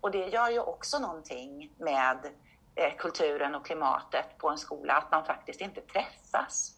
Och 0.00 0.10
det 0.10 0.28
gör 0.28 0.50
ju 0.50 0.60
också 0.60 0.98
någonting 0.98 1.72
med 1.78 2.18
eh, 2.74 2.96
kulturen 2.98 3.54
och 3.54 3.66
klimatet 3.66 4.38
på 4.38 4.48
en 4.48 4.58
skola, 4.58 4.94
att 4.94 5.10
man 5.10 5.24
faktiskt 5.24 5.60
inte 5.60 5.80
träffas. 5.80 6.74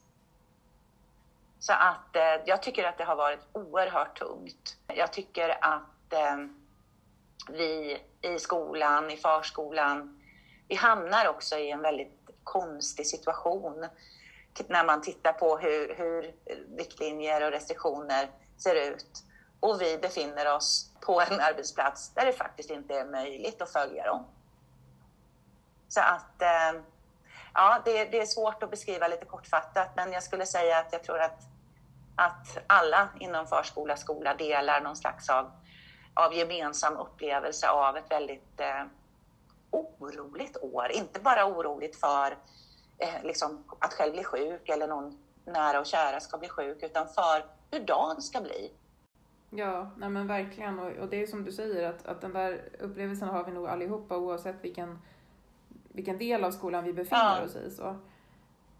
Så 1.58 1.72
att 1.72 2.16
eh, 2.16 2.42
jag 2.46 2.62
tycker 2.62 2.84
att 2.84 2.98
det 2.98 3.04
har 3.04 3.16
varit 3.16 3.40
oerhört 3.52 4.18
tungt. 4.18 4.76
Jag 4.86 5.12
tycker 5.12 5.64
att 5.64 6.12
eh, 6.12 6.36
vi 7.48 7.98
i 8.22 8.38
skolan, 8.38 9.10
i 9.10 9.16
förskolan, 9.16 10.20
vi 10.68 10.74
hamnar 10.74 11.28
också 11.28 11.56
i 11.56 11.70
en 11.70 11.82
väldigt 11.82 12.30
konstig 12.44 13.06
situation 13.06 13.86
när 14.68 14.84
man 14.84 15.02
tittar 15.02 15.32
på 15.32 15.58
hur, 15.58 15.94
hur 15.94 16.34
riktlinjer 16.76 17.44
och 17.44 17.50
restriktioner 17.50 18.30
ser 18.56 18.74
ut. 18.74 19.24
Och 19.60 19.80
vi 19.80 19.98
befinner 19.98 20.54
oss 20.54 20.90
på 21.00 21.20
en 21.20 21.40
arbetsplats 21.40 22.14
där 22.14 22.26
det 22.26 22.32
faktiskt 22.32 22.70
inte 22.70 22.94
är 22.94 23.04
möjligt 23.04 23.62
att 23.62 23.72
följa 23.72 24.06
dem. 24.06 24.26
Så 25.88 26.00
att, 26.00 26.42
eh, 26.42 26.82
ja, 27.54 27.82
det, 27.84 28.04
det 28.04 28.20
är 28.20 28.26
svårt 28.26 28.62
att 28.62 28.70
beskriva 28.70 29.08
lite 29.08 29.24
kortfattat, 29.24 29.88
men 29.96 30.12
jag 30.12 30.22
skulle 30.22 30.46
säga 30.46 30.78
att 30.78 30.92
jag 30.92 31.02
tror 31.04 31.18
att, 31.18 31.40
att 32.16 32.58
alla 32.66 33.08
inom 33.20 33.46
förskola, 33.46 33.96
skola 33.96 34.34
delar 34.34 34.80
någon 34.80 34.96
slags 34.96 35.30
av, 35.30 35.50
av 36.14 36.34
gemensam 36.34 36.96
upplevelse 36.96 37.68
av 37.68 37.96
ett 37.96 38.10
väldigt 38.10 38.60
eh, 38.60 38.84
oroligt 39.70 40.56
år. 40.56 40.92
Inte 40.92 41.20
bara 41.20 41.46
oroligt 41.46 42.00
för 42.00 42.36
eh, 42.98 43.22
liksom, 43.22 43.64
att 43.78 43.94
själv 43.94 44.12
bli 44.12 44.24
sjuk 44.24 44.68
eller 44.68 44.88
någon 44.88 45.18
nära 45.44 45.80
och 45.80 45.86
kära 45.86 46.20
ska 46.20 46.38
bli 46.38 46.48
sjuk, 46.48 46.82
utan 46.82 47.08
för 47.08 47.44
hur 47.70 47.80
dagen 47.80 48.22
ska 48.22 48.40
bli. 48.40 48.72
Ja, 49.50 49.90
nej 49.96 50.08
men 50.08 50.26
verkligen. 50.26 50.78
Och, 50.78 50.92
och 50.92 51.08
det 51.08 51.22
är 51.22 51.26
som 51.26 51.44
du 51.44 51.52
säger 51.52 51.88
att, 51.88 52.06
att 52.06 52.20
den 52.20 52.32
där 52.32 52.68
upplevelsen 52.80 53.28
har 53.28 53.44
vi 53.44 53.52
nog 53.52 53.66
allihopa 53.68 54.16
oavsett 54.16 54.56
vilken, 54.64 54.98
vilken 55.94 56.18
del 56.18 56.44
av 56.44 56.50
skolan 56.50 56.84
vi 56.84 56.92
befinner 56.92 57.38
Ja. 57.38 57.44
oss 57.44 57.56
i. 57.56 57.70
Så. 57.70 57.96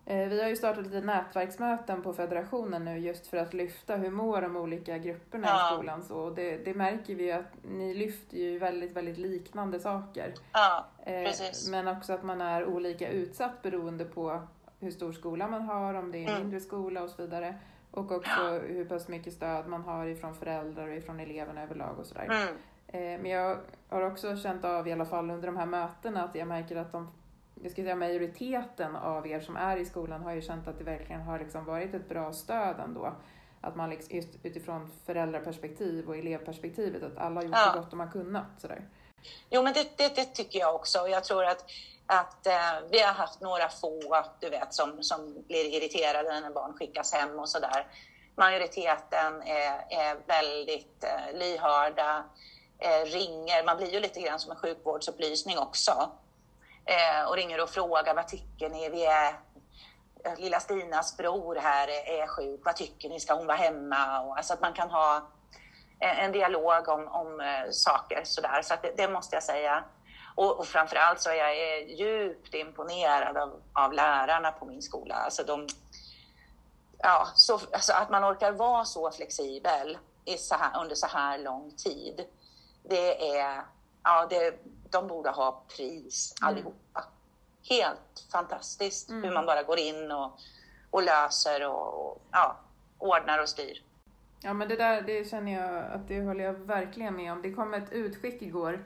Eh, 0.06 0.28
vi 0.28 0.42
har 0.42 0.48
ju 0.48 0.56
startat 0.56 0.84
lite 0.84 1.00
nätverksmöten 1.00 2.02
på 2.02 2.12
federationen 2.12 2.84
nu 2.84 2.98
just 2.98 3.26
för 3.26 3.36
att 3.36 3.54
lyfta 3.54 3.96
hur 3.96 4.10
mår 4.10 4.40
de 4.42 4.56
olika 4.56 4.98
grupperna 4.98 5.46
Ja. 5.48 5.70
i 5.72 5.74
skolan. 5.76 6.02
Så, 6.02 6.30
det, 6.30 6.56
det 6.64 6.74
märker 6.74 7.14
vi 7.14 7.24
ju 7.24 7.30
att 7.32 7.52
ni 7.62 7.94
lyfter 7.94 8.36
ju 8.38 8.58
väldigt, 8.58 8.92
väldigt 8.92 9.18
liknande 9.18 9.80
saker. 9.80 10.34
Ja, 10.52 10.86
Eh, 11.06 11.24
Precis. 11.24 11.68
men 11.70 11.88
också 11.88 12.12
att 12.12 12.22
man 12.24 12.40
är 12.40 12.64
olika 12.66 13.08
utsatt 13.08 13.62
beroende 13.62 14.04
på 14.04 14.40
hur 14.80 14.90
stor 14.90 15.12
skola 15.12 15.48
man 15.48 15.62
har, 15.62 15.94
om 15.94 16.12
det 16.12 16.18
är 16.18 16.22
en 16.22 16.28
Mm. 16.28 16.40
mindre 16.42 16.60
skola 16.60 17.02
och 17.02 17.10
så 17.10 17.22
vidare. 17.22 17.54
Och 17.90 18.12
också 18.12 18.58
hur 18.68 18.84
pass 18.84 19.08
mycket 19.08 19.32
stöd 19.32 19.66
man 19.68 19.82
har 19.82 20.06
ifrån 20.06 20.34
föräldrar 20.34 20.88
och 20.88 20.94
ifrån 20.94 21.20
eleverna 21.20 21.62
överlag 21.62 21.98
och 21.98 22.06
sådär. 22.06 22.24
mm, 22.24 22.54
men 22.98 23.26
jag 23.26 23.58
har 23.88 24.02
också 24.02 24.36
känt 24.36 24.64
av 24.64 24.88
i 24.88 24.92
alla 24.92 25.04
fall 25.04 25.30
under 25.30 25.46
de 25.46 25.56
här 25.56 25.66
mötena 25.66 26.24
att 26.24 26.34
jag 26.34 26.48
märker 26.48 26.76
att 26.76 26.92
de, 26.92 27.12
jag 27.62 27.72
ska 27.72 27.82
säga 27.82 27.96
majoriteten 27.96 28.96
av 28.96 29.26
er 29.26 29.40
som 29.40 29.56
är 29.56 29.76
i 29.76 29.84
skolan 29.84 30.22
har 30.22 30.32
ju 30.32 30.42
känt 30.42 30.68
att 30.68 30.78
det 30.78 30.84
verkligen 30.84 31.20
har 31.22 31.38
liksom 31.38 31.64
varit 31.64 31.94
ett 31.94 32.08
bra 32.08 32.32
stöd 32.32 32.80
ändå. 32.80 33.14
Att 33.60 33.76
man 33.76 33.90
liksom, 33.90 34.16
just 34.16 34.28
utifrån 34.42 34.90
föräldraperspektiv 35.06 36.08
och 36.08 36.16
elevperspektivet, 36.16 37.02
att 37.02 37.18
alla 37.18 37.34
har 37.34 37.42
gjort 37.42 37.54
Ja. 37.56 37.70
så 37.74 37.80
gott 37.80 37.90
de 37.90 38.00
har 38.00 38.10
kunnat. 38.10 38.46
Sådär. 38.58 38.88
Jo, 39.50 39.62
men 39.62 39.72
det, 39.72 39.98
det, 39.98 40.16
det 40.16 40.24
tycker 40.24 40.58
jag 40.58 40.74
också. 40.74 41.00
Och 41.00 41.08
Jag 41.10 41.24
tror 41.24 41.44
att, 41.44 41.64
att 42.06 42.46
eh, 42.46 42.88
vi 42.90 43.00
har 43.00 43.12
haft 43.12 43.40
några 43.40 43.68
få, 43.68 44.24
du 44.40 44.50
vet, 44.50 44.74
som, 44.74 45.02
som 45.02 45.44
blir 45.46 45.76
irriterade 45.76 46.40
när 46.40 46.50
barn 46.50 46.72
skickas 46.72 47.12
hem 47.12 47.38
och 47.38 47.48
sådär. 47.48 47.86
Majoriteten 48.36 49.42
är, 49.42 49.84
är 49.90 50.16
väldigt 50.26 51.04
eh, 51.04 51.38
lyhörda, 51.38 52.24
eh, 52.78 53.04
ringer. 53.04 53.64
Man 53.64 53.76
blir 53.76 53.92
ju 53.92 54.00
lite 54.00 54.20
grann 54.20 54.38
som 54.40 54.50
en 54.50 54.56
sjukvårdsupplysning 54.56 55.58
också. 55.58 56.10
eh, 56.86 57.28
och 57.28 57.36
ringer 57.36 57.62
och 57.62 57.70
frågar 57.70 58.14
vad 58.14 58.28
tycker 58.28 58.68
ni? 58.68 58.88
Vi 58.88 59.06
är 59.06 59.28
eh, 60.24 60.36
lilla 60.38 60.60
Stinas 60.60 61.16
bror 61.16 61.56
här 61.56 61.88
är 61.88 62.26
sjuk, 62.26 62.60
vad 62.64 62.76
tycker 62.76 63.08
ni? 63.08 63.20
Ska 63.20 63.34
hon 63.34 63.46
vara 63.46 63.56
hemma? 63.56 64.20
Och, 64.20 64.36
alltså 64.36 64.54
att 64.54 64.60
man 64.60 64.72
kan 64.72 64.90
ha 64.90 65.22
en 65.98 66.32
dialog 66.32 66.88
om, 66.88 67.08
om 67.08 67.40
eh, 67.40 67.70
saker 67.70 68.20
sådär. 68.24 68.62
Så 68.62 68.74
det, 68.82 68.92
det, 68.96 69.08
måste 69.08 69.36
jag 69.36 69.42
säga. 69.42 69.84
Och, 70.34 70.58
och 70.58 70.66
framförallt 70.66 71.20
så 71.20 71.30
är 71.30 71.34
jag 71.34 71.90
djupt 71.90 72.54
imponerad 72.54 73.36
av, 73.36 73.62
av 73.72 73.92
lärarna 73.92 74.52
på 74.52 74.64
min 74.64 74.82
skola. 74.82 75.14
Alltså 75.14 75.44
de, 75.44 75.66
ja, 76.98 77.28
så, 77.34 77.60
alltså 77.72 77.92
att 77.92 78.10
man 78.10 78.24
orkar 78.24 78.52
vara 78.52 78.84
så 78.84 79.10
flexibel 79.10 79.98
i 80.24 80.38
så 80.38 80.54
här, 80.54 80.80
under 80.80 80.94
så 80.94 81.06
här 81.06 81.38
lång 81.38 81.70
tid. 81.76 82.26
Det 82.88 83.36
är, 83.36 83.62
ja, 84.02 84.26
det, 84.30 84.54
de 84.90 85.08
borde 85.08 85.30
ha 85.30 85.64
pris 85.76 86.34
mm. 86.40 86.48
allihopa. 86.48 87.04
Helt 87.68 88.26
fantastiskt 88.32 89.10
mm. 89.10 89.22
hur 89.22 89.32
man 89.32 89.46
bara 89.46 89.62
går 89.62 89.78
in 89.78 90.12
och, 90.12 90.38
och 90.90 91.02
löser 91.02 91.68
och, 91.68 92.10
och 92.10 92.22
ja, 92.30 92.56
ordnar 92.98 93.42
och 93.42 93.48
styr. 93.48 93.82
Ja 94.40 94.52
men 94.52 94.68
det 94.68 94.76
där 94.76 95.02
det 95.02 95.30
känner 95.30 95.52
jag 95.52 95.84
att 95.92 96.08
det 96.08 96.22
håller 96.22 96.44
jag 96.44 96.52
verkligen 96.52 97.16
med 97.16 97.32
om. 97.32 97.42
Det 97.42 97.52
kom 97.52 97.74
ett 97.74 97.92
utskick 97.92 98.42
igår 98.42 98.84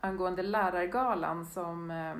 angående 0.00 0.42
lärargalan 0.42 1.46
som 1.46 1.90
eh, 1.90 2.14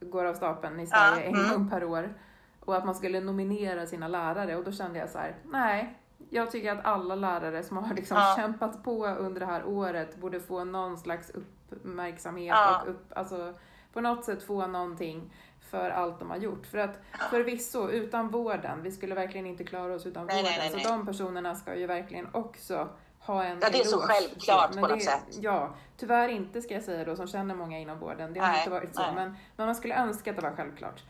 går 0.00 0.24
av 0.24 0.34
stapeln 0.34 0.80
i 0.80 0.86
Sverige 0.86 1.24
ja, 1.24 1.28
en 1.28 1.34
mm. 1.34 1.50
gång 1.50 1.70
per 1.70 1.84
år. 1.84 2.14
Och 2.60 2.76
att 2.76 2.84
man 2.84 2.94
skulle 2.94 3.20
nominera 3.20 3.86
sina 3.86 4.08
lärare 4.08 4.56
och 4.56 4.64
då 4.64 4.72
kände 4.72 4.98
jag 4.98 5.10
så 5.10 5.18
här, 5.18 5.36
nej, 5.44 5.98
jag 6.30 6.50
tycker 6.50 6.72
att 6.72 6.84
alla 6.84 7.14
lärare 7.14 7.62
som 7.62 7.76
har 7.76 7.94
liksom 7.94 8.16
ja. 8.16 8.34
kämpat 8.36 8.84
på 8.84 9.06
under 9.06 9.40
det 9.40 9.46
här 9.46 9.64
året 9.64 10.16
borde 10.16 10.40
få 10.40 10.64
någon 10.64 10.98
slags 10.98 11.30
uppmärksamhet 11.30 12.54
ja. 12.54 12.82
och 12.82 12.90
upp, 12.90 13.12
alltså, 13.16 13.54
på 13.92 14.00
något 14.00 14.24
sätt 14.24 14.42
få 14.42 14.66
någonting 14.66 15.32
för 15.60 15.90
allt 15.90 16.18
de 16.18 16.30
har 16.30 16.36
gjort. 16.36 16.66
För 16.66 16.78
att 16.78 17.00
förvisso, 17.30 17.88
utan 17.88 18.28
vården, 18.28 18.82
vi 18.82 18.90
skulle 18.90 19.14
verkligen 19.14 19.46
inte 19.46 19.64
klara 19.64 19.94
oss 19.94 20.06
utan 20.06 20.26
nej, 20.26 20.42
vården, 20.42 20.58
nej, 20.58 20.70
nej, 20.74 20.84
så 20.84 20.88
de 20.88 21.06
personerna 21.06 21.54
ska 21.54 21.76
ju 21.76 21.86
verkligen 21.86 22.28
också 22.32 22.88
ha 23.18 23.44
en 23.44 23.58
Ja, 23.60 23.68
det 23.72 23.80
är 23.80 23.84
så 23.84 23.98
självklart 24.00 24.72
på 24.72 24.80
något 24.80 24.90
det, 24.90 25.00
sätt. 25.00 25.38
Ja, 25.40 25.74
tyvärr 25.96 26.28
inte 26.28 26.62
ska 26.62 26.74
jag 26.74 26.82
säga 26.82 27.04
då, 27.04 27.16
som 27.16 27.26
känner 27.26 27.54
många 27.54 27.78
inom 27.78 27.98
vården. 27.98 28.32
Det 28.32 28.40
har 28.40 28.58
inte 28.58 28.70
varit 28.70 28.94
så, 28.94 29.02
men, 29.14 29.36
men 29.56 29.66
man 29.66 29.74
skulle 29.74 29.94
önska 29.94 30.30
att 30.30 30.36
det 30.36 30.42
var 30.42 30.56
självklart. 30.56 31.02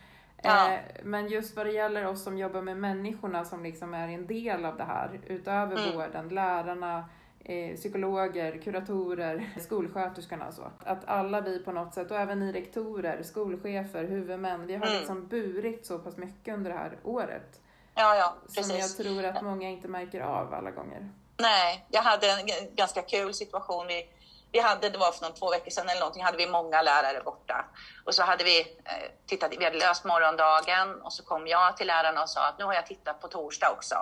Ja. 0.42 0.72
Eh, 0.72 0.80
men 1.02 1.28
just 1.28 1.56
vad 1.56 1.66
det 1.66 1.72
gäller 1.72 2.06
oss 2.06 2.22
som 2.24 2.38
jobbar 2.38 2.62
med 2.62 2.76
människorna 2.76 3.44
som 3.44 3.62
liksom 3.62 3.94
är 3.94 4.08
en 4.08 4.26
del 4.26 4.64
av 4.64 4.76
det 4.76 4.84
här, 4.84 5.20
utöver 5.26 5.76
mm. 5.76 5.96
vården, 5.96 6.28
lärarna, 6.28 7.04
eh, 7.44 7.76
psykologer, 7.76 8.58
kuratorer, 8.58 9.50
skolsköterskorna 9.60 10.48
och 10.48 10.54
så. 10.54 10.70
Att 10.84 11.04
alla 11.04 11.40
vi 11.40 11.58
på 11.58 11.72
något 11.72 11.94
sätt, 11.94 12.10
och 12.10 12.16
även 12.16 12.38
ni 12.38 12.52
rektorer, 12.52 13.22
skolchefer, 13.22 14.04
huvudmän, 14.04 14.66
vi 14.66 14.74
har 14.74 14.86
mm. 14.86 14.98
liksom 14.98 15.26
burit 15.26 15.86
så 15.86 15.98
pass 15.98 16.16
mycket 16.16 16.54
under 16.54 16.70
det 16.70 16.76
här 16.76 16.98
året. 17.02 17.60
Ja, 17.94 18.16
ja, 18.16 18.36
precis. 18.54 18.66
Som 18.66 18.78
jag 18.78 18.96
tror 18.96 19.24
att 19.24 19.44
många 19.44 19.68
inte 19.68 19.88
märker 19.88 20.20
av 20.20 20.54
alla 20.54 20.70
gånger. 20.70 21.08
Nej, 21.36 21.86
jag 21.90 22.02
hade 22.02 22.26
en 22.26 22.46
ganska 22.74 23.02
kul 23.02 23.34
situation. 23.34 23.86
Vi, 23.86 24.08
vi 24.52 24.60
hade, 24.60 24.88
det 24.88 24.98
var 24.98 25.12
för 25.12 25.22
någon 25.22 25.34
två 25.34 25.50
veckor 25.50 25.70
sedan 25.70 25.88
eller 25.88 26.00
någonting, 26.00 26.24
hade 26.24 26.36
vi 26.36 26.46
många 26.46 26.82
lärare 26.82 27.22
borta. 27.24 27.64
Och 28.04 28.14
så 28.14 28.22
hade 28.22 28.44
vi 28.44 28.60
eh, 28.60 29.10
tittat, 29.26 29.52
vi 29.58 29.64
hade 29.64 29.78
löst 29.78 30.04
morgondagen 30.04 31.02
och 31.02 31.12
så 31.12 31.24
kom 31.24 31.46
jag 31.46 31.76
till 31.76 31.86
lärarna 31.86 32.22
och 32.22 32.30
sa 32.30 32.48
att 32.48 32.58
nu 32.58 32.64
har 32.64 32.74
jag 32.74 32.86
tittat 32.86 33.20
på 33.20 33.28
torsdag 33.28 33.70
också 33.70 33.96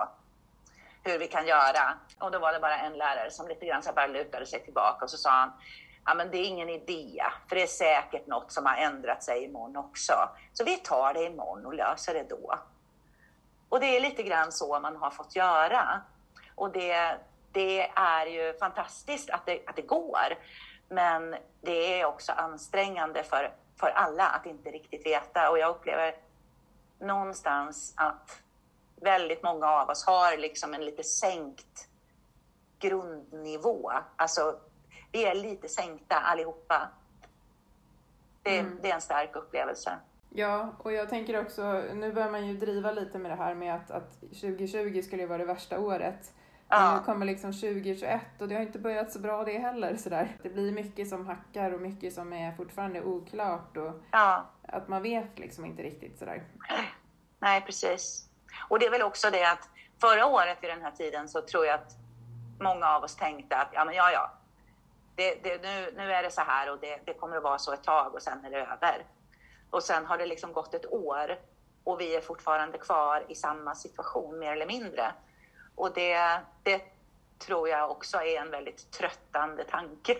hur 1.03 1.19
vi 1.19 1.27
kan 1.27 1.47
göra. 1.47 1.97
Och 2.19 2.31
då 2.31 2.39
var 2.39 2.53
det 2.53 2.59
bara 2.59 2.77
en 2.79 2.93
lärare 2.93 3.31
som 3.31 3.47
lite 3.47 3.65
grann 3.65 3.83
så 3.83 3.93
bara 3.93 4.07
lutade 4.07 4.45
sig 4.45 4.63
tillbaka 4.63 5.05
och 5.05 5.11
så 5.11 5.17
sa 5.17 5.29
han, 5.29 5.51
ja 6.05 6.13
men 6.13 6.31
det 6.31 6.37
är 6.37 6.45
ingen 6.45 6.69
idé, 6.69 7.23
för 7.49 7.55
det 7.55 7.63
är 7.63 7.67
säkert 7.67 8.27
något 8.27 8.51
som 8.51 8.65
har 8.65 8.75
ändrat 8.75 9.23
sig 9.23 9.43
imorgon 9.43 9.77
också. 9.77 10.13
Så 10.53 10.63
vi 10.63 10.77
tar 10.77 11.13
det 11.13 11.23
imorgon 11.23 11.65
och 11.65 11.73
löser 11.73 12.13
det 12.13 12.29
då. 12.29 12.59
Och 13.69 13.79
det 13.79 13.97
är 13.97 13.99
lite 13.99 14.23
grann 14.23 14.51
så 14.51 14.79
man 14.79 14.95
har 14.95 15.11
fått 15.11 15.35
göra. 15.35 16.01
Och 16.55 16.71
det, 16.71 17.17
det 17.51 17.89
är 17.95 18.25
ju 18.25 18.53
fantastiskt 18.59 19.29
att 19.29 19.45
det, 19.45 19.61
att 19.67 19.75
det 19.75 19.81
går. 19.81 20.37
Men 20.89 21.35
det 21.61 22.01
är 22.01 22.05
också 22.05 22.31
ansträngande 22.31 23.23
för, 23.23 23.53
för 23.75 23.87
alla 23.87 24.27
att 24.27 24.45
inte 24.45 24.71
riktigt 24.71 25.05
veta. 25.05 25.49
Och 25.49 25.59
jag 25.59 25.69
upplever 25.69 26.15
någonstans 26.99 27.93
att 27.97 28.41
väldigt 28.95 29.43
många 29.43 29.67
av 29.67 29.89
oss 29.89 30.05
har 30.05 30.37
liksom 30.37 30.73
en 30.73 30.85
lite 30.85 31.03
sänkt 31.03 31.87
grundnivå. 32.79 33.91
Alltså, 34.15 34.59
vi 35.11 35.25
är 35.25 35.35
lite 35.35 35.69
sänkta 35.69 36.15
allihopa. 36.15 36.89
Det, 38.43 38.59
mm. 38.59 38.79
det 38.81 38.89
är 38.89 38.95
en 38.95 39.01
stark 39.01 39.35
upplevelse. 39.35 39.97
Ja, 40.29 40.75
och 40.77 40.93
jag 40.93 41.09
tänker 41.09 41.41
också, 41.41 41.83
nu 41.93 42.13
börjar 42.13 42.29
man 42.29 42.47
ju 42.47 42.57
driva 42.57 42.91
lite 42.91 43.19
med 43.19 43.31
det 43.31 43.35
här 43.35 43.55
med 43.55 43.75
att, 43.75 43.91
att 43.91 44.19
2020 44.19 45.01
skulle 45.01 45.25
vara 45.25 45.37
det 45.37 45.45
värsta 45.45 45.79
året. 45.79 46.33
Ja. 46.71 46.97
Nu 46.97 47.05
kommer 47.05 47.25
liksom 47.25 47.53
2021 47.53 48.21
och 48.39 48.47
det 48.47 48.55
har 48.55 48.61
inte 48.61 48.79
börjat 48.79 49.11
så 49.11 49.19
bra 49.19 49.43
det 49.43 49.57
heller. 49.57 49.95
Sådär. 49.95 50.37
Det 50.43 50.49
blir 50.49 50.71
mycket 50.71 51.09
som 51.09 51.27
hackar 51.27 51.71
och 51.71 51.81
mycket 51.81 52.13
som 52.13 52.33
är 52.33 52.51
fortfarande 52.51 53.01
oklart 53.01 53.77
och 53.77 53.93
ja. 54.11 54.45
att 54.67 54.87
man 54.87 55.01
vet 55.01 55.39
liksom 55.39 55.65
inte 55.65 55.83
riktigt 55.83 56.19
sådär. 56.19 56.43
Nej, 57.39 57.61
precis. 57.61 58.29
Och 58.69 58.79
det 58.79 58.85
är 58.85 58.91
väl 58.91 59.01
också 59.01 59.29
det 59.29 59.51
att 59.51 59.69
förra 60.01 60.25
året 60.25 60.57
vid 60.61 60.69
den 60.69 60.81
här 60.81 60.91
tiden 60.91 61.29
så 61.29 61.41
tror 61.41 61.65
jag 61.65 61.75
att 61.75 61.95
många 62.59 62.87
av 62.87 63.03
oss 63.03 63.15
tänkte 63.15 63.57
att 63.57 63.69
ja, 63.73 63.85
men 63.85 63.95
ja, 63.95 64.11
ja, 64.11 64.31
det, 65.15 65.43
det, 65.43 65.61
nu, 65.61 65.93
nu 65.97 66.13
är 66.13 66.23
det 66.23 66.31
så 66.31 66.41
här 66.41 66.71
och 66.71 66.79
det, 66.81 66.99
det 67.05 67.13
kommer 67.13 67.37
att 67.37 67.43
vara 67.43 67.57
så 67.57 67.73
ett 67.73 67.83
tag 67.83 68.13
och 68.13 68.21
sen 68.21 68.45
är 68.45 68.51
det 68.51 68.57
över. 68.57 69.05
Och 69.69 69.83
sen 69.83 70.05
har 70.05 70.17
det 70.17 70.25
liksom 70.25 70.53
gått 70.53 70.73
ett 70.73 70.93
år 70.93 71.39
och 71.83 72.01
vi 72.01 72.15
är 72.15 72.21
fortfarande 72.21 72.77
kvar 72.77 73.25
i 73.27 73.35
samma 73.35 73.75
situation 73.75 74.39
mer 74.39 74.51
eller 74.51 74.65
mindre. 74.65 75.11
Och 75.81 75.93
det, 75.93 76.41
det 76.63 76.81
tror 77.37 77.69
jag 77.69 77.91
också 77.91 78.17
är 78.17 78.41
en 78.41 78.51
väldigt 78.51 78.91
tröttande 78.91 79.63
tanke 79.63 80.17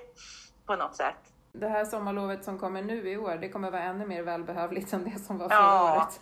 på 0.65 0.75
något 0.75 0.95
sätt. 0.95 1.33
Det 1.51 1.67
här 1.67 1.85
sommarlovet 1.85 2.43
som 2.43 2.59
kommer 2.59 2.81
nu 2.81 3.09
i 3.09 3.17
år, 3.17 3.35
det 3.35 3.49
kommer 3.49 3.71
vara 3.71 3.81
ännu 3.81 4.07
mer 4.07 4.23
välbehövligt 4.23 4.93
än 4.93 5.03
det 5.03 5.19
som 5.19 5.37
var 5.37 5.49
förra 5.49 5.59
ja, 5.59 5.95
året. 5.95 6.21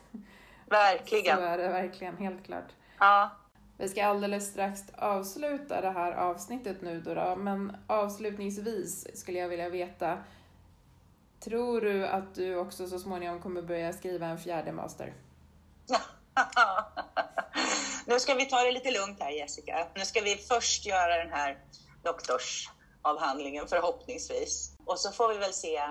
Verkligen. 0.66 1.38
Så 1.38 1.44
är 1.44 1.58
det 1.58 1.68
verkligen, 1.68 2.18
helt 2.18 2.46
klart. 2.46 2.68
Ja. 3.00 3.30
Vi 3.78 3.90
ska 3.90 4.06
alldeles 4.06 4.52
strax 4.52 4.82
avsluta 4.98 5.82
det 5.82 5.92
här 5.92 6.12
avsnittet 6.12 6.82
nu 6.82 7.02
då, 7.02 7.14
då, 7.14 7.36
men 7.36 7.78
avslutningsvis 7.88 9.20
skulle 9.20 9.40
jag 9.40 9.50
vilja 9.50 9.70
veta, 9.70 10.18
tror 11.40 11.82
du 11.82 12.08
att 12.08 12.36
du 12.36 12.56
också 12.56 12.88
så 12.88 13.00
småningom 13.00 13.42
kommer 13.42 13.62
börja 13.62 13.94
skriva 13.94 14.26
en 14.26 14.38
fjärde 14.38 14.72
master? 14.72 15.14
nu 18.10 18.20
ska 18.20 18.34
vi 18.34 18.46
ta 18.46 18.64
det 18.64 18.72
lite 18.72 18.92
lugnt 18.92 19.20
här 19.20 19.30
Jessica. 19.30 19.88
Nu 19.96 20.06
ska 20.06 20.22
vi 20.22 20.36
först 20.36 20.86
göra 20.86 21.18
den 21.18 21.34
här 21.34 21.58
doktorsavhandlingen 22.04 23.68
förhoppningsvis. 23.68 24.72
Och 24.86 25.00
så 25.00 25.12
får 25.12 25.30
vi 25.30 25.38
väl 25.38 25.54
se 25.54 25.82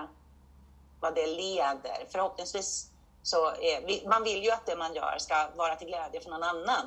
vad 0.99 1.15
det 1.15 1.27
leder. 1.27 2.05
Förhoppningsvis 2.11 2.91
så 3.23 3.47
är, 3.47 4.07
man 4.09 4.23
vill 4.23 4.43
ju 4.43 4.51
att 4.51 4.65
det 4.65 4.75
man 4.75 4.93
gör 4.93 5.17
ska 5.19 5.49
vara 5.55 5.75
till 5.75 5.87
glädje 5.87 6.21
för 6.21 6.29
någon 6.29 6.43
annan. 6.43 6.85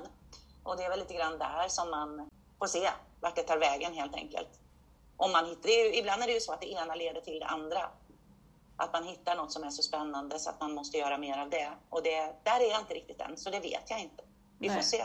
Och 0.62 0.76
det 0.76 0.84
är 0.84 0.90
väl 0.90 0.98
lite 0.98 1.14
grann 1.14 1.38
där 1.38 1.68
som 1.68 1.90
man 1.90 2.30
får 2.58 2.66
se 2.66 2.90
vart 3.20 3.36
det 3.36 3.42
tar 3.42 3.58
vägen 3.58 3.94
helt 3.94 4.14
enkelt. 4.14 4.60
Om 5.16 5.32
man 5.32 5.46
hittar, 5.46 5.68
är 5.68 5.98
ibland 5.98 6.22
är 6.22 6.26
det 6.26 6.32
ju 6.32 6.40
så 6.40 6.52
att 6.52 6.60
det 6.60 6.72
ena 6.72 6.94
leder 6.94 7.20
till 7.20 7.40
det 7.40 7.46
andra. 7.46 7.90
Att 8.76 8.92
man 8.92 9.04
hittar 9.04 9.36
något 9.36 9.52
som 9.52 9.64
är 9.64 9.70
så 9.70 9.82
spännande 9.82 10.38
så 10.38 10.50
att 10.50 10.60
man 10.60 10.74
måste 10.74 10.98
göra 10.98 11.18
mer 11.18 11.38
av 11.38 11.50
det. 11.50 11.68
Och 11.90 12.02
det, 12.02 12.34
där 12.42 12.60
är 12.60 12.70
jag 12.70 12.80
inte 12.80 12.94
riktigt 12.94 13.20
än, 13.20 13.36
så 13.36 13.50
det 13.50 13.60
vet 13.60 13.90
jag 13.90 14.00
inte. 14.00 14.24
Vi 14.62 14.68
Nej. 14.68 14.76
får 14.76 14.82
se. 14.82 15.04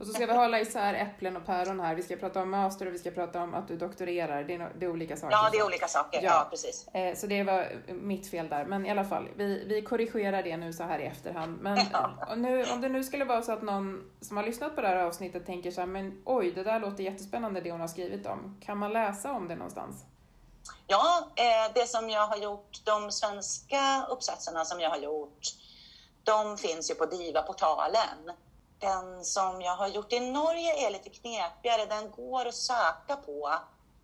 Och 0.00 0.06
så 0.06 0.12
ska 0.12 0.26
vi 0.26 0.32
hålla 0.32 0.60
isär 0.60 0.94
äpplen 0.94 1.36
och 1.36 1.46
päron 1.46 1.80
här. 1.80 1.94
Vi 1.94 2.02
ska 2.02 2.16
prata 2.16 2.42
om 2.42 2.50
master 2.50 2.86
och 2.86 2.94
vi 2.94 2.98
ska 2.98 3.10
prata 3.10 3.42
om 3.42 3.54
att 3.54 3.68
du 3.68 3.76
doktorerar. 3.76 4.44
Det 4.44 4.54
är, 4.54 4.58
no 4.58 4.68
det 4.78 4.86
är 4.86 4.90
olika 4.90 5.16
saker. 5.16 5.36
Ja, 5.36 5.48
det 5.52 5.58
är 5.58 5.66
olika 5.66 5.88
saker. 5.88 6.22
Ja, 6.22 6.30
ja 6.30 6.46
precis. 6.50 6.88
Eh, 6.88 7.14
så 7.14 7.26
det 7.26 7.42
var 7.42 7.68
mitt 7.92 8.30
fel 8.30 8.48
där. 8.48 8.64
Men 8.64 8.86
i 8.86 8.90
alla 8.90 9.04
fall, 9.04 9.28
vi, 9.36 9.64
vi 9.66 9.82
korrigerar 9.82 10.42
det 10.42 10.56
nu 10.56 10.72
så 10.72 10.82
här 10.82 10.98
i 10.98 11.04
efterhand. 11.04 11.58
Men 11.60 11.78
ja. 11.92 12.34
nu, 12.36 12.64
om 12.64 12.80
det 12.80 12.88
nu 12.88 13.04
skulle 13.04 13.24
vara 13.24 13.42
så 13.42 13.52
att 13.52 13.62
någon 13.62 14.10
som 14.20 14.36
har 14.36 14.44
lyssnat 14.44 14.74
på 14.74 14.80
det 14.80 14.88
här 14.88 14.96
avsnittet 14.96 15.46
tänker 15.46 15.70
så 15.70 15.80
här, 15.80 15.88
men 15.88 16.22
oj, 16.24 16.52
det 16.52 16.62
där 16.62 16.80
låter 16.80 17.04
jättespännande 17.04 17.60
det 17.60 17.70
hon 17.70 17.80
har 17.80 17.88
skrivit 17.88 18.26
om. 18.26 18.60
Kan 18.64 18.78
man 18.78 18.92
läsa 18.92 19.32
om 19.32 19.48
det 19.48 19.54
någonstans? 19.54 20.04
Ja, 20.86 21.28
eh, 21.36 21.72
det 21.74 21.86
som 21.86 22.10
jag 22.10 22.26
har 22.26 22.36
gjort, 22.36 22.80
de 22.84 23.12
svenska 23.12 24.06
uppsatserna 24.10 24.64
som 24.64 24.80
jag 24.80 24.90
har 24.90 24.98
gjort, 24.98 25.38
de 26.24 26.56
finns 26.56 26.90
ju 26.90 26.94
på 26.94 27.06
DIVA-portalen. 27.06 28.32
Den 28.78 29.24
som 29.24 29.62
jag 29.62 29.76
har 29.76 29.88
gjort 29.88 30.12
i 30.12 30.20
Norge 30.20 30.86
är 30.86 30.90
lite 30.90 31.10
knepigare. 31.10 31.86
Den 31.86 32.10
går 32.10 32.46
att 32.46 32.54
söka 32.54 33.16
på. 33.16 33.54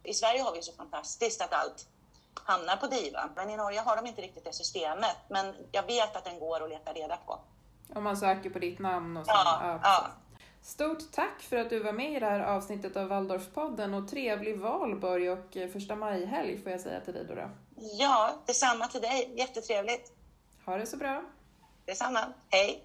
I 0.03 0.15
Sverige 0.15 0.43
har 0.43 0.53
vi 0.53 0.63
så 0.63 0.73
fantastiskt 0.73 1.43
att 1.43 1.53
allt 1.53 1.87
hamnar 2.35 2.77
på 2.77 2.87
DIVA, 2.87 3.29
men 3.37 3.51
i 3.51 3.57
Norge 3.57 3.81
har 3.81 3.97
de 3.97 4.07
inte 4.07 4.23
riktigt 4.23 4.45
det 4.45 4.53
systemet. 4.53 5.17
Men 5.29 5.55
jag 5.73 5.87
vet 5.87 6.17
att 6.17 6.25
den 6.25 6.39
går 6.39 6.65
att 6.65 6.71
leta 6.71 6.93
reda 6.93 7.17
på. 7.17 7.39
Om 7.95 8.05
man 8.05 8.17
söker 8.17 8.51
på 8.51 8.59
ditt 8.59 8.79
namn 8.79 9.17
och 9.17 9.27
så. 9.27 9.33
Ja, 9.35 9.59
ja, 9.63 9.81
ja. 9.83 10.07
Stort 10.63 11.13
tack 11.13 11.43
för 11.43 11.57
att 11.57 11.71
du 11.71 11.83
var 11.83 11.93
med 11.93 12.13
i 12.13 12.21
det 12.21 12.27
här 12.27 12.41
avsnittet 12.41 12.97
av 12.97 13.09
Waldorfpodden 13.09 13.95
och 13.95 14.09
trevlig 14.09 14.59
valborg 14.59 15.31
och 15.31 15.57
första 15.73 15.97
majhelg 15.97 16.63
får 16.63 16.73
jag 16.73 16.81
säga 16.81 17.01
till 17.01 17.15
dig 17.15 17.25
då. 17.25 17.51
Ja, 17.77 18.35
detsamma 18.47 18.87
till 18.87 19.01
dig. 19.01 19.33
Jättetrevligt. 19.37 20.13
Ha 20.65 20.77
det 20.77 20.87
så 20.87 20.97
bra. 20.97 21.23
Detsamma. 21.85 22.21
Hej! 22.51 22.85